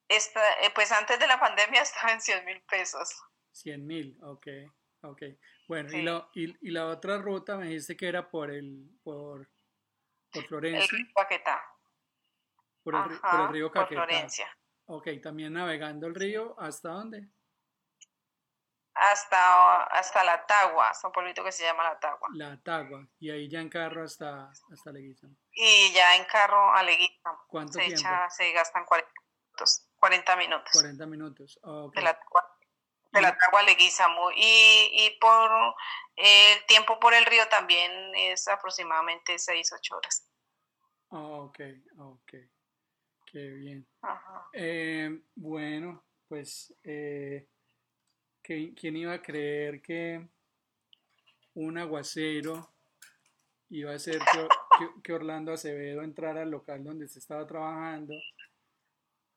esta- 0.07 0.61
eh, 0.61 0.71
pues 0.73 0.91
antes 0.91 1.19
de 1.19 1.27
la 1.27 1.39
pandemia 1.39 1.81
estaba 1.81 2.11
en 2.13 2.21
100 2.21 2.43
mil 2.45 2.61
pesos. 2.63 3.09
100 3.51 3.85
mil, 3.85 4.17
ok, 4.23 4.47
ok. 5.01 5.21
Bueno, 5.67 5.91
y, 5.97 6.01
la, 6.01 6.29
y, 6.33 6.67
y 6.67 6.71
la 6.71 6.87
otra 6.87 7.17
ruta 7.17 7.57
me 7.57 7.67
dijiste 7.67 7.95
que 7.95 8.07
era 8.07 8.29
por 8.29 8.49
el, 8.51 8.89
por, 9.03 9.49
por 10.31 10.41
El 10.43 10.47
Florencia, 10.47 10.97
río 10.97 11.07
Caquetá. 11.15 11.63
por 12.83 12.95
el, 12.95 13.01
ri- 13.01 13.19
por 13.21 13.29
Ajá, 13.29 13.43
el 13.43 13.49
río 13.49 13.71
por 13.71 13.83
Caquetá. 13.83 14.03
Florencia. 14.05 14.57
Ok, 14.85 15.07
también 15.21 15.53
navegando 15.53 16.07
el 16.07 16.15
río, 16.15 16.55
¿hasta 16.59 16.89
dónde? 16.89 17.27
Hasta, 18.95 19.83
hasta 19.83 20.23
la 20.25 20.45
Tagua, 20.45 20.91
es 20.91 21.01
un 21.03 21.11
pueblito 21.11 21.43
que 21.43 21.51
se 21.53 21.63
llama 21.63 21.83
la 21.83 21.99
Tagua. 21.99 22.27
La 22.33 22.59
Tagua, 22.61 23.07
y 23.19 23.29
ahí 23.29 23.47
ya 23.49 23.61
en 23.61 23.69
carro 23.69 24.03
hasta, 24.03 24.49
hasta 24.73 24.91
Leguízamo. 24.91 25.35
Y 25.51 25.93
ya 25.93 26.15
en 26.17 26.25
carro 26.25 26.73
a 26.73 26.83
Leguízamo. 26.83 27.39
¿Cuánto 27.47 27.73
Se, 27.73 27.79
tiempo? 27.85 27.99
echa, 28.01 28.29
se 28.29 28.51
gastan 28.51 28.83
40 28.85 29.07
minutos. 29.13 29.87
40 29.99 30.35
minutos 30.35 30.71
40 30.73 31.05
minutos. 31.05 31.59
De 31.93 32.01
la, 32.01 32.19
Tagua- 32.19 32.57
de 33.11 33.21
la 33.21 33.35
Tagua 33.37 33.61
a 33.61 33.63
Leguízamo. 33.63 34.31
Y, 34.31 34.89
y 34.93 35.17
por 35.19 35.51
eh, 36.15 36.53
el 36.57 36.65
tiempo 36.65 36.99
por 36.99 37.13
el 37.13 37.25
río 37.25 37.47
también 37.49 37.91
es 38.15 38.47
aproximadamente 38.47 39.37
6, 39.39 39.71
8 39.73 39.97
horas. 39.97 40.25
Ok, 41.09 41.59
ok. 41.97 42.33
Qué 43.25 43.47
bien. 43.49 43.87
Ajá. 44.01 44.47
Eh, 44.53 45.21
bueno, 45.35 46.03
pues, 46.27 46.73
eh, 46.83 47.47
¿qui- 48.43 48.75
¿quién 48.79 48.97
iba 48.97 49.13
a 49.13 49.21
creer 49.21 49.81
que 49.81 50.27
un 51.55 51.77
aguacero 51.77 52.73
iba 53.69 53.91
a 53.91 53.95
hacer 53.95 54.19
que, 54.19 54.47
que- 54.79 55.01
que 55.03 55.13
Orlando 55.13 55.53
Acevedo 55.53 56.01
entrara 56.01 56.41
al 56.41 56.49
local 56.51 56.83
donde 56.83 57.07
se 57.07 57.19
estaba 57.19 57.45
trabajando 57.45 58.13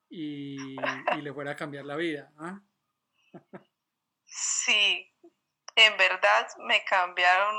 y, 0.08 0.56
y 0.76 1.22
le 1.22 1.32
fuera 1.32 1.52
a 1.52 1.56
cambiar 1.56 1.84
la 1.84 1.96
vida? 1.96 2.32
¿ah? 2.38 2.60
Sí, 4.24 5.14
en 5.76 5.96
verdad 5.96 6.48
me 6.58 6.84
cambiaron, 6.84 7.54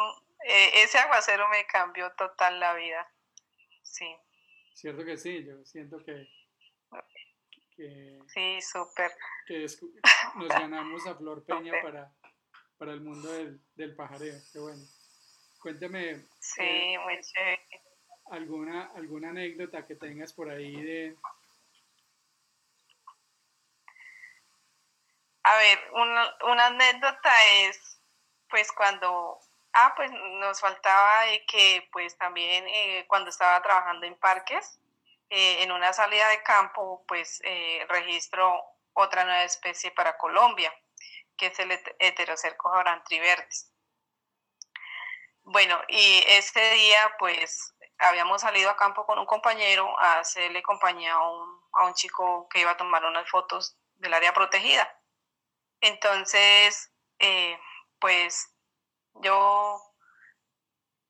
eh, 0.45 0.83
ese 0.83 0.97
aguacero 0.97 1.47
me 1.49 1.65
cambió 1.65 2.11
total 2.13 2.59
la 2.59 2.73
vida. 2.73 3.07
Sí, 3.81 4.15
Cierto 4.73 5.05
que 5.05 5.17
sí, 5.17 5.45
yo 5.45 5.63
siento 5.65 5.97
que, 5.99 6.27
que, 7.75 8.19
sí, 8.27 8.59
súper. 8.61 9.11
que 9.45 9.67
nos 10.35 10.47
ganamos 10.67 11.05
a 11.05 11.15
Flor 11.15 11.45
Peña 11.45 11.73
para, 11.83 12.11
para 12.77 12.91
el 12.93 13.01
mundo 13.01 13.31
del, 13.31 13.61
del 13.75 13.95
pajareo. 13.95 14.35
Qué 14.51 14.59
bueno. 14.59 14.81
Cuéntame 15.61 16.25
Sí, 16.39 16.97
muy 17.03 17.21
chévere. 17.21 17.67
alguna, 18.31 18.91
alguna 18.95 19.29
anécdota 19.29 19.85
que 19.85 19.95
tengas 19.95 20.33
por 20.33 20.49
ahí 20.49 20.81
de... 20.81 21.15
A 25.43 25.57
ver, 25.57 25.79
una, 25.93 26.65
anécdota 26.67 27.31
es, 27.65 27.99
pues 28.49 28.71
cuando, 28.71 29.39
ah, 29.73 29.93
pues 29.95 30.11
nos 30.11 30.59
faltaba 30.59 31.23
de 31.25 31.45
que, 31.45 31.87
pues 31.91 32.17
también 32.17 32.65
eh, 32.67 33.05
cuando 33.07 33.29
estaba 33.29 33.61
trabajando 33.61 34.05
en 34.05 34.15
parques, 34.19 34.79
eh, 35.29 35.63
en 35.63 35.71
una 35.71 35.91
salida 35.93 36.27
de 36.29 36.43
campo, 36.43 37.03
pues 37.07 37.41
eh, 37.43 37.85
registro 37.89 38.63
otra 38.93 39.23
nueva 39.25 39.43
especie 39.43 39.91
para 39.91 40.17
Colombia, 40.17 40.73
que 41.37 41.47
es 41.47 41.59
el 41.59 41.71
het- 41.71 41.95
heterocercos 41.99 42.73
aurantrivertis. 42.73 43.71
Bueno, 45.43 45.79
y 45.89 46.23
ese 46.27 46.59
día, 46.71 47.15
pues 47.19 47.73
habíamos 47.99 48.41
salido 48.41 48.69
a 48.69 48.75
campo 48.77 49.05
con 49.05 49.19
un 49.19 49.25
compañero 49.25 49.97
a 49.99 50.19
hacerle 50.19 50.61
compañía 50.63 51.13
a 51.13 51.29
un, 51.29 51.61
a 51.73 51.85
un 51.85 51.93
chico 51.93 52.47
que 52.49 52.59
iba 52.61 52.71
a 52.71 52.77
tomar 52.77 53.03
unas 53.05 53.29
fotos 53.29 53.77
del 53.95 54.13
área 54.13 54.33
protegida. 54.33 54.89
Entonces, 55.83 56.91
eh, 57.19 57.59
pues 57.99 58.49
yo 59.15 59.81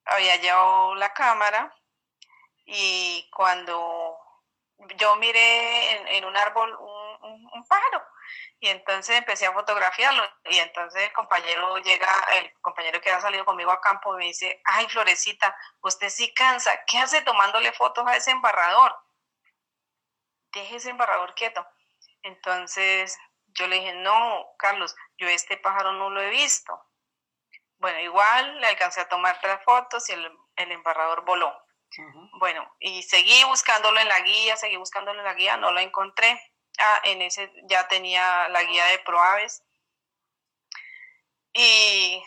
había 0.05 0.35
llevado 0.37 0.95
la 0.95 1.13
cámara 1.13 1.73
y 2.65 3.29
cuando 3.35 4.17
yo 4.97 5.15
miré 5.17 6.17
en, 6.17 6.25
un 6.25 6.37
árbol 6.37 6.75
un, 6.75 7.31
un- 7.31 7.49
un 7.53 7.67
pájaro 7.67 8.03
y 8.59 8.69
entonces 8.69 9.17
empecé 9.17 9.45
a 9.47 9.53
fotografiarlo 9.53 10.23
y 10.45 10.59
entonces 10.59 11.03
el 11.03 11.13
compañero 11.13 11.77
llega, 11.79 12.07
el 12.35 12.53
compañero 12.61 13.01
que 13.01 13.11
ha 13.11 13.21
salido 13.21 13.45
conmigo 13.45 13.71
a 13.71 13.81
campo 13.81 14.13
me 14.17 14.25
dice, 14.25 14.61
ay 14.65 14.87
Florecita, 14.89 15.55
usted 15.81 16.09
sí 16.09 16.33
cansa, 16.33 16.71
¿qué 16.87 16.99
hace 16.99 17.21
tomándole 17.23 17.71
fotos 17.73 18.05
a 18.07 18.15
ese 18.17 18.31
embarrador? 18.31 18.95
Deje 20.53 20.77
ese 20.77 20.89
embarrador 20.91 21.35
quieto. 21.35 21.67
Entonces 22.23 23.17
yo 23.55 23.67
le 23.67 23.77
dije, 23.77 23.93
no, 23.93 24.47
Carlos, 24.57 24.95
yo 25.17 25.27
este 25.27 25.57
pájaro 25.57 25.93
no 25.93 26.09
lo 26.09 26.21
he 26.21 26.29
visto. 26.29 26.79
Bueno, 27.77 27.99
igual 27.99 28.59
le 28.61 28.67
alcancé 28.67 29.01
a 29.01 29.09
tomar 29.09 29.39
tres 29.41 29.59
fotos 29.63 30.07
y 30.09 30.13
el, 30.13 30.31
el 30.55 30.71
embarrador 30.71 31.25
voló. 31.25 31.53
Bueno, 32.39 32.75
y 32.79 33.03
seguí 33.03 33.43
buscándolo 33.43 33.99
en 33.99 34.07
la 34.07 34.19
guía, 34.21 34.57
seguí 34.57 34.77
buscándolo 34.77 35.19
en 35.19 35.25
la 35.25 35.33
guía, 35.35 35.57
no 35.57 35.71
lo 35.71 35.79
encontré. 35.79 36.39
Ah, 36.79 37.01
en 37.03 37.21
ese 37.21 37.51
ya 37.65 37.87
tenía 37.87 38.47
la 38.49 38.63
guía 38.63 38.85
de 38.85 38.99
Proaves 38.99 39.63
y, 41.53 42.23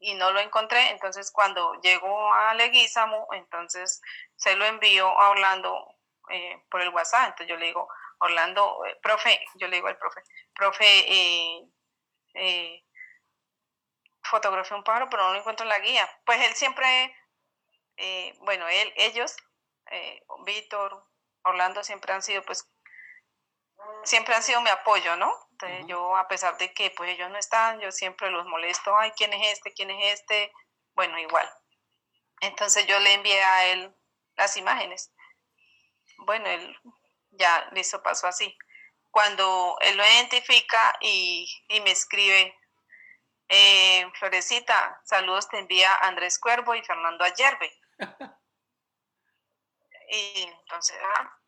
y 0.00 0.14
no 0.14 0.32
lo 0.32 0.40
encontré. 0.40 0.90
Entonces, 0.90 1.30
cuando 1.30 1.74
llegó 1.82 2.32
a 2.32 2.54
Leguízamo, 2.54 3.28
entonces 3.32 4.02
se 4.34 4.56
lo 4.56 4.64
envió 4.64 5.08
a 5.08 5.30
Orlando 5.30 5.94
eh, 6.30 6.64
por 6.68 6.80
el 6.82 6.88
WhatsApp. 6.88 7.28
Entonces 7.28 7.48
yo 7.48 7.56
le 7.56 7.66
digo, 7.66 7.88
Orlando, 8.18 8.84
eh, 8.86 8.98
profe, 9.02 9.44
yo 9.56 9.68
le 9.68 9.76
digo 9.76 9.88
al 9.88 9.98
profe, 9.98 10.22
profe, 10.54 11.12
eh, 11.12 11.68
eh, 12.34 12.84
fotografié 14.22 14.76
un 14.76 14.84
pájaro, 14.84 15.08
pero 15.10 15.24
no 15.24 15.32
lo 15.32 15.38
encuentro 15.38 15.64
en 15.64 15.70
la 15.70 15.78
guía. 15.78 16.08
Pues 16.24 16.40
él 16.40 16.54
siempre, 16.54 17.16
eh, 17.96 18.34
bueno, 18.40 18.68
él, 18.68 18.92
ellos, 18.96 19.36
eh, 19.90 20.22
Víctor, 20.44 21.04
Orlando 21.44 21.84
siempre 21.84 22.12
han 22.12 22.22
sido, 22.22 22.42
pues, 22.42 22.68
siempre 24.04 24.34
han 24.34 24.42
sido 24.42 24.60
mi 24.60 24.70
apoyo, 24.70 25.16
¿no? 25.16 25.32
Entonces 25.52 25.86
yo, 25.86 26.16
a 26.16 26.28
pesar 26.28 26.58
de 26.58 26.72
que 26.74 26.90
pues 26.90 27.10
ellos 27.10 27.30
no 27.30 27.38
están, 27.38 27.80
yo 27.80 27.90
siempre 27.92 28.30
los 28.30 28.46
molesto, 28.46 28.96
ay, 28.96 29.12
¿quién 29.16 29.32
es 29.32 29.52
este? 29.52 29.72
¿Quién 29.72 29.90
es 29.90 30.20
este? 30.20 30.52
Bueno, 30.94 31.18
igual. 31.18 31.48
Entonces 32.40 32.86
yo 32.86 32.98
le 32.98 33.14
envié 33.14 33.42
a 33.42 33.66
él 33.66 33.94
las 34.36 34.56
imágenes. 34.56 35.12
Bueno, 36.18 36.46
él 36.48 36.78
ya 37.38 37.68
listo, 37.72 38.02
pasó 38.02 38.26
así. 38.26 38.56
Cuando 39.10 39.76
él 39.80 39.96
lo 39.96 40.04
identifica 40.04 40.96
y, 41.00 41.48
y 41.68 41.80
me 41.80 41.90
escribe, 41.90 42.54
eh, 43.48 44.10
Florecita, 44.18 45.00
saludos 45.04 45.48
te 45.48 45.58
envía 45.58 45.94
Andrés 45.96 46.38
Cuervo 46.38 46.74
y 46.74 46.82
Fernando 46.82 47.24
Ayerbe. 47.24 47.72
y 50.10 50.42
entonces, 50.42 50.96
ah, 51.16 51.38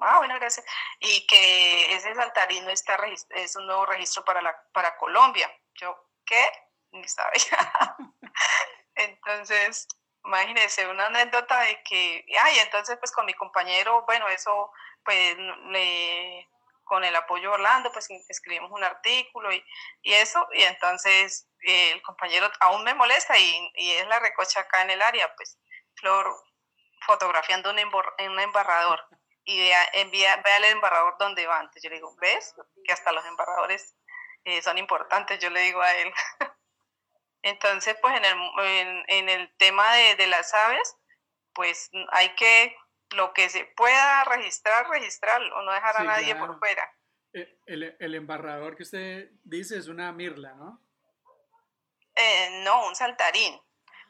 ah, 0.00 0.18
bueno, 0.18 0.34
gracias. 0.36 0.64
Y 1.00 1.26
que 1.26 1.94
ese 1.94 2.14
saltarino 2.14 2.70
está 2.70 2.96
es 3.30 3.56
un 3.56 3.66
nuevo 3.66 3.86
registro 3.86 4.24
para, 4.24 4.40
la, 4.40 4.56
para 4.72 4.96
Colombia. 4.96 5.50
Yo, 5.74 6.08
¿qué? 6.24 6.50
Ni 6.92 7.08
sabía. 7.08 7.96
entonces, 8.94 9.88
imagínense, 10.24 10.86
una 10.88 11.06
anécdota 11.06 11.60
de 11.60 11.82
que, 11.82 12.24
ay, 12.42 12.58
entonces 12.60 12.96
pues 12.98 13.12
con 13.12 13.26
mi 13.26 13.34
compañero, 13.34 14.04
bueno, 14.06 14.28
eso 14.28 14.70
pues 15.04 15.36
le 15.70 16.48
con 16.84 17.04
el 17.04 17.14
apoyo 17.14 17.50
de 17.50 17.54
Orlando, 17.54 17.92
pues 17.92 18.08
escribimos 18.28 18.70
un 18.72 18.82
artículo 18.82 19.52
y, 19.52 19.62
y 20.02 20.14
eso, 20.14 20.48
y 20.54 20.62
entonces 20.62 21.46
eh, 21.60 21.92
el 21.92 22.02
compañero 22.02 22.50
aún 22.60 22.82
me 22.82 22.94
molesta 22.94 23.36
y, 23.38 23.72
y, 23.74 23.92
es 23.92 24.06
la 24.06 24.18
recocha 24.18 24.60
acá 24.60 24.82
en 24.82 24.90
el 24.90 25.02
área, 25.02 25.34
pues 25.36 25.58
Flor 25.96 26.34
fotografiando 27.06 27.70
un, 27.70 27.78
un 27.78 28.40
embarrador 28.40 29.00
y 29.44 29.58
vea, 29.58 29.82
envía, 29.94 30.36
vea 30.44 30.56
el 30.58 30.64
embarrador 30.64 31.16
donde 31.18 31.46
va 31.46 31.58
antes. 31.58 31.82
Yo 31.82 31.88
le 31.88 31.96
digo, 31.96 32.14
¿ves? 32.20 32.54
Que 32.84 32.92
hasta 32.92 33.12
los 33.12 33.24
embarradores 33.24 33.96
eh, 34.44 34.60
son 34.62 34.76
importantes, 34.78 35.38
yo 35.40 35.50
le 35.50 35.60
digo 35.60 35.80
a 35.80 35.94
él. 35.94 36.12
Entonces, 37.42 37.96
pues 38.00 38.14
en 38.16 38.24
el, 38.24 39.04
en, 39.08 39.28
el 39.28 39.56
tema 39.56 39.94
de, 39.94 40.16
de, 40.16 40.26
las 40.26 40.52
aves, 40.54 40.96
pues 41.52 41.90
hay 42.10 42.34
que, 42.34 42.76
lo 43.10 43.32
que 43.32 43.48
se 43.48 43.64
pueda 43.76 44.24
registrar, 44.24 44.88
registrar, 44.88 45.40
o 45.40 45.62
no 45.62 45.72
dejar 45.72 45.96
a 45.98 46.04
nadie 46.04 46.34
por 46.34 46.58
fuera. 46.58 46.92
Eh, 47.32 47.58
el, 47.66 47.96
el, 47.98 48.14
embarrador 48.14 48.76
que 48.76 48.82
usted 48.82 49.30
dice 49.44 49.78
es 49.78 49.86
una 49.88 50.12
mirla, 50.12 50.54
¿no? 50.54 50.82
Eh, 52.14 52.62
no, 52.64 52.88
un 52.88 52.96
saltarín. 52.96 53.60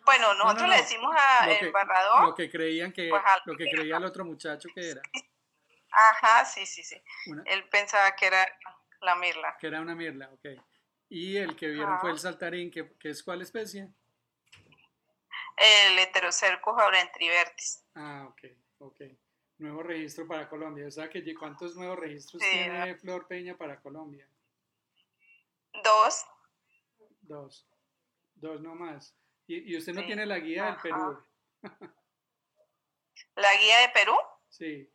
Bueno, 0.05 0.33
nosotros 0.35 0.69
le 0.71 0.77
decimos 0.77 1.15
al 1.15 1.51
embarrador. 1.51 2.29
Lo 2.29 2.35
que 2.35 2.51
creían 2.51 2.93
que, 2.93 3.11
pues, 3.11 3.23
lo 3.45 3.55
que 3.57 3.69
creía 3.71 3.99
el 3.99 4.05
otro 4.05 4.25
muchacho 4.25 4.71
que 4.75 4.91
era. 4.93 5.03
Ajá, 5.91 6.45
sí, 6.47 6.65
sí, 6.65 6.83
sí. 6.83 7.03
Él 7.45 7.69
pensaba 7.69 8.17
que 8.17 8.27
era 8.27 8.47
la 9.03 9.17
mirla. 9.17 9.57
Que 9.61 9.67
era 9.67 9.83
una 9.83 9.95
mirla, 9.95 10.31
ok. 10.33 10.47
Y 11.09 11.37
el 11.37 11.57
que 11.57 11.69
vieron 11.69 11.99
fue 12.01 12.11
el 12.11 12.19
saltarín, 12.19 12.71
que, 12.71 12.95
es 13.03 13.23
cuál 13.23 13.43
especie? 13.43 13.89
El 15.57 15.99
heterocercus 15.99 16.79
aurentrivertis. 16.79 17.85
Ah, 17.95 18.27
ok, 18.31 18.43
ok. 18.79 19.03
Nuevo 19.59 19.83
registro 19.83 20.27
para 20.27 20.49
Colombia. 20.49 20.87
O 20.87 20.91
sea, 20.91 21.09
que 21.09 21.35
¿cuántos 21.35 21.75
nuevos 21.77 21.99
registros 21.99 22.41
tiene 22.41 22.95
Flor 22.97 23.27
Peña 23.27 23.57
para 23.57 23.81
Colombia? 23.81 24.29
Dos. 25.83 26.27
Dos. 27.23 27.67
Dos 28.35 28.61
nomás. 28.61 29.17
¿Y, 29.47 29.73
y 29.73 29.77
usted 29.77 29.95
no 29.95 30.05
tiene 30.05 30.27
la 30.27 30.39
guía 30.39 30.67
del 30.67 30.77
Perú? 30.77 31.25
¿La 33.35 33.57
guía 33.57 33.81
de 33.81 33.89
Perú? 33.91 34.15
Sí. 34.49 34.91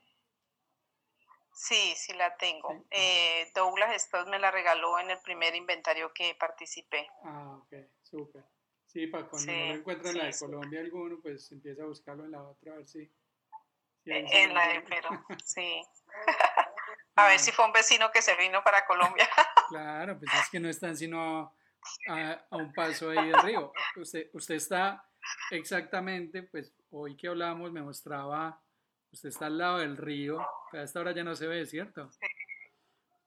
Sí, 1.64 1.94
sí 1.96 2.12
la 2.12 2.36
tengo. 2.36 2.84
Eh, 2.92 3.50
Douglas 3.56 4.02
Stott 4.02 4.28
me 4.28 4.38
la 4.38 4.52
regaló 4.52 5.00
en 5.00 5.12
el 5.12 5.20
primer 5.20 5.56
inventario 5.56 6.12
que 6.14 6.36
participé. 6.38 7.08
Ah, 7.24 7.58
ok, 7.58 7.74
súper. 8.02 8.44
Sí, 8.86 9.08
para 9.08 9.26
cuando 9.30 9.54
no 9.54 9.68
lo 9.68 9.74
encuentra 9.76 10.12
en 10.12 10.18
la 10.18 10.26
de 10.26 10.38
Colombia 10.38 10.82
alguno, 10.82 11.20
pues 11.22 11.50
empieza 11.54 11.84
a 11.84 11.86
buscarlo 11.86 12.26
en 12.26 12.32
la 12.32 12.44
otra, 12.44 12.74
a 12.74 12.76
ver 12.76 12.88
si... 12.90 13.00
E, 13.00 14.44
en 14.44 14.54
la 14.54 14.68
de 14.68 14.82
Perú, 14.82 15.08
sí. 15.46 15.82
a 17.16 17.28
ver 17.28 17.40
si 17.40 17.54
fue 17.54 17.66
un 17.66 17.72
vecino 17.72 18.12
que 18.12 18.22
se 18.22 18.36
vino 18.36 18.62
para 18.62 18.86
Colombia. 18.86 19.30
claro, 19.70 20.20
pues 20.20 20.34
es 20.34 20.50
que 20.50 20.60
no 20.60 20.68
están 20.68 20.98
sino 20.98 21.56
a, 22.10 22.46
a, 22.50 22.58
un 22.58 22.74
paso 22.74 23.10
ahí 23.10 23.30
del 23.30 23.42
río. 23.42 23.72
Usted, 23.96 24.30
usted 24.34 24.56
está 24.56 25.10
exactamente, 25.50 26.44
pues 26.44 26.74
hoy 26.92 27.16
que 27.16 27.30
hablábamos 27.30 27.72
me 27.72 27.82
mostraba 27.82 28.62
Usted 29.14 29.30
está 29.30 29.46
al 29.46 29.60
lado 29.60 29.78
del 29.78 29.96
río, 29.96 30.44
pero 30.72 30.82
a 30.82 30.86
esta 30.86 31.00
hora 31.00 31.12
ya 31.12 31.24
no 31.24 31.36
se 31.36 31.46
ve, 31.46 31.68
¿cierto? 31.68 32.10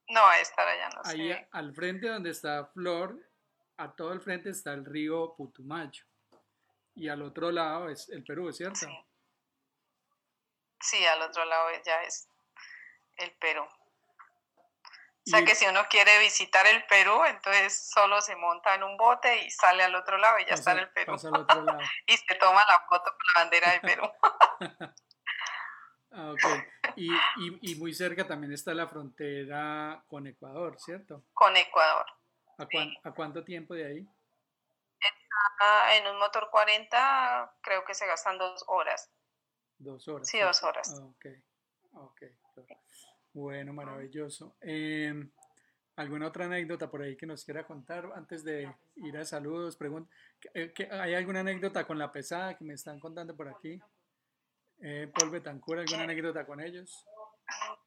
No, 0.08 0.26
a 0.26 0.40
esta 0.40 0.62
hora 0.62 0.76
ya 0.76 0.88
no 0.88 1.04
se 1.04 1.16
ve. 1.16 1.48
al 1.52 1.74
frente 1.74 2.08
donde 2.08 2.30
está 2.30 2.66
Flor, 2.66 3.16
a 3.76 3.92
todo 3.94 4.12
el 4.12 4.20
frente 4.20 4.50
está 4.50 4.72
el 4.72 4.84
río 4.84 5.34
Putumayo. 5.36 6.04
Y 6.96 7.08
al 7.08 7.22
otro 7.22 7.52
lado 7.52 7.88
es 7.88 8.08
el 8.08 8.24
Perú, 8.24 8.52
¿cierto? 8.52 8.80
Sí, 8.80 9.06
sí 10.80 11.06
al 11.06 11.22
otro 11.22 11.44
lado 11.44 11.68
ya 11.84 12.02
es 12.02 12.28
el 13.18 13.32
Perú. 13.36 13.62
O 13.62 15.30
sea 15.30 15.44
que 15.44 15.54
si 15.54 15.66
uno 15.66 15.86
quiere 15.88 16.18
visitar 16.18 16.66
el 16.66 16.84
Perú, 16.86 17.24
entonces 17.26 17.90
solo 17.90 18.20
se 18.20 18.34
monta 18.34 18.74
en 18.74 18.82
un 18.82 18.96
bote 18.96 19.44
y 19.44 19.50
sale 19.50 19.84
al 19.84 19.94
otro 19.94 20.18
lado 20.18 20.38
y 20.40 20.46
ya 20.46 20.54
está 20.54 20.72
en 20.72 20.78
el 20.78 20.90
Perú. 20.90 21.14
y 22.06 22.16
se 22.16 22.34
toma 22.36 22.64
la 22.66 22.84
foto 22.88 23.04
con 23.04 23.26
la 23.34 23.40
bandera 23.42 23.72
de 23.72 23.80
Perú. 23.80 24.10
Ah, 26.12 26.32
ok. 26.32 26.94
Y, 26.96 27.12
y, 27.12 27.72
y, 27.72 27.74
muy 27.74 27.92
cerca 27.92 28.26
también 28.26 28.52
está 28.52 28.72
la 28.72 28.86
frontera 28.86 30.02
con 30.06 30.26
Ecuador, 30.26 30.78
¿cierto? 30.78 31.24
Con 31.34 31.56
Ecuador. 31.56 32.06
¿A, 32.58 32.66
¿a 33.08 33.12
cuánto 33.12 33.44
tiempo 33.44 33.74
de 33.74 33.84
ahí? 33.84 34.08
en 35.96 36.06
un 36.06 36.18
motor 36.18 36.48
40 36.50 37.56
creo 37.62 37.84
que 37.84 37.94
se 37.94 38.06
gastan 38.06 38.38
dos 38.38 38.64
horas. 38.68 39.10
Dos 39.78 40.08
horas. 40.08 40.28
Sí, 40.28 40.38
dos 40.38 40.62
horas. 40.62 40.94
Ah, 40.98 41.04
ok, 41.04 41.26
ok. 42.56 42.72
Bueno, 43.32 43.72
maravilloso. 43.72 44.56
Em, 44.60 45.30
¿Alguna 45.96 46.28
otra 46.28 46.44
anécdota 46.44 46.90
por 46.90 47.02
ahí 47.02 47.16
que 47.16 47.26
nos 47.26 47.44
quiera 47.44 47.66
contar 47.66 48.10
antes 48.14 48.44
de 48.44 48.70
ir 48.96 49.16
a 49.16 49.24
saludos? 49.24 49.76
Pregunta, 49.76 50.10
eh, 50.52 50.72
¿Hay 50.90 51.14
alguna 51.14 51.40
anécdota 51.40 51.86
con 51.86 51.98
la 51.98 52.12
pesada 52.12 52.56
que 52.56 52.64
me 52.64 52.74
están 52.74 53.00
contando 53.00 53.34
por 53.34 53.48
aquí? 53.48 53.80
Eh, 54.82 55.10
Paul 55.14 55.30
Betancourt, 55.30 55.80
¿alguna 55.80 56.04
anécdota 56.04 56.46
con 56.46 56.60
ellos? 56.60 57.06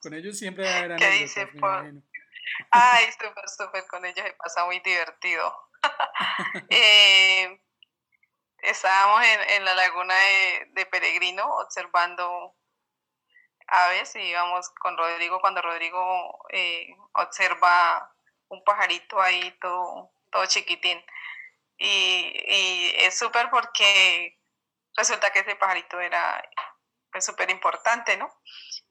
Con 0.00 0.14
ellos 0.14 0.38
siempre 0.38 0.68
anécdotas, 0.68 1.00
¿Qué 1.00 1.10
dice 1.18 1.46
Paul? 1.60 2.04
Ay, 2.70 3.10
súper, 3.12 3.48
súper, 3.48 3.86
con 3.88 4.04
ellos 4.04 4.24
se 4.24 4.32
pasa 4.34 4.64
muy 4.64 4.78
divertido. 4.80 5.70
eh, 6.70 7.60
estábamos 8.58 9.24
en, 9.24 9.40
en, 9.50 9.64
la 9.64 9.74
laguna 9.74 10.14
de, 10.14 10.66
de, 10.70 10.86
Peregrino 10.86 11.44
observando 11.58 12.54
aves 13.66 14.14
y 14.16 14.20
íbamos 14.20 14.70
con 14.80 14.96
Rodrigo 14.96 15.40
cuando 15.40 15.62
Rodrigo 15.62 16.46
eh, 16.50 16.94
observa 17.14 18.12
un 18.48 18.62
pajarito 18.64 19.20
ahí 19.20 19.50
todo, 19.60 20.10
todo 20.30 20.46
chiquitín. 20.46 21.04
Y, 21.76 22.32
y 22.46 22.94
es 22.98 23.18
súper 23.18 23.50
porque 23.50 24.37
resulta 24.98 25.30
que 25.30 25.38
ese 25.38 25.56
pajarito 25.56 26.00
era 26.00 26.42
pues 27.10 27.24
súper 27.24 27.48
importante, 27.50 28.16
¿no? 28.16 28.28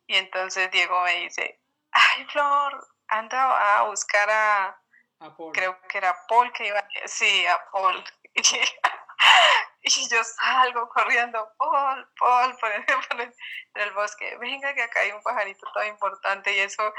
Y 0.08 0.16
entonces 0.16 0.72
Diego 0.72 1.02
me 1.04 1.16
dice, 1.20 1.62
ay 1.92 2.26
Flor, 2.26 2.88
anda 3.10 3.78
a 3.78 3.84
buscar 3.84 4.30
a, 4.30 4.82
creo 5.54 5.80
que 5.88 5.98
era 5.98 6.16
Paul 6.28 6.52
que 6.54 6.68
iba, 6.68 6.88
sí, 7.06 7.46
a 7.46 7.60
Paul. 7.72 8.04
y 9.82 10.10
yo 10.10 10.24
salgo 10.24 10.90
corriendo, 10.90 11.54
Paul, 11.58 12.10
Paul, 12.18 12.58
por 12.58 12.72
el, 12.72 12.86
por 12.86 13.82
el, 13.82 13.92
bosque, 13.92 14.38
venga 14.38 14.74
que 14.74 14.84
acá 14.84 15.02
hay 15.02 15.12
un 15.12 15.22
pajarito 15.22 15.70
todo 15.74 15.86
importante 15.86 16.56
y 16.56 16.60
eso 16.60 16.94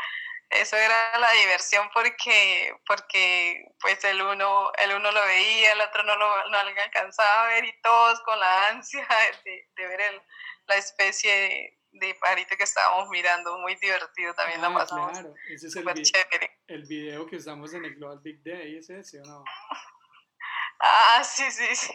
eso 0.51 0.77
era 0.77 1.19
la 1.19 1.31
diversión 1.33 1.91
porque, 1.93 2.75
porque 2.87 3.67
pues 3.81 4.03
el 4.05 4.23
uno, 4.23 4.73
el 4.79 4.95
uno 4.95 5.13
lo 5.13 5.23
veía, 5.23 5.73
el 5.73 5.81
otro 5.81 6.03
no 6.05 6.17
lo, 6.17 6.49
no 6.49 6.59
alcanzaba 6.59 7.45
a 7.45 7.49
ver 7.49 7.65
y 7.65 7.81
todos 7.83 8.21
con 8.23 8.39
la 8.39 8.69
ansia 8.69 9.07
de, 9.45 9.69
de 9.77 9.87
ver 9.87 10.01
el, 10.01 10.23
la 10.67 10.77
especie 10.77 11.77
de, 11.93 12.15
pajarito 12.15 12.57
que 12.57 12.65
estábamos 12.65 13.09
mirando, 13.09 13.59
muy 13.59 13.75
divertido 13.77 14.33
también 14.35 14.61
la 14.61 14.69
ah, 14.69 14.75
pasamos. 14.75 15.13
Claro, 15.13 15.35
ese 15.49 15.67
es 15.67 15.77
el, 15.77 16.03
chévere. 16.03 16.59
el 16.69 16.85
video 16.85 17.27
que 17.27 17.37
usamos 17.37 17.75
en 17.75 17.85
el 17.85 17.95
Global 17.97 18.21
Big 18.21 18.43
Day, 18.43 18.77
¿es 18.77 18.89
ese 18.89 19.21
o 19.21 19.25
no? 19.25 19.45
Ah, 20.81 21.23
sí, 21.25 21.51
sí, 21.51 21.67
sí. 21.75 21.93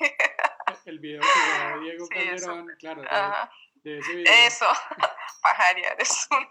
El 0.86 1.00
video 1.00 1.22
que 1.22 1.58
grabó 1.58 1.82
Diego 1.82 2.08
Calderón, 2.10 2.68
claro, 2.80 3.02
de, 3.76 4.00
ese 4.00 4.16
video. 4.16 4.34
Eso, 4.34 4.68
pajarear 5.42 5.96
es 6.00 6.28
una 6.32 6.48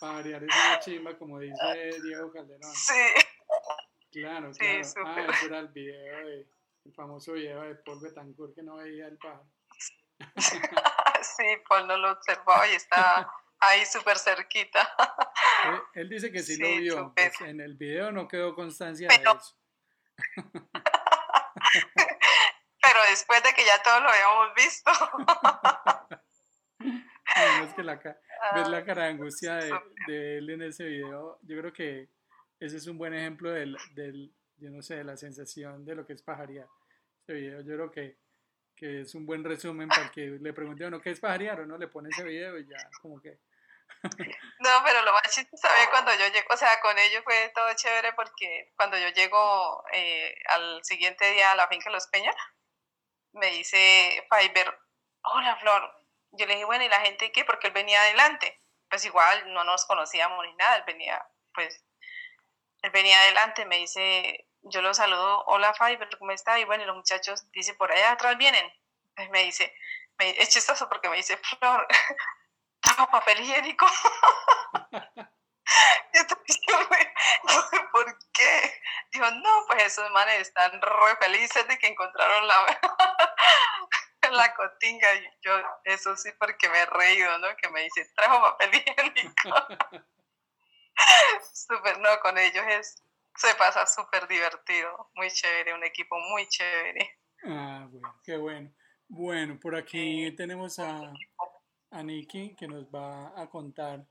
para 0.00 0.14
variar 0.14 0.42
es 0.42 0.48
una 0.48 0.80
chimba, 0.80 1.18
como 1.18 1.38
dice 1.38 2.00
Diego 2.02 2.32
Calderón. 2.32 2.74
Sí. 2.74 2.94
Claro, 4.10 4.50
claro. 4.50 4.80
ah, 5.06 5.26
ese 5.28 5.46
era 5.46 5.60
el 5.60 5.68
video 5.68 6.26
de, 6.26 6.48
el 6.84 6.92
famoso 6.94 7.34
video 7.34 7.62
de 7.62 7.76
Paul 7.76 8.00
Betancourt 8.00 8.54
que 8.54 8.62
no 8.62 8.76
veía 8.76 9.06
el 9.06 9.18
pájaro. 9.18 9.46
sí, 11.22 11.44
Paul 11.68 11.86
no 11.86 11.96
lo 11.96 12.10
observó 12.12 12.54
y 12.72 12.74
está 12.74 13.30
ahí 13.60 13.86
súper 13.86 14.18
cerquita. 14.18 14.92
Él, 15.94 16.08
dice 16.08 16.32
que 16.32 16.42
sí, 16.42 16.56
lo 16.56 16.66
vio, 16.80 17.12
pues 17.14 17.40
en 17.42 17.60
el 17.60 17.76
video 17.76 18.10
no 18.10 18.26
quedó 18.26 18.54
constancia 18.54 19.06
de 19.06 19.14
eso. 19.14 19.56
Pero 22.82 23.00
después 23.10 23.42
de 23.42 23.52
que 23.52 23.64
ya 23.64 23.82
todos 23.82 24.02
lo 24.02 24.08
habíamos 24.08 24.54
visto. 24.54 24.90
es 27.36 27.74
que 27.74 27.82
la, 27.82 27.96
ver 27.96 28.68
la 28.68 28.84
cara 28.84 29.04
de 29.04 29.10
angustia 29.10 29.56
de, 30.06 30.38
él 30.38 30.50
en 30.50 30.62
ese 30.62 30.84
video, 30.84 31.38
yo 31.42 31.58
creo 31.58 31.72
que 31.72 32.08
ese 32.58 32.76
es 32.76 32.86
un 32.86 32.98
buen 32.98 33.14
ejemplo 33.14 33.50
del, 33.50 33.76
del, 33.94 34.32
yo 34.56 34.70
no 34.70 34.82
sé, 34.82 34.96
de 34.96 35.04
la 35.04 35.16
sensación 35.16 35.84
de 35.84 35.94
lo 35.94 36.06
que 36.06 36.14
es 36.14 36.22
pajarear. 36.22 36.66
Ese 37.22 37.32
video 37.34 37.60
yo 37.60 37.74
creo 37.74 37.90
que, 37.90 38.18
que 38.76 39.00
es 39.02 39.14
un 39.14 39.26
buen 39.26 39.44
resumen 39.44 39.88
para 39.88 40.10
que 40.10 40.38
le 40.40 40.52
pregunte 40.52 40.84
a 40.84 40.88
uno 40.88 41.00
qué 41.00 41.10
es 41.10 41.20
pajarear 41.20 41.60
o 41.60 41.66
no, 41.66 41.78
le 41.78 41.88
pone 41.88 42.08
ese 42.10 42.24
video 42.24 42.58
y 42.58 42.66
ya 42.66 42.78
como 43.00 43.20
que... 43.20 43.38
no, 44.60 44.70
pero 44.84 45.02
lo 45.04 45.12
más 45.12 45.22
chistoso 45.30 45.68
cuando 45.90 46.12
yo 46.12 46.26
llego, 46.28 46.46
o 46.50 46.56
sea, 46.56 46.80
con 46.80 46.98
ellos 46.98 47.22
fue 47.24 47.52
todo 47.54 47.68
chévere 47.74 48.12
porque 48.14 48.72
cuando 48.76 48.96
yo 48.96 49.08
llego 49.08 49.84
eh, 49.92 50.34
al 50.48 50.82
siguiente 50.84 51.30
día 51.32 51.52
a 51.52 51.56
la 51.56 51.68
finca 51.68 51.90
Los 51.90 52.06
Peña, 52.06 52.32
me 53.32 53.50
dice 53.50 54.26
Fiverr, 54.30 54.78
hola 55.22 55.56
Flor, 55.56 55.99
yo 56.32 56.46
le 56.46 56.54
dije, 56.54 56.64
bueno, 56.64 56.84
¿y 56.84 56.88
la 56.88 57.00
gente 57.00 57.32
qué? 57.32 57.44
Porque 57.44 57.68
él 57.68 57.72
venía 57.72 58.00
adelante. 58.00 58.60
Pues 58.88 59.04
igual 59.04 59.52
no 59.52 59.64
nos 59.64 59.84
conocíamos 59.86 60.44
ni 60.44 60.54
nada, 60.54 60.76
él 60.76 60.84
venía, 60.84 61.24
pues, 61.54 61.84
él 62.82 62.90
venía 62.90 63.20
adelante, 63.20 63.64
me 63.64 63.76
dice, 63.76 64.48
yo 64.62 64.82
lo 64.82 64.92
saludo, 64.94 65.44
hola 65.46 65.72
Fiverr, 65.74 66.18
¿cómo 66.18 66.32
está? 66.32 66.58
Y 66.58 66.64
bueno, 66.64 66.82
y 66.82 66.86
los 66.86 66.96
muchachos, 66.96 67.48
dice, 67.52 67.74
por 67.74 67.92
allá 67.92 68.12
atrás 68.12 68.36
vienen. 68.36 68.68
Pues 69.14 69.30
me 69.30 69.44
dice, 69.44 69.72
me, 70.18 70.30
es 70.30 70.48
chistoso 70.48 70.88
porque 70.88 71.08
me 71.08 71.16
dice, 71.16 71.36
Flor, 71.36 71.86
¿trajo 72.80 73.10
papel 73.10 73.40
higiénico? 73.40 73.86
¿por 77.92 78.18
qué? 78.32 78.82
Dijo, 79.12 79.30
no, 79.30 79.64
pues 79.66 79.84
esos 79.84 80.10
manes 80.10 80.40
están 80.40 80.80
re 80.80 81.16
felices 81.20 81.66
de 81.68 81.78
que 81.78 81.88
encontraron 81.88 82.46
la, 82.46 82.80
la 84.30 84.54
cotinga. 84.54 85.14
Y 85.14 85.28
yo, 85.42 85.52
eso 85.84 86.16
sí, 86.16 86.30
porque 86.38 86.68
me 86.68 86.78
he 86.78 86.86
reído, 86.86 87.38
¿no? 87.38 87.48
Que 87.56 87.68
me 87.70 87.82
dice, 87.82 88.10
trajo 88.14 88.40
papel 88.40 88.70
higiénico. 88.74 89.50
súper, 91.54 91.98
no, 91.98 92.08
con 92.20 92.38
ellos 92.38 92.64
es, 92.68 93.02
se 93.36 93.54
pasa 93.54 93.86
súper 93.86 94.26
divertido, 94.28 95.10
muy 95.14 95.30
chévere, 95.30 95.74
un 95.74 95.84
equipo 95.84 96.18
muy 96.18 96.46
chévere. 96.48 97.18
Ah, 97.44 97.86
bueno, 97.90 98.20
qué 98.24 98.36
bueno. 98.36 98.72
Bueno, 99.08 99.58
por 99.58 99.74
aquí 99.74 100.30
tenemos 100.36 100.78
a, 100.78 101.12
a 101.90 102.02
Nikki 102.02 102.54
que 102.54 102.68
nos 102.68 102.84
va 102.86 103.40
a 103.40 103.48
contar 103.48 104.06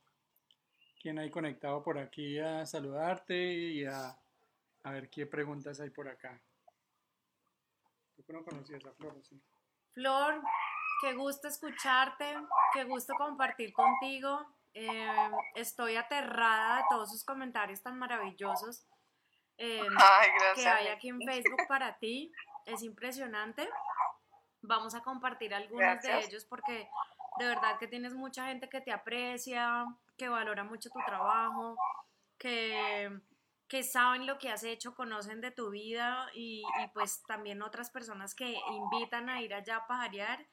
quién 1.01 1.19
hay 1.19 1.29
conectado 1.29 1.81
por 1.83 1.97
aquí 1.97 2.39
a 2.39 2.65
saludarte 2.65 3.35
y 3.35 3.85
a, 3.85 4.19
a 4.83 4.91
ver 4.91 5.09
qué 5.09 5.25
preguntas 5.25 5.79
hay 5.79 5.89
por 5.89 6.07
acá. 6.09 6.41
¿Tú 8.25 8.33
no 8.33 8.43
conocías 8.43 8.85
a 8.85 8.93
Flor? 8.93 9.15
¿sí? 9.23 9.41
Flor, 9.99 10.41
qué 11.01 11.13
gusto 11.13 11.49
escucharte, 11.49 12.25
qué 12.73 12.85
gusto 12.85 13.13
compartir 13.17 13.73
contigo. 13.73 14.45
Eh, 14.73 15.31
estoy 15.55 15.97
aterrada 15.97 16.77
de 16.77 16.83
todos 16.89 17.11
sus 17.11 17.25
comentarios 17.25 17.81
tan 17.81 17.99
maravillosos 17.99 18.85
eh, 19.57 19.81
que 20.55 20.67
hay 20.67 20.87
aquí 20.87 21.09
en 21.09 21.19
Facebook 21.19 21.67
para 21.67 21.97
ti. 21.97 22.31
Es 22.65 22.81
impresionante. 22.81 23.69
Vamos 24.61 24.95
a 24.95 25.01
compartir 25.01 25.53
algunos 25.53 26.01
de 26.01 26.19
ellos 26.19 26.45
porque 26.45 26.89
de 27.37 27.45
verdad 27.45 27.77
que 27.77 27.87
tienes 27.87 28.13
mucha 28.13 28.45
gente 28.45 28.69
que 28.69 28.79
te 28.79 28.93
aprecia, 28.93 29.85
que 30.17 30.29
valora 30.29 30.63
mucho 30.63 30.89
tu 30.89 30.99
trabajo, 31.05 31.75
que, 32.37 33.19
que 33.69 33.83
saben 33.83 34.25
lo 34.25 34.39
que 34.39 34.49
has 34.49 34.63
hecho, 34.63 34.95
conocen 34.95 35.41
de 35.41 35.51
tu 35.51 35.69
vida 35.69 36.27
y, 36.33 36.63
pues 36.93 37.21
también 37.27 37.61
otras 37.61 37.91
personas 37.91 38.33
que 38.33 38.57
invitan 38.71 39.29
a 39.29 39.41
ir 39.41 39.53
allá 39.53 39.77
a 39.77 39.87
pajarear 39.87 40.45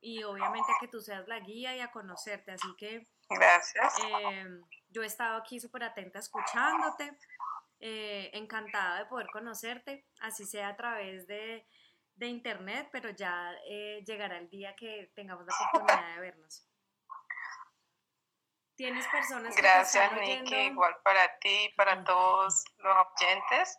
y 0.00 0.24
obviamente 0.24 0.70
que 0.80 0.88
tú 0.88 1.00
seas 1.00 1.26
la 1.28 1.38
guía 1.38 1.76
y 1.76 1.80
a 1.80 1.92
conocerte. 1.92 2.50
Así 2.50 2.68
que 2.76 3.08
Gracias. 3.30 3.94
Eh, 4.04 4.46
yo 4.90 5.02
he 5.02 5.06
estado 5.06 5.38
aquí 5.38 5.60
súper 5.60 5.84
atenta 5.84 6.18
escuchándote, 6.18 7.16
eh, 7.80 8.30
encantada 8.34 8.98
de 8.98 9.06
poder 9.06 9.28
conocerte, 9.32 10.06
así 10.20 10.44
sea 10.44 10.68
a 10.68 10.76
través 10.76 11.26
de, 11.26 11.66
de 12.16 12.26
internet, 12.26 12.88
pero 12.92 13.10
ya 13.10 13.52
eh, 13.66 14.02
llegará 14.04 14.38
el 14.38 14.50
día 14.50 14.74
que 14.76 15.12
tengamos 15.14 15.46
la 15.46 15.54
oportunidad 15.54 16.14
de 16.16 16.20
vernos. 16.20 16.66
Tienes 18.76 19.06
personas 19.06 19.54
Gracias, 19.54 20.12
Nikki, 20.14 20.54
igual 20.54 20.96
para 21.04 21.38
ti, 21.38 21.72
para 21.76 22.02
todos 22.02 22.64
los 22.78 22.96
oyentes. 23.16 23.78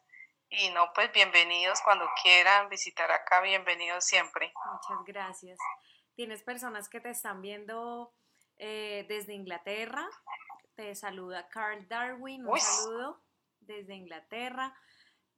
Y 0.49 0.69
no, 0.69 0.93
pues 0.93 1.11
bienvenidos 1.11 1.81
cuando 1.81 2.05
quieran 2.23 2.69
visitar 2.69 3.11
acá, 3.11 3.41
bienvenidos 3.41 4.05
siempre. 4.05 4.53
Muchas 4.71 5.03
gracias. 5.05 5.59
Tienes 6.15 6.43
personas 6.43 6.87
que 6.87 7.01
te 7.01 7.09
están 7.09 7.41
viendo 7.41 8.13
eh, 8.55 9.05
desde 9.09 9.33
Inglaterra. 9.33 10.07
Te 10.75 10.95
saluda 10.95 11.49
Carl 11.49 11.85
Darwin, 11.89 12.47
un 12.47 12.57
saludo 12.57 13.21
desde 13.59 13.95
Inglaterra. 13.95 14.73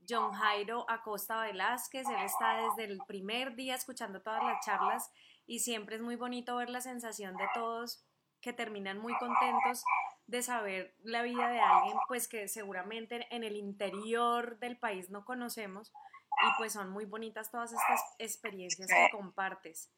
John 0.07 0.33
Jairo 0.33 0.85
Acosta 0.87 1.41
Velázquez. 1.41 2.07
Él 2.07 2.23
está 2.23 2.57
desde 2.57 2.83
el 2.83 2.99
primer 3.07 3.55
día 3.55 3.73
escuchando 3.73 4.21
todas 4.21 4.43
las 4.43 4.63
charlas 4.63 5.11
y 5.47 5.59
siempre 5.59 5.95
es 5.95 6.01
muy 6.01 6.15
bonito 6.15 6.57
ver 6.57 6.69
la 6.69 6.81
sensación 6.81 7.35
de 7.37 7.47
todos 7.55 8.06
que 8.47 8.53
terminan 8.53 8.97
muy 8.97 9.13
contentos 9.17 9.83
de 10.25 10.41
saber 10.41 10.95
la 11.03 11.21
vida 11.21 11.49
de 11.49 11.59
alguien 11.59 11.97
pues 12.07 12.29
que 12.29 12.47
seguramente 12.47 13.27
en 13.29 13.43
el 13.43 13.57
interior 13.57 14.57
del 14.59 14.79
país 14.79 15.09
no 15.09 15.25
conocemos 15.25 15.91
y 15.91 16.57
pues 16.57 16.71
son 16.71 16.89
muy 16.89 17.03
bonitas 17.03 17.51
todas 17.51 17.73
estas 17.73 18.01
experiencias 18.19 18.87
que 18.87 19.09
compartes. 19.11 19.91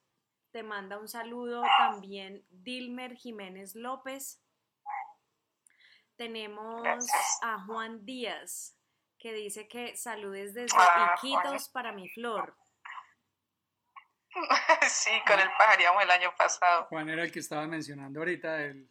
Te 0.50 0.64
manda 0.64 0.97
un 0.97 1.08
saludo 1.08 1.62
también 1.78 2.43
Dilmer 2.50 3.16
Jiménez 3.18 3.76
López. 3.76 4.41
Tenemos 6.16 7.08
a 7.43 7.64
Juan 7.68 8.04
Díaz 8.04 8.76
que 9.20 9.32
dice 9.32 9.68
que 9.68 9.95
saludes 9.95 10.56
desde 10.56 10.76
ah, 10.76 11.14
Iquitos 11.18 11.70
para 11.70 11.91
mi 11.91 12.10
flor. 12.10 12.58
Sí, 14.89 15.11
con 15.25 15.39
el 15.39 15.49
pajaríamos 15.57 16.03
el 16.03 16.11
año 16.11 16.34
pasado. 16.36 16.86
Juan 16.86 17.09
era 17.09 17.23
el 17.23 17.32
que 17.32 17.39
estaba 17.39 17.67
mencionando 17.67 18.19
ahorita 18.19 18.53
del, 18.53 18.89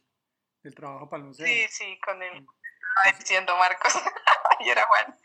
trabajo 0.75 1.09
para 1.09 1.21
el 1.21 1.27
museo. 1.27 1.45
Sí, 1.45 1.67
sí, 1.69 1.99
con 2.05 2.21
el... 2.21 2.45
diciendo 3.17 3.55
Marcos. 3.57 3.93
y 4.59 4.69
era 4.69 4.85
Juan. 4.85 5.19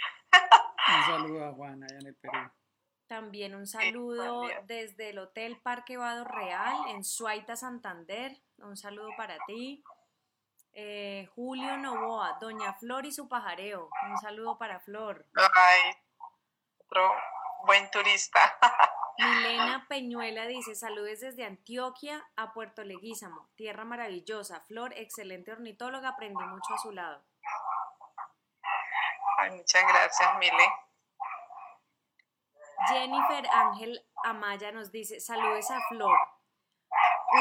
un 0.96 1.04
saludo 1.04 1.48
a 1.48 1.52
Juan 1.52 1.82
allá 1.84 1.98
en 2.00 2.06
el 2.06 2.14
Perú. 2.16 2.50
También 3.06 3.54
un 3.54 3.66
saludo 3.66 4.48
desde 4.64 5.10
el 5.10 5.18
Hotel 5.18 5.60
Parque 5.60 5.98
Vado 5.98 6.24
Real 6.24 6.88
en 6.88 7.04
Suaita, 7.04 7.54
Santander. 7.54 8.40
Un 8.58 8.76
saludo 8.76 9.10
para 9.16 9.36
ti. 9.46 9.84
Eh, 10.72 11.28
Julio 11.34 11.76
Novoa, 11.76 12.38
Doña 12.40 12.72
Flor 12.74 13.04
y 13.06 13.12
su 13.12 13.28
pajareo. 13.28 13.90
Un 14.10 14.18
saludo 14.18 14.58
para 14.58 14.80
Flor. 14.80 15.26
Ay, 15.36 15.92
otro 16.78 17.12
buen 17.66 17.90
turista. 17.90 18.40
Milena 19.18 19.86
Peñuela 19.88 20.46
dice, 20.46 20.74
saludes 20.74 21.20
desde 21.20 21.44
Antioquia 21.44 22.28
a 22.36 22.52
Puerto 22.52 22.82
Leguízamo, 22.82 23.48
tierra 23.54 23.84
maravillosa. 23.84 24.60
Flor, 24.62 24.92
excelente 24.96 25.52
ornitóloga, 25.52 26.10
aprendí 26.10 26.44
mucho 26.44 26.74
a 26.74 26.78
su 26.78 26.90
lado. 26.90 27.22
Ay, 29.38 29.52
muchas 29.52 29.82
gracias, 29.86 30.38
Mile. 30.38 30.72
Jennifer 32.88 33.46
Ángel 33.52 34.04
Amaya 34.24 34.72
nos 34.72 34.90
dice, 34.90 35.20
saludes 35.20 35.70
a 35.70 35.80
Flor, 35.88 36.18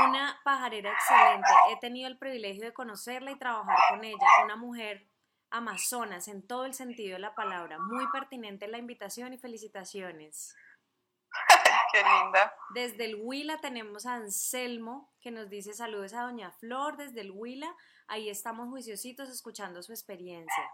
una 0.06 0.40
pajarera 0.44 0.92
excelente. 0.92 1.50
He 1.72 1.78
tenido 1.78 2.08
el 2.08 2.18
privilegio 2.18 2.64
de 2.64 2.74
conocerla 2.74 3.32
y 3.32 3.40
trabajar 3.40 3.78
con 3.90 4.04
ella, 4.04 4.28
una 4.44 4.56
mujer 4.56 5.08
amazonas 5.50 6.28
en 6.28 6.46
todo 6.46 6.66
el 6.66 6.74
sentido 6.74 7.14
de 7.14 7.20
la 7.20 7.36
palabra. 7.36 7.78
Muy 7.80 8.08
pertinente 8.12 8.68
la 8.68 8.78
invitación 8.78 9.34
y 9.34 9.38
felicitaciones. 9.38 10.56
Qué 11.94 12.00
linda. 12.00 12.52
Desde 12.74 13.06
el 13.06 13.22
Huila 13.22 13.60
tenemos 13.60 14.08
a 14.08 14.16
Anselmo 14.16 15.14
que 15.22 15.30
nos 15.30 15.48
dice 15.48 15.74
saludos 15.74 16.16
a 16.16 16.24
Doña 16.24 16.52
Flor 16.52 16.98
desde 16.98 17.22
el 17.22 17.30
Huila. 17.30 17.76
Ahí 18.08 18.30
estamos 18.30 18.70
juiciositos 18.70 19.30
escuchando 19.30 19.84
su 19.84 19.92
experiencia. 19.92 20.72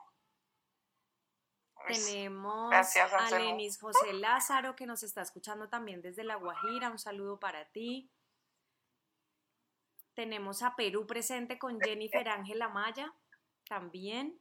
tenemos 1.86 2.74
a 2.74 3.38
Lenis 3.38 3.78
José 3.82 4.14
Lázaro 4.14 4.78
que 4.78 4.86
nos 4.86 5.04
está 5.04 5.22
escuchando 5.22 5.68
también 5.68 6.02
desde 6.02 6.24
La 6.24 6.36
Guajira. 6.36 6.90
Un 6.90 7.00
saludo 7.00 7.38
para 7.38 7.66
ti. 7.66 8.10
Tenemos 10.14 10.64
a 10.64 10.78
Perú 10.78 11.06
presente 11.06 11.60
con 11.60 11.82
Jennifer 11.82 12.30
Ángela 12.30 12.70
Maya 12.70 13.14
también. 13.68 14.40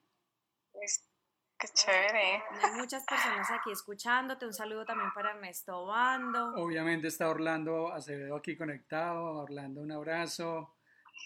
Qué 1.59 1.66
chévere. 1.74 2.40
Hay 2.62 2.72
muchas 2.76 3.04
personas 3.04 3.50
aquí 3.50 3.72
escuchándote. 3.72 4.46
Un 4.46 4.54
saludo 4.54 4.84
también 4.84 5.11
para 5.12 5.32
Ernesto 5.32 5.86
Bando. 5.86 6.54
Obviamente 6.54 7.09
está 7.09 7.28
Orlando 7.28 7.92
Acevedo 7.92 8.36
aquí 8.36 8.56
conectado. 8.56 9.42
Orlando, 9.42 9.80
un 9.80 9.90
abrazo 9.90 10.76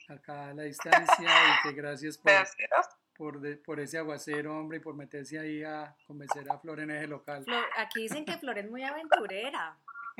acá 0.09 0.49
a 0.49 0.55
la 0.55 0.63
distancia 0.63 1.29
y 1.29 1.63
que 1.69 1.75
gracias 1.75 2.17
por, 3.15 3.63
por, 3.63 3.81
ese 3.81 3.99
aguacero, 3.99 4.57
hombre, 4.59 4.79
y 4.79 4.81
por 4.81 4.95
meterse 4.95 5.39
ahí 5.39 5.63
a 5.63 5.95
convencer 6.07 6.51
a 6.51 6.59
Flor 6.59 6.81
en 6.81 6.93
ese 6.93 7.09
local. 7.09 7.45
aquí 7.77 8.01
dicen 8.05 8.25
que 8.25 8.39
Flor 8.39 8.57
es 8.57 8.71
muy 8.71 8.85
aventurera. 8.85 9.77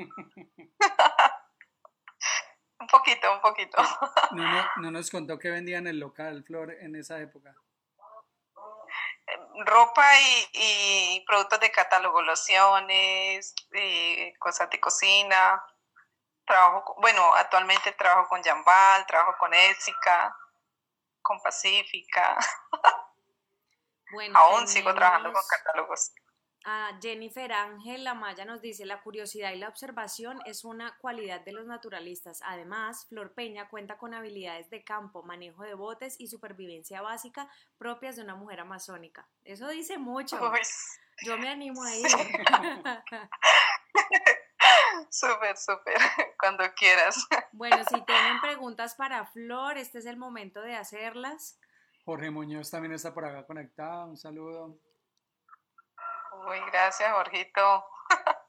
un 2.79 2.87
poquito, 2.87 3.33
un 3.33 3.41
poquito. 3.41 3.77
No, 4.31 4.43
no, 4.43 4.63
no 4.77 4.91
nos 4.91 5.09
contó 5.09 5.39
que 5.39 5.49
vendían 5.49 5.87
el 5.87 5.99
local, 5.99 6.43
Flor, 6.43 6.71
en 6.71 6.95
esa 6.95 7.19
época 7.19 7.55
ropa 9.65 10.05
y, 10.53 11.23
productos 11.27 11.59
de 11.59 11.71
catálogo, 11.71 12.21
lociones, 12.21 13.53
eh, 13.73 14.33
cosas 14.39 14.69
de 14.69 14.79
cocina. 14.79 15.63
Trabajo, 16.45 16.95
bueno, 16.99 17.33
actualmente 17.35 17.91
trabajo 17.93 18.27
con 18.29 18.43
Jambal, 18.43 19.05
trabajo 19.05 19.35
con 19.39 19.53
Ética, 19.53 20.35
con 21.21 21.41
Pacífica. 21.41 22.37
Bueno, 24.13 24.37
Aún 24.37 24.67
sigo 24.67 24.93
trabajando 24.93 25.33
con 25.33 25.41
catálogos. 25.49 26.11
Jennifer 27.01 27.51
Ángel 27.51 28.07
Amaya 28.07 28.45
nos 28.45 28.61
dice, 28.61 28.85
la 28.85 29.01
curiosidad 29.01 29.51
y 29.51 29.57
la 29.57 29.67
observación 29.67 30.39
es 30.45 30.63
una 30.63 30.97
cualidad 30.99 31.41
de 31.41 31.51
los 31.51 31.65
naturalistas. 31.65 32.41
Además, 32.45 33.05
Flor 33.09 33.33
Peña 33.33 33.67
cuenta 33.67 33.97
con 33.97 34.13
habilidades 34.13 34.69
de 34.69 34.83
campo, 34.83 35.23
manejo 35.23 35.63
de 35.63 35.73
botes 35.73 36.15
y 36.19 36.27
supervivencia 36.27 37.01
básica 37.01 37.49
propias 37.77 38.15
de 38.15 38.23
una 38.23 38.35
mujer 38.35 38.61
amazónica. 38.61 39.27
Eso 39.43 39.67
dice 39.67 39.97
mucho. 39.97 40.39
Yo 41.25 41.37
me 41.37 41.49
animo 41.49 41.83
a 41.83 41.95
ir. 41.95 42.07
súper, 45.09 45.57
súper, 45.57 45.97
cuando 46.39 46.63
quieras. 46.75 47.27
Bueno, 47.51 47.83
si 47.89 48.01
tienen 48.05 48.39
preguntas 48.41 48.95
para 48.95 49.25
Flor, 49.25 49.77
este 49.77 49.99
es 49.99 50.05
el 50.05 50.17
momento 50.17 50.61
de 50.61 50.75
hacerlas. 50.75 51.59
Jorge 52.05 52.31
Muñoz 52.31 52.71
también 52.71 52.93
está 52.93 53.13
por 53.13 53.25
acá 53.25 53.45
conectado. 53.45 54.07
Un 54.07 54.17
saludo. 54.17 54.79
Uy, 56.47 56.59
gracias, 56.71 57.11
Jorgito. 57.11 57.85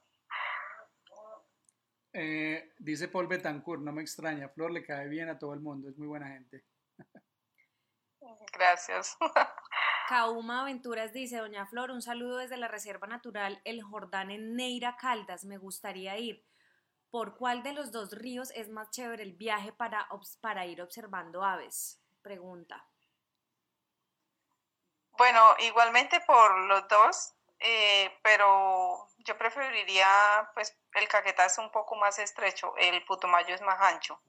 Eh, 2.17 2.71
dice 2.77 3.09
Paul 3.09 3.27
Betancourt, 3.27 3.81
no 3.81 3.91
me 3.91 4.01
extraña, 4.01 4.47
Flor 4.47 4.71
le 4.71 4.85
cae 4.85 5.09
bien 5.09 5.27
a 5.27 5.37
todo 5.37 5.53
el 5.53 5.59
mundo, 5.59 5.89
es 5.89 5.97
muy 5.97 6.07
buena 6.07 6.29
gente. 6.29 6.63
Gracias. 8.53 9.17
Kauma 10.07 10.61
Aventuras 10.61 11.11
dice, 11.11 11.39
Doña 11.39 11.65
Flor, 11.65 11.91
un 11.91 12.01
saludo 12.01 12.37
desde 12.37 12.55
la 12.55 12.69
Reserva 12.69 13.05
Natural 13.05 13.59
El 13.65 13.83
Jordán 13.83 14.31
en 14.31 14.55
Neira 14.55 14.95
Caldas, 14.95 15.43
me 15.43 15.57
gustaría 15.57 16.17
ir. 16.17 16.45
¿Por 17.09 17.35
cuál 17.35 17.63
de 17.63 17.73
los 17.73 17.91
dos 17.91 18.13
ríos 18.13 18.49
es 18.51 18.69
más 18.69 18.91
chévere 18.91 19.23
el 19.23 19.33
viaje 19.33 19.73
para, 19.73 20.07
para 20.39 20.65
ir 20.65 20.81
observando 20.81 21.43
aves? 21.43 22.01
Pregunta. 22.21 22.87
Bueno, 25.17 25.41
igualmente 25.59 26.21
por 26.21 26.59
los 26.65 26.87
dos, 26.87 27.34
eh, 27.59 28.17
pero 28.21 29.07
yo 29.19 29.37
preferiría, 29.37 30.07
pues 30.53 30.77
el 30.93 31.07
Caquetá 31.07 31.45
es 31.45 31.57
un 31.57 31.71
poco 31.71 31.95
más 31.95 32.19
estrecho, 32.19 32.73
el 32.77 33.03
Putumayo 33.05 33.53
es 33.55 33.61
más 33.61 33.79
ancho, 33.81 34.19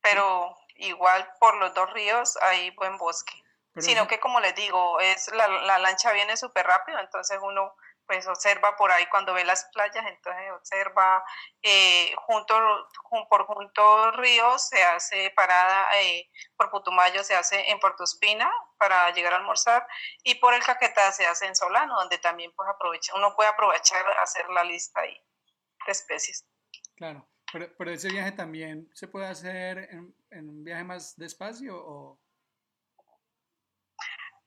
pero 0.00 0.56
igual 0.76 1.30
por 1.40 1.56
los 1.56 1.74
dos 1.74 1.92
ríos 1.92 2.36
hay 2.42 2.70
buen 2.70 2.96
bosque. 2.98 3.34
Sino 3.76 4.08
que 4.08 4.18
como 4.18 4.40
les 4.40 4.56
digo, 4.56 4.98
es 4.98 5.28
la, 5.32 5.46
la 5.46 5.78
lancha 5.78 6.10
viene 6.10 6.36
súper 6.36 6.66
rápido, 6.66 6.98
entonces 6.98 7.38
uno 7.40 7.76
pues 8.08 8.26
observa 8.26 8.74
por 8.74 8.90
ahí 8.90 9.06
cuando 9.06 9.34
ve 9.34 9.44
las 9.44 9.66
playas, 9.66 10.04
entonces 10.06 10.50
observa 10.50 11.22
eh, 11.62 12.12
junto, 12.16 12.56
por 13.28 13.44
junto 13.44 14.10
ríos 14.12 14.66
se 14.66 14.82
hace 14.82 15.30
parada, 15.36 15.88
eh, 16.00 16.28
por 16.56 16.70
Putumayo 16.70 17.22
se 17.22 17.36
hace 17.36 17.70
en 17.70 17.78
Puerto 17.78 18.04
Espina 18.04 18.50
para 18.78 19.10
llegar 19.10 19.34
a 19.34 19.36
almorzar 19.36 19.86
y 20.22 20.36
por 20.36 20.54
el 20.54 20.62
Caquetá 20.62 21.12
se 21.12 21.26
hace 21.26 21.46
en 21.46 21.56
Solano, 21.56 21.96
donde 21.96 22.18
también 22.18 22.52
pues 22.54 22.68
aprovecha, 22.68 23.14
uno 23.16 23.34
puede 23.34 23.50
aprovechar 23.50 24.04
hacer 24.18 24.48
la 24.50 24.64
lista 24.64 25.00
ahí 25.00 25.20
de 25.86 25.92
especies. 25.92 26.46
Claro, 26.96 27.28
pero, 27.52 27.68
pero 27.76 27.90
ese 27.90 28.08
viaje 28.08 28.32
también 28.32 28.88
se 28.94 29.08
puede 29.08 29.26
hacer 29.26 29.78
en, 29.90 30.14
en 30.30 30.48
un 30.48 30.64
viaje 30.64 30.84
más 30.84 31.16
despacio 31.16 31.76
o... 31.76 32.20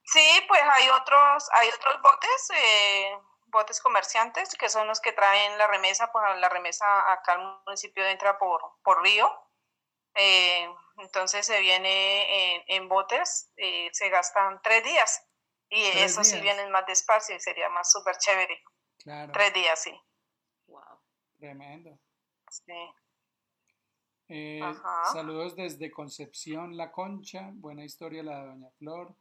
Sí, 0.04 0.44
pues 0.48 0.62
hay 0.62 0.90
otros, 0.90 1.50
hay 1.54 1.70
otros 1.70 2.02
botes, 2.02 2.50
eh, 2.54 3.18
botes 3.46 3.80
comerciantes, 3.80 4.56
que 4.58 4.68
son 4.68 4.88
los 4.88 5.00
que 5.00 5.14
traen 5.14 5.58
la 5.58 5.68
remesa, 5.68 6.12
pues 6.12 6.26
la 6.38 6.50
remesa 6.50 7.12
acá 7.14 7.34
al 7.34 7.62
municipio 7.66 8.06
entra 8.06 8.38
por, 8.38 8.62
por 8.84 9.02
río. 9.02 9.32
Eh, 10.16 10.68
entonces 10.98 11.46
se 11.46 11.60
viene 11.62 12.64
en, 12.68 12.88
botes, 12.88 13.52
eh, 13.58 13.90
se 13.92 14.10
gastan 14.10 14.62
tres 14.62 14.84
días. 14.84 15.28
Y 15.70 15.84
eso 15.84 16.24
sí 16.24 16.40
vienen 16.42 16.70
más 16.70 16.86
despacio 16.86 17.36
y 17.36 17.40
sería 17.40 17.70
más 17.70 17.90
súper 17.92 18.18
chévere. 18.18 18.62
Claro. 18.98 19.32
Tres 19.32 19.54
días, 19.54 19.82
sí. 19.82 19.98
Wow. 20.68 21.00
Tremendo. 21.40 21.98
Sí. 22.50 22.74
Eh, 24.28 24.62
saludos 25.12 25.56
desde 25.56 25.92
Concepción 25.92 26.78
La 26.78 26.92
Concha. 26.92 27.50
Buena 27.54 27.84
historia 27.84 28.24
la 28.24 28.42
de 28.42 28.48
Doña 28.48 28.70
Flor. 28.78 29.16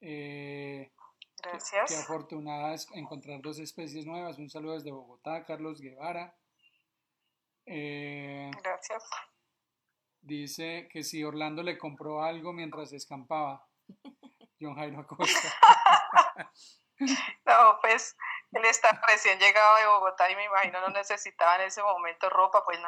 Eh, 0.00 0.92
Gracias. 1.42 1.90
Qué, 1.90 1.96
afortunada 1.96 2.74
es 2.74 2.86
encontrar 2.92 3.40
dos 3.40 3.58
especies 3.58 4.04
nuevas. 4.06 4.38
Un 4.38 4.50
saludo 4.50 4.74
desde 4.74 4.90
Bogotá, 4.90 5.44
Carlos 5.44 5.80
Guevara. 5.80 6.36
Eh, 7.66 8.50
Gracias. 8.62 9.04
Dice 10.28 10.88
que 10.92 11.02
si 11.04 11.24
Orlando 11.24 11.62
le 11.62 11.78
compró 11.78 12.22
algo 12.22 12.52
mientras 12.52 12.92
escampaba. 12.92 13.66
John 14.60 14.74
Jairo 14.74 15.00
Acosta. 15.00 15.48
no, 17.46 17.78
pues 17.80 18.14
él 18.52 18.62
está 18.66 19.00
recién 19.08 19.38
llegado 19.38 19.78
de 19.78 19.86
Bogotá 19.86 20.30
y 20.30 20.36
me 20.36 20.44
imagino 20.44 20.82
no 20.82 20.90
necesitaba 20.90 21.56
en 21.56 21.62
ese 21.62 21.82
momento 21.82 22.28
ropa, 22.28 22.62
pues 22.62 22.78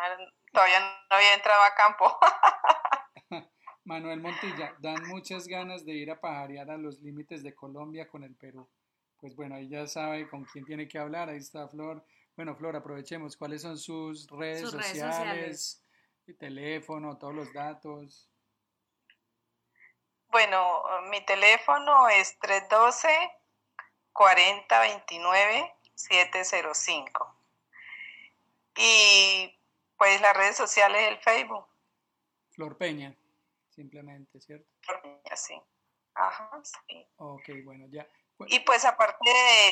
todavía 0.53 0.81
no 0.81 1.17
había 1.17 1.33
entrado 1.33 1.63
a 1.63 1.75
campo. 1.75 2.19
Manuel 3.85 4.21
Montilla, 4.21 4.75
dan 4.79 5.09
muchas 5.09 5.47
ganas 5.47 5.87
de 5.87 5.95
ir 5.95 6.11
a 6.11 6.21
pajarear 6.21 6.71
a 6.71 6.77
los 6.77 7.01
límites 7.01 7.43
de 7.43 7.55
Colombia 7.55 8.07
con 8.07 8.23
el 8.23 8.37
Perú. 8.37 8.69
Pues 9.17 9.35
bueno, 9.35 9.55
ahí 9.55 9.67
ya 9.67 9.87
sabe 9.87 10.29
con 10.29 10.45
quién 10.45 10.67
tiene 10.67 10.87
que 10.87 10.99
hablar. 10.99 11.31
Ahí 11.31 11.39
está 11.39 11.67
Flor. 11.69 12.05
Bueno, 12.37 12.55
Flor, 12.55 12.77
aprovechemos. 12.77 13.35
¿Cuáles 13.35 13.63
son 13.63 13.79
sus 13.79 14.29
redes, 14.29 14.71
sociales, 14.71 15.83
Teléfono, 16.39 17.19
todos 17.19 17.35
los 17.35 17.53
datos? 17.53 18.31
Bueno, 20.29 20.85
mi 21.11 21.25
teléfono 21.25 22.09
es 22.09 22.39
312 22.39 23.09
4029 24.13 25.75
705. 25.95 27.37
Y 28.77 29.59
pues 29.97 30.21
las 30.21 30.37
redes 30.37 30.57
sociales, 30.57 31.03
el 31.09 31.19
Facebook. 31.19 31.67
Flor 32.51 32.77
Peña 32.77 33.15
simplemente, 33.71 34.41
¿cierto? 34.41 34.69
Sí. 35.35 35.61
Ajá, 36.15 36.61
sí. 36.63 37.07
Ok, 37.17 37.49
bueno, 37.65 37.87
ya. 37.89 38.07
Y 38.47 38.61
pues 38.61 38.85
aparte 38.85 39.31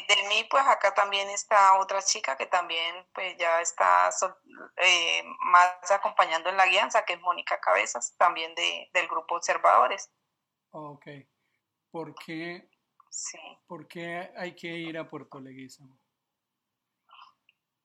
de, 0.08 0.28
mí, 0.28 0.44
pues 0.50 0.64
acá 0.66 0.92
también 0.94 1.28
está 1.30 1.78
otra 1.78 2.02
chica 2.02 2.36
que 2.36 2.46
también 2.46 3.06
pues 3.14 3.36
ya 3.38 3.60
está 3.60 4.10
eh, 4.76 5.22
más 5.40 5.90
acompañando 5.90 6.48
en 6.48 6.56
la 6.56 6.66
guianza, 6.66 7.04
que 7.04 7.14
es 7.14 7.20
Mónica 7.20 7.60
Cabezas, 7.60 8.14
también 8.16 8.54
de, 8.54 8.90
del 8.92 9.08
grupo 9.08 9.36
Observadores. 9.36 10.10
Ok. 10.70 11.06
¿Por 11.90 12.14
qué, 12.14 12.68
sí. 13.10 13.38
¿Por 13.66 13.88
qué 13.88 14.30
hay 14.36 14.54
que 14.54 14.68
ir 14.68 14.98
a 14.98 15.08
Puerto 15.08 15.40
Leguízamo? 15.40 15.98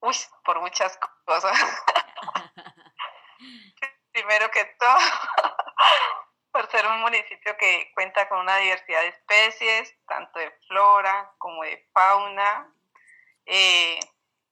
Uy, 0.01 0.15
por 0.43 0.59
muchas 0.59 0.99
cosas. 1.25 1.57
Primero 4.11 4.51
que 4.51 4.65
todo, 4.79 4.97
por 6.53 6.69
ser 6.69 6.85
un 6.85 7.01
municipio 7.01 7.57
que 7.57 7.91
cuenta 7.95 8.29
con 8.29 8.39
una 8.39 8.57
diversidad 8.57 9.01
de 9.01 9.07
especies, 9.07 9.95
tanto 10.07 10.39
de 10.39 10.51
flora 10.67 11.33
como 11.39 11.63
de 11.63 11.89
fauna, 11.91 12.71
eh, 13.45 13.99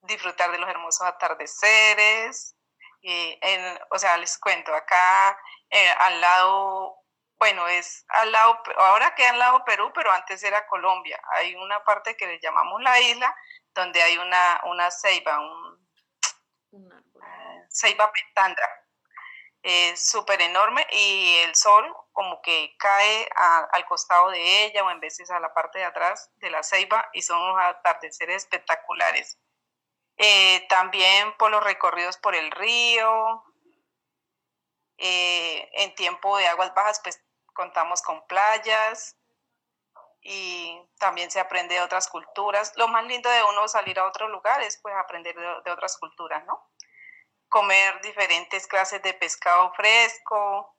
disfrutar 0.02 0.50
de 0.50 0.58
los 0.58 0.68
hermosos 0.68 1.06
atardeceres. 1.06 2.56
En, 3.04 3.78
o 3.90 3.98
sea, 3.98 4.16
les 4.16 4.36
cuento, 4.38 4.74
acá 4.74 5.38
eh, 5.70 5.90
al 5.90 6.20
lado, 6.20 6.96
bueno, 7.38 7.66
es 7.68 8.04
al 8.08 8.30
lado, 8.32 8.60
ahora 8.78 9.14
queda 9.14 9.30
al 9.30 9.38
lado 9.38 9.64
Perú, 9.64 9.92
pero 9.94 10.10
antes 10.10 10.42
era 10.42 10.66
Colombia. 10.66 11.20
Hay 11.36 11.54
una 11.54 11.84
parte 11.84 12.16
que 12.16 12.26
le 12.26 12.40
llamamos 12.40 12.82
la 12.82 12.98
isla, 13.00 13.34
donde 13.74 14.02
hay 14.02 14.18
una, 14.18 14.60
una 14.64 14.90
ceiba, 14.90 15.38
un, 15.38 15.88
eh, 16.72 17.66
ceiba 17.70 18.10
pentandra 18.10 18.81
es 19.62 20.08
súper 20.10 20.42
enorme 20.42 20.86
y 20.90 21.36
el 21.44 21.54
sol 21.54 21.84
como 22.12 22.42
que 22.42 22.74
cae 22.78 23.28
al 23.34 23.84
costado 23.86 24.30
de 24.30 24.64
ella 24.64 24.84
o 24.84 24.90
en 24.90 25.00
veces 25.00 25.30
a 25.30 25.40
la 25.40 25.54
parte 25.54 25.78
de 25.78 25.84
atrás 25.84 26.30
de 26.36 26.50
la 26.50 26.62
ceiba 26.62 27.08
y 27.12 27.22
son 27.22 27.40
unos 27.40 27.62
atardeceres 27.62 28.42
espectaculares. 28.42 29.38
Eh, 30.16 30.66
también 30.68 31.36
por 31.38 31.50
los 31.50 31.62
recorridos 31.64 32.16
por 32.18 32.34
el 32.34 32.50
río, 32.50 33.44
eh, 34.98 35.70
en 35.72 35.94
tiempo 35.94 36.36
de 36.38 36.46
aguas 36.48 36.74
bajas 36.74 37.00
pues 37.02 37.24
contamos 37.54 38.02
con 38.02 38.26
playas 38.26 39.16
y 40.20 40.80
también 40.98 41.30
se 41.30 41.40
aprende 41.40 41.76
de 41.76 41.80
otras 41.80 42.08
culturas. 42.08 42.72
Lo 42.76 42.88
más 42.88 43.04
lindo 43.04 43.30
de 43.30 43.42
uno 43.44 43.66
salir 43.68 43.98
a 43.98 44.06
otros 44.06 44.30
lugares 44.30 44.78
pues 44.82 44.94
aprender 44.96 45.34
de 45.36 45.70
otras 45.70 45.96
culturas, 45.98 46.44
¿no? 46.46 46.68
Comer 47.52 48.00
diferentes 48.00 48.66
clases 48.66 49.02
de 49.02 49.12
pescado 49.12 49.72
fresco 49.74 50.74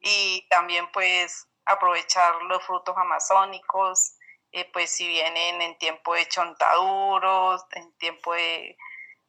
y 0.00 0.48
también 0.48 0.90
pues 0.92 1.46
aprovechar 1.66 2.42
los 2.44 2.64
frutos 2.64 2.96
amazónicos, 2.96 4.16
eh, 4.50 4.64
pues 4.72 4.90
si 4.90 5.06
vienen 5.06 5.60
en 5.60 5.76
tiempo 5.76 6.14
de 6.14 6.26
chontaduros, 6.26 7.66
en 7.72 7.92
tiempo 7.98 8.32
de, 8.32 8.78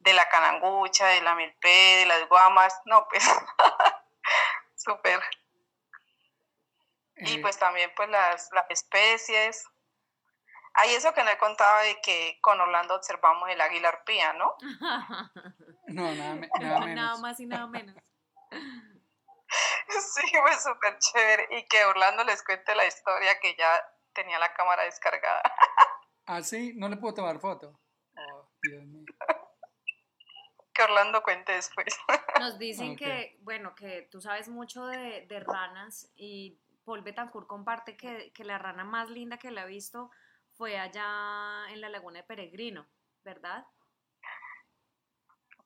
la 0.02 0.26
canangucha, 0.30 1.08
de 1.08 1.20
la 1.20 1.34
milpe, 1.34 1.68
de 1.68 2.06
las 2.06 2.26
guamas, 2.26 2.74
no, 2.86 3.06
pues 3.08 3.22
súper. 4.76 5.20
Y 7.16 7.34
eh. 7.34 7.38
pues 7.42 7.58
también 7.58 7.92
pues 7.94 8.08
las, 8.08 8.48
las 8.52 8.64
especies, 8.70 9.66
hay 10.74 10.94
eso 10.94 11.12
que 11.12 11.24
no 11.24 11.30
he 11.30 11.38
contado 11.38 11.82
de 11.82 12.00
que 12.00 12.38
con 12.40 12.60
Orlando 12.60 12.94
observamos 12.94 13.48
el 13.50 13.60
águila 13.60 13.88
arpía, 13.88 14.32
¿no? 14.32 14.54
No, 15.86 16.14
nada, 16.14 16.34
nada 16.60 16.80
menos. 16.80 16.94
Nada 16.94 17.16
más 17.18 17.40
y 17.40 17.46
nada 17.46 17.66
menos. 17.66 17.96
Sí, 19.88 20.22
fue 20.30 20.54
súper 20.60 20.96
chévere. 20.98 21.48
Y 21.58 21.66
que 21.66 21.84
Orlando 21.84 22.22
les 22.22 22.44
cuente 22.44 22.72
la 22.76 22.86
historia 22.86 23.40
que 23.40 23.56
ya 23.56 23.68
tenía 24.12 24.38
la 24.38 24.54
cámara 24.54 24.84
descargada. 24.84 25.42
¿Ah, 26.26 26.42
sí? 26.42 26.72
¿No 26.76 26.88
le 26.88 26.96
puedo 26.96 27.14
tomar 27.14 27.40
foto? 27.40 27.80
Oh, 28.16 28.48
Dios 28.62 28.84
mío. 28.84 29.04
Que 30.72 30.82
Orlando 30.84 31.24
cuente 31.24 31.52
después. 31.52 31.98
Nos 32.38 32.56
dicen 32.60 32.94
que, 32.94 33.36
bueno, 33.40 33.74
que 33.74 34.02
tú 34.12 34.20
sabes 34.20 34.48
mucho 34.48 34.86
de, 34.86 35.26
de 35.26 35.40
ranas 35.40 36.08
y 36.14 36.60
Paul 36.84 37.02
Betancourt 37.02 37.48
comparte 37.48 37.96
que, 37.96 38.32
que 38.32 38.44
la 38.44 38.58
rana 38.58 38.84
más 38.84 39.10
linda 39.10 39.38
que 39.38 39.50
le 39.50 39.60
ha 39.60 39.66
visto 39.66 40.12
fue 40.60 40.78
allá 40.78 41.70
en 41.70 41.80
la 41.80 41.88
laguna 41.88 42.18
de 42.18 42.24
Peregrino, 42.24 42.86
¿verdad? 43.24 43.64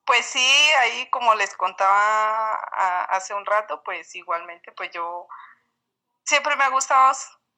Pues 0.05 0.25
sí, 0.25 0.71
ahí 0.79 1.09
como 1.09 1.35
les 1.35 1.53
contaba 1.57 2.53
hace 3.09 3.33
un 3.33 3.45
rato, 3.45 3.83
pues 3.83 4.15
igualmente, 4.15 4.71
pues 4.71 4.91
yo 4.91 5.27
siempre 6.23 6.55
me 6.55 6.63
ha 6.63 6.69
gustado, 6.69 7.11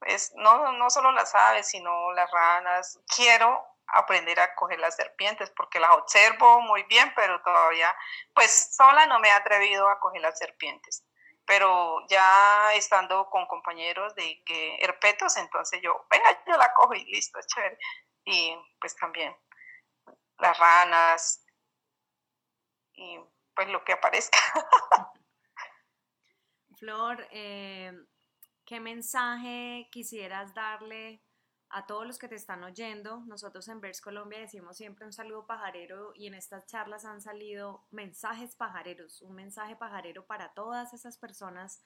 es, 0.07 0.33
no, 0.38 0.71
no 0.71 0.89
solo 0.89 1.11
las 1.11 1.35
aves, 1.35 1.67
sino 1.67 2.11
las 2.13 2.31
ranas. 2.31 2.99
Quiero 3.15 3.63
aprender 3.85 4.39
a 4.39 4.55
coger 4.55 4.79
las 4.79 4.95
serpientes 4.95 5.51
porque 5.51 5.79
las 5.79 5.91
observo 5.91 6.61
muy 6.61 6.81
bien, 6.85 7.13
pero 7.15 7.39
todavía, 7.43 7.95
pues 8.33 8.75
sola 8.75 9.05
no 9.05 9.19
me 9.19 9.27
he 9.27 9.31
atrevido 9.31 9.88
a 9.89 9.99
coger 9.99 10.21
las 10.21 10.39
serpientes. 10.39 11.03
Pero 11.47 12.05
ya 12.07 12.73
estando 12.75 13.29
con 13.29 13.47
compañeros 13.47 14.13
de 14.15 14.43
que 14.45 14.75
herpetos, 14.81 15.37
entonces 15.37 15.81
yo, 15.81 16.05
venga, 16.11 16.43
yo 16.45 16.57
la 16.57 16.73
cojo 16.73 16.93
y 16.93 17.05
listo, 17.05 17.39
chévere. 17.47 17.79
Y 18.25 18.53
pues 18.79 18.95
también 18.97 19.35
las 20.37 20.59
ranas, 20.59 21.47
y 22.97 23.19
pues 23.55 23.69
lo 23.69 23.83
que 23.83 23.93
aparezca. 23.93 24.37
Flor, 26.77 27.27
eh, 27.31 27.93
¿qué 28.65 28.79
mensaje 28.79 29.87
quisieras 29.91 30.53
darle 30.53 31.23
a 31.70 31.86
todos 31.86 32.05
los 32.05 32.18
que 32.18 32.28
te 32.28 32.36
están 32.36 32.63
oyendo? 32.63 33.22
Nosotros 33.26 33.68
en 33.68 33.82
Vers 33.82 34.01
Colombia 34.01 34.39
decimos 34.39 34.78
siempre 34.78 35.05
un 35.05 35.13
saludo 35.13 35.45
pajarero 35.45 36.13
y 36.15 36.28
en 36.28 36.34
estas 36.34 36.65
charlas 36.65 37.05
han 37.05 37.22
salido 37.22 37.86
mensajes 37.91 38.55
pajareros, 38.55 39.22
un 39.22 39.36
mensaje 39.36 39.76
pajarero 39.76 40.26
para 40.26 40.53
todas 40.53 40.93
esas 40.93 41.18
personas 41.18 41.84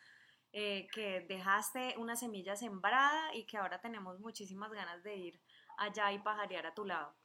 eh, 0.54 0.88
que 0.94 1.22
dejaste 1.22 1.96
una 1.98 2.16
semilla 2.16 2.56
sembrada 2.56 3.34
y 3.34 3.46
que 3.46 3.58
ahora 3.58 3.80
tenemos 3.80 4.20
muchísimas 4.20 4.72
ganas 4.72 5.02
de 5.04 5.16
ir 5.16 5.42
allá 5.78 6.12
y 6.12 6.20
pajarear 6.20 6.68
a 6.68 6.74
tu 6.74 6.86
lado. 6.86 7.16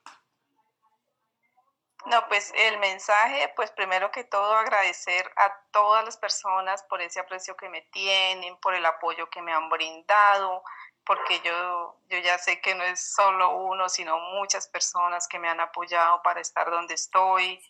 No, 2.04 2.28
pues 2.28 2.52
el 2.54 2.78
mensaje, 2.78 3.52
pues 3.56 3.72
primero 3.72 4.12
que 4.12 4.22
todo 4.22 4.54
agradecer 4.54 5.28
a 5.36 5.52
todas 5.72 6.04
las 6.04 6.16
personas 6.16 6.84
por 6.84 7.00
ese 7.00 7.18
aprecio 7.18 7.56
que 7.56 7.68
me 7.68 7.82
tienen, 7.90 8.56
por 8.58 8.74
el 8.74 8.86
apoyo 8.86 9.28
que 9.28 9.42
me 9.42 9.52
han 9.52 9.68
brindado, 9.68 10.62
porque 11.06 11.40
yo, 11.40 12.00
yo 12.08 12.18
ya 12.18 12.36
sé 12.36 12.60
que 12.60 12.74
no 12.74 12.82
es 12.82 13.14
solo 13.14 13.56
uno, 13.56 13.88
sino 13.88 14.18
muchas 14.18 14.68
personas 14.68 15.28
que 15.28 15.38
me 15.38 15.48
han 15.48 15.60
apoyado 15.60 16.20
para 16.22 16.40
estar 16.40 16.70
donde 16.70 16.94
estoy, 16.94 17.62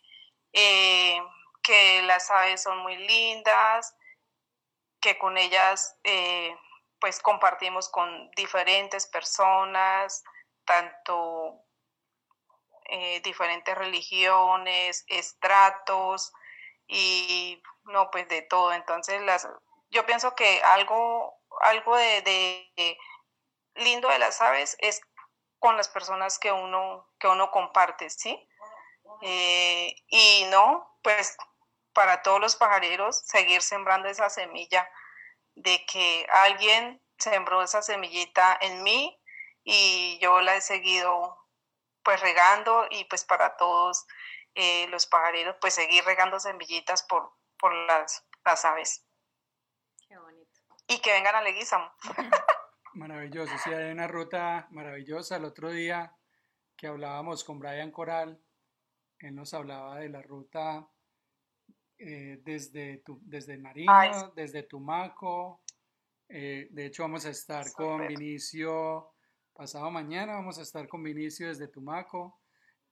eh, 0.53 1.21
que 1.63 2.03
las 2.03 2.31
aves 2.31 2.63
son 2.63 2.79
muy 2.79 2.97
lindas, 2.97 3.95
que 5.01 5.19
con 5.19 5.37
ellas 5.37 5.99
eh, 6.05 6.57
pues 6.99 7.21
compartimos 7.21 7.91
con 7.91 8.31
diferentes 8.37 9.07
personas, 9.07 10.25
tanto 10.65 11.61
eh, 12.89 13.21
diferentes 13.21 13.77
religiones, 13.77 15.05
estratos 15.09 16.33
y 16.87 17.63
no, 17.85 18.11
pues 18.11 18.29
de 18.29 18.43
todo. 18.43 18.73
Entonces, 18.73 19.21
las, 19.23 19.47
yo 19.91 20.07
pienso 20.07 20.35
que 20.35 20.63
algo, 20.63 21.35
algo 21.61 21.97
de, 21.97 22.99
lindo 23.77 24.09
de 24.09 24.19
las 24.19 24.41
aves 24.41 24.77
es 24.81 25.01
con 25.59 25.77
las 25.77 25.89
personas 25.89 26.39
que 26.39 26.53
uno, 26.53 27.09
que 27.19 27.29
uno 27.29 27.51
comparte, 27.51 28.11
¿sí? 28.11 28.49
Eh, 29.23 29.95
y 30.09 30.45
no, 30.51 30.99
pues 31.03 31.37
para 31.93 32.23
todos 32.23 32.41
los 32.41 32.57
pajareros, 32.57 33.23
seguir 33.27 33.63
sembrando 33.63 34.09
esa 34.09 34.29
semilla 34.29 34.89
de 35.55 35.85
que 35.87 36.27
alguien 36.31 37.03
sembró 37.19 37.63
esa 37.63 37.81
semillita 37.81 38.59
en 38.61 38.83
mí 38.83 39.19
y 39.65 40.19
yo 40.21 40.43
la 40.43 40.57
he 40.57 40.61
seguido 40.61 41.39
pues 42.03 42.21
regando 42.21 42.87
y 42.91 43.05
pues 43.05 43.25
para 43.25 43.57
todos 43.57 44.07
eh, 44.55 44.87
los 44.89 45.07
pajareros 45.07 45.57
pues 45.61 45.75
seguir 45.75 46.05
regando 46.05 46.39
semillitas 46.39 47.03
por, 47.03 47.33
por 47.59 47.75
las, 47.75 48.25
las 48.45 48.65
aves. 48.65 49.05
Qué 50.07 50.19
bonito. 50.19 50.61
Y 50.87 50.99
que 51.01 51.13
vengan 51.13 51.35
a 51.35 51.43
Leguízamo. 51.43 51.91
Maravilloso, 52.97 53.53
sí, 53.63 53.69
hay 53.71 53.93
una 53.93 54.09
ruta 54.09 54.69
maravillosa. 54.71 55.37
El 55.37 55.45
otro 55.45 55.71
día 55.71 56.17
que 56.75 56.87
hablábamos 56.87 57.45
con 57.45 57.59
Brian 57.59 57.91
Coral, 57.91 58.41
él 59.19 59.35
nos 59.35 59.53
hablaba 59.53 59.99
de 59.99 60.09
la 60.09 60.23
ruta 60.23 60.89
eh, 61.99 62.41
desde, 62.43 63.03
tu, 63.05 63.21
desde 63.23 63.59
Marino, 63.59 64.33
desde 64.35 64.63
Tumaco. 64.63 65.61
Eh, 66.27 66.69
de 66.71 66.87
hecho, 66.87 67.03
vamos 67.03 67.27
a 67.27 67.31
estar 67.31 67.71
con 67.73 68.09
Vinicio 68.09 69.13
Pasado 69.53 69.91
mañana 69.91 70.35
vamos 70.35 70.59
a 70.59 70.63
estar 70.63 70.89
con 70.89 71.03
Vinicio 71.03 71.49
desde 71.49 71.69
Tumaco. 71.69 72.41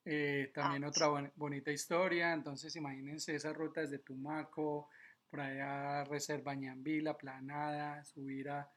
Eh, 0.04 0.50
también 0.54 0.84
ah, 0.84 0.88
otra 0.88 1.08
bonita 1.34 1.70
historia. 1.70 2.34
Entonces, 2.34 2.76
imagínense 2.76 3.34
esa 3.34 3.54
ruta 3.54 3.80
desde 3.80 4.00
Tumaco, 4.00 4.90
por 5.30 5.40
allá 5.40 6.04
Reserva 6.04 6.54
Ñambí, 6.54 7.00
La 7.00 7.16
Planada, 7.16 8.04
subir 8.04 8.50
a, 8.50 8.70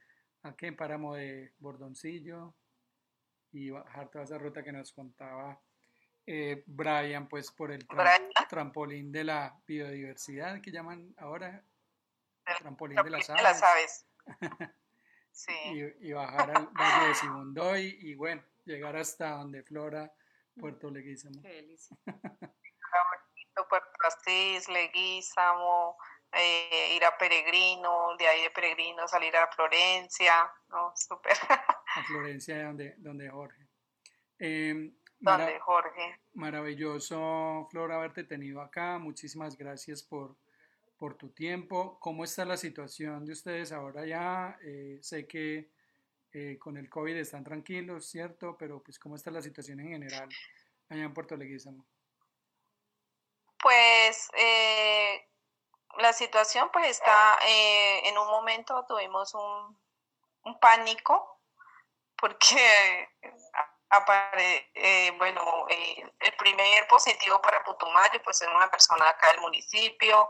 aquí 0.47 0.67
en 0.67 0.75
Páramo 0.75 1.15
de 1.15 1.53
Bordoncillo 1.59 2.53
y 3.51 3.69
bajar 3.69 4.09
toda 4.09 4.23
esa 4.23 4.37
ruta 4.37 4.63
que 4.63 4.71
nos 4.71 4.91
contaba 4.91 5.59
eh, 6.29 6.61
Brian, 6.65 7.29
pues 7.29 7.51
por 7.51 7.71
el 7.71 7.87
trampolín 8.49 9.13
de 9.13 9.23
la 9.23 9.57
biodiversidad 9.65 10.61
que 10.61 10.71
llaman 10.71 11.15
ahora, 11.17 11.63
el 12.45 12.57
trampolín, 12.57 12.97
de 13.01 13.09
las 13.09 13.29
aves. 13.29 14.05
y, 16.01 16.11
bajar 16.11 16.51
al 16.51 16.67
Valle 16.67 17.07
de 17.07 17.15
Simondoy 17.15 17.97
y 18.01 18.15
bueno, 18.15 18.43
llegar 18.65 18.97
hasta 18.97 19.37
donde 19.37 19.63
Flora, 19.63 20.13
Puerto 20.59 20.89
Leguízamo. 20.89 21.41
Qué 21.41 21.47
delicia. 21.47 21.95
Puerto 23.69 23.89
Asís, 24.05 24.67
Leguízamo, 24.67 25.97
eh, 26.37 26.95
ir 26.95 27.03
a 27.05 27.17
Peregrino, 27.17 28.15
de 28.17 28.27
ahí 28.27 28.43
de 28.43 28.51
Peregrino 28.51 29.07
salir 29.07 29.35
a 29.35 29.47
Florencia, 29.47 30.51
¿no? 30.69 30.93
Súper. 30.95 31.37
a 31.49 32.03
Florencia, 32.03 32.63
donde, 32.65 32.95
donde 32.97 33.29
Jorge. 33.29 33.67
Eh, 34.39 34.91
donde 35.19 35.59
Jorge. 35.59 36.19
Maravilloso, 36.33 37.67
Flora, 37.71 37.95
haberte 37.95 38.23
tenido 38.23 38.61
acá. 38.61 38.99
Muchísimas 38.99 39.57
gracias 39.57 40.03
por, 40.03 40.35
por 40.97 41.15
tu 41.15 41.29
tiempo. 41.29 41.99
¿Cómo 41.99 42.23
está 42.23 42.45
la 42.45 42.57
situación 42.57 43.25
de 43.25 43.33
ustedes 43.33 43.71
ahora 43.71 44.05
ya? 44.05 44.57
Eh, 44.63 44.99
sé 45.01 45.27
que 45.27 45.71
eh, 46.33 46.57
con 46.59 46.77
el 46.77 46.89
COVID 46.89 47.15
están 47.15 47.43
tranquilos, 47.43 48.05
¿cierto? 48.07 48.57
Pero 48.57 48.83
pues 48.83 48.99
¿cómo 48.99 49.15
está 49.15 49.31
la 49.31 49.41
situación 49.41 49.79
en 49.79 49.89
general 49.89 50.29
allá 50.89 51.03
en 51.03 51.13
Puerto 51.13 51.35
Leguízamo? 51.35 51.85
Pues 53.59 54.29
eh, 54.37 55.26
la 55.97 56.13
situación 56.13 56.69
pues 56.71 56.87
está, 56.87 57.39
en 57.45 58.17
un 58.17 58.27
momento 58.27 58.85
tuvimos 58.87 59.33
un, 59.33 59.79
un 60.43 60.59
pánico 60.59 61.39
porque 62.17 63.09
bueno, 65.17 65.67
el 65.69 66.33
primer 66.37 66.87
positivo 66.87 67.41
para 67.41 67.63
Putumayo 67.63 68.21
pues 68.23 68.41
es 68.41 68.47
una 68.47 68.69
persona 68.69 69.09
acá 69.09 69.31
del 69.31 69.41
municipio, 69.41 70.29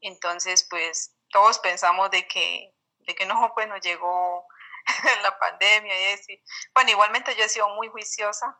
entonces, 0.00 0.66
pues 0.68 1.14
todos 1.28 1.58
pensamos 1.58 2.10
de 2.10 2.26
que, 2.26 2.74
de 3.00 3.14
que 3.14 3.26
no, 3.26 3.34
pues 3.54 3.68
nos 3.68 3.80
llegó 3.80 4.46
la 5.22 5.38
pandemia 5.38 6.10
y 6.10 6.14
así. 6.14 6.42
Bueno, 6.74 6.90
igualmente 6.90 7.34
yo 7.36 7.44
he 7.44 7.48
sido 7.48 7.68
muy 7.70 7.88
juiciosa, 7.88 8.58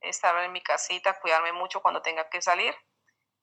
estar 0.00 0.36
en 0.38 0.52
mi 0.52 0.62
casita, 0.62 1.20
cuidarme 1.20 1.52
mucho 1.52 1.82
cuando 1.82 2.00
tenga 2.02 2.28
que 2.30 2.40
salir, 2.40 2.74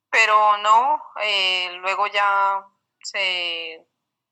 pero 0.09 0.57
no, 0.57 1.03
eh, 1.21 1.71
luego 1.79 2.07
ya 2.07 2.63
se... 3.01 3.85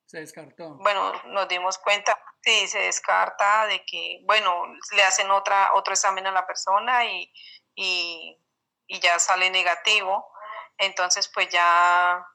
Se 0.06 0.20
descartó. 0.20 0.76
Bueno, 0.76 1.14
nos 1.26 1.48
dimos 1.48 1.78
cuenta, 1.78 2.18
sí, 2.42 2.68
se 2.68 2.80
descarta 2.80 3.66
de 3.68 3.84
que, 3.86 4.20
bueno, 4.24 4.66
le 4.96 5.04
hacen 5.04 5.32
otra, 5.32 5.74
otro 5.74 5.94
examen 5.94 6.28
a 6.28 6.32
la 6.32 6.46
persona 6.46 7.06
y, 7.06 7.32
y, 7.76 8.40
y 8.88 9.00
ya 9.00 9.18
sale 9.20 9.50
negativo. 9.50 10.32
Entonces, 10.78 11.28
pues 11.34 11.50
ya 11.50 12.26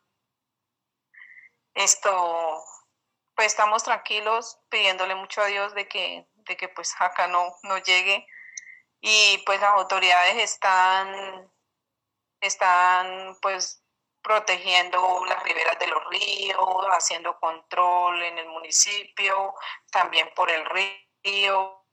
esto, 1.75 2.65
pues 3.35 3.49
estamos 3.49 3.85
tranquilos 3.85 4.59
pidiéndole 4.69 5.15
mucho 5.15 5.41
a 5.41 5.47
Dios 5.47 5.75
de 5.75 5.87
que, 5.87 6.27
de 6.35 6.57
que 6.57 6.69
pues 6.69 6.95
acá 6.99 7.29
no, 7.29 7.55
no 7.63 7.79
llegue 7.79 8.27
y 9.01 9.43
pues 9.47 9.61
las 9.61 9.75
autoridades 9.75 10.37
están, 10.37 11.51
están 12.41 13.37
pues 13.41 13.85
protegiendo 14.23 15.25
las 15.27 15.43
riberas 15.43 15.79
de 15.79 15.87
los 15.87 16.05
ríos, 16.09 16.87
haciendo 16.91 17.39
control 17.39 18.23
en 18.23 18.39
el 18.39 18.49
municipio, 18.49 19.55
también 19.91 20.31
por 20.35 20.51
el 20.51 20.65
río, 20.67 21.85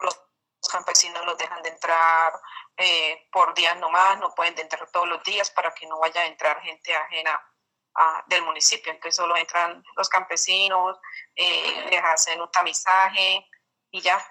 los 0.00 0.68
campesinos 0.70 1.24
los 1.24 1.38
dejan 1.38 1.62
de 1.62 1.70
entrar 1.70 2.32
eh, 2.76 3.28
por 3.32 3.54
días 3.54 3.76
nomás, 3.78 4.18
no 4.18 4.34
pueden 4.34 4.58
entrar 4.58 4.90
todos 4.90 5.08
los 5.08 5.22
días 5.22 5.50
para 5.50 5.72
que 5.74 5.86
no 5.86 5.98
vaya 5.98 6.22
a 6.22 6.26
entrar 6.26 6.60
gente 6.62 6.94
ajena 6.94 7.40
del 8.28 8.42
municipio, 8.42 8.92
entonces 8.92 9.16
solo 9.16 9.36
entran 9.36 9.82
los 9.96 10.08
campesinos, 10.08 10.98
eh, 11.34 11.86
les 11.90 12.02
hacen 12.02 12.40
un 12.40 12.50
tamizaje 12.50 13.46
y 13.90 14.00
ya. 14.00 14.24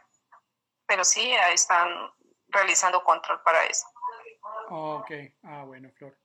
Pero 0.87 1.03
sí, 1.03 1.31
están 1.51 2.11
realizando 2.51 3.03
control 3.03 3.41
para 3.43 3.65
eso. 3.65 3.87
Ok, 4.69 5.11
ah, 5.43 5.63
bueno, 5.65 5.89
Flor. 5.95 6.17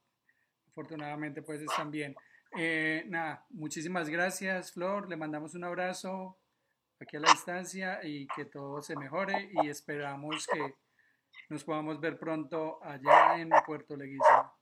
Afortunadamente, 0.69 1.43
pues 1.43 1.63
están 1.63 1.91
bien. 1.91 2.15
Eh, 2.57 3.05
nada, 3.07 3.45
muchísimas 3.51 4.09
gracias, 4.09 4.73
Flor. 4.73 5.09
Le 5.09 5.17
mandamos 5.17 5.55
un 5.55 5.65
abrazo 5.65 6.39
aquí 7.01 7.17
a 7.17 7.21
la 7.21 7.31
distancia 7.31 8.01
y 8.03 8.27
que 8.29 8.45
todo 8.45 8.83
se 8.83 8.97
mejore 8.97 9.51
y 9.53 9.69
esperamos 9.69 10.47
que 10.47 10.75
nos 11.49 11.65
podamos 11.65 12.01
ver 12.01 12.19
pronto 12.19 12.79
allá 12.83 13.37
en 13.37 13.51
Puerto 13.67 13.97
Leguízamo. 13.97 14.53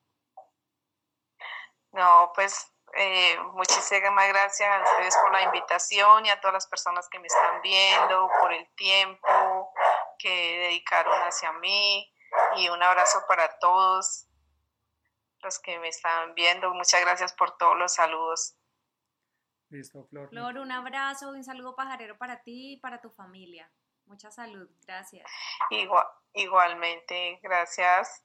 No, 1.92 2.32
pues 2.34 2.72
eh, 2.94 3.38
muchísimas 3.52 4.28
gracias 4.28 4.68
a 4.68 4.82
ustedes 4.82 5.16
por 5.22 5.32
la 5.32 5.42
invitación 5.42 6.26
y 6.26 6.30
a 6.30 6.40
todas 6.40 6.54
las 6.54 6.66
personas 6.66 7.08
que 7.08 7.18
me 7.18 7.26
están 7.26 7.60
viendo, 7.62 8.30
por 8.40 8.52
el 8.52 8.68
tiempo 8.74 9.72
que 10.18 10.58
dedicaron 10.58 11.20
hacia 11.22 11.52
mí 11.54 12.12
y 12.56 12.68
un 12.68 12.82
abrazo 12.82 13.24
para 13.28 13.58
todos 13.58 14.28
los 15.42 15.58
que 15.58 15.78
me 15.78 15.88
están 15.88 16.34
viendo. 16.34 16.72
Muchas 16.74 17.00
gracias 17.00 17.32
por 17.32 17.56
todos 17.56 17.76
los 17.76 17.94
saludos. 17.94 18.56
Listo, 19.70 20.04
Flor. 20.04 20.28
Flor, 20.28 20.58
un 20.58 20.70
abrazo, 20.70 21.30
un 21.30 21.42
saludo 21.42 21.74
pajarero 21.74 22.18
para 22.18 22.42
ti 22.42 22.74
y 22.74 22.76
para 22.76 23.00
tu 23.00 23.10
familia. 23.10 23.72
Mucha 24.04 24.30
salud, 24.30 24.68
gracias. 24.86 25.30
Igual, 25.70 26.06
igualmente, 26.34 27.38
gracias. 27.42 28.24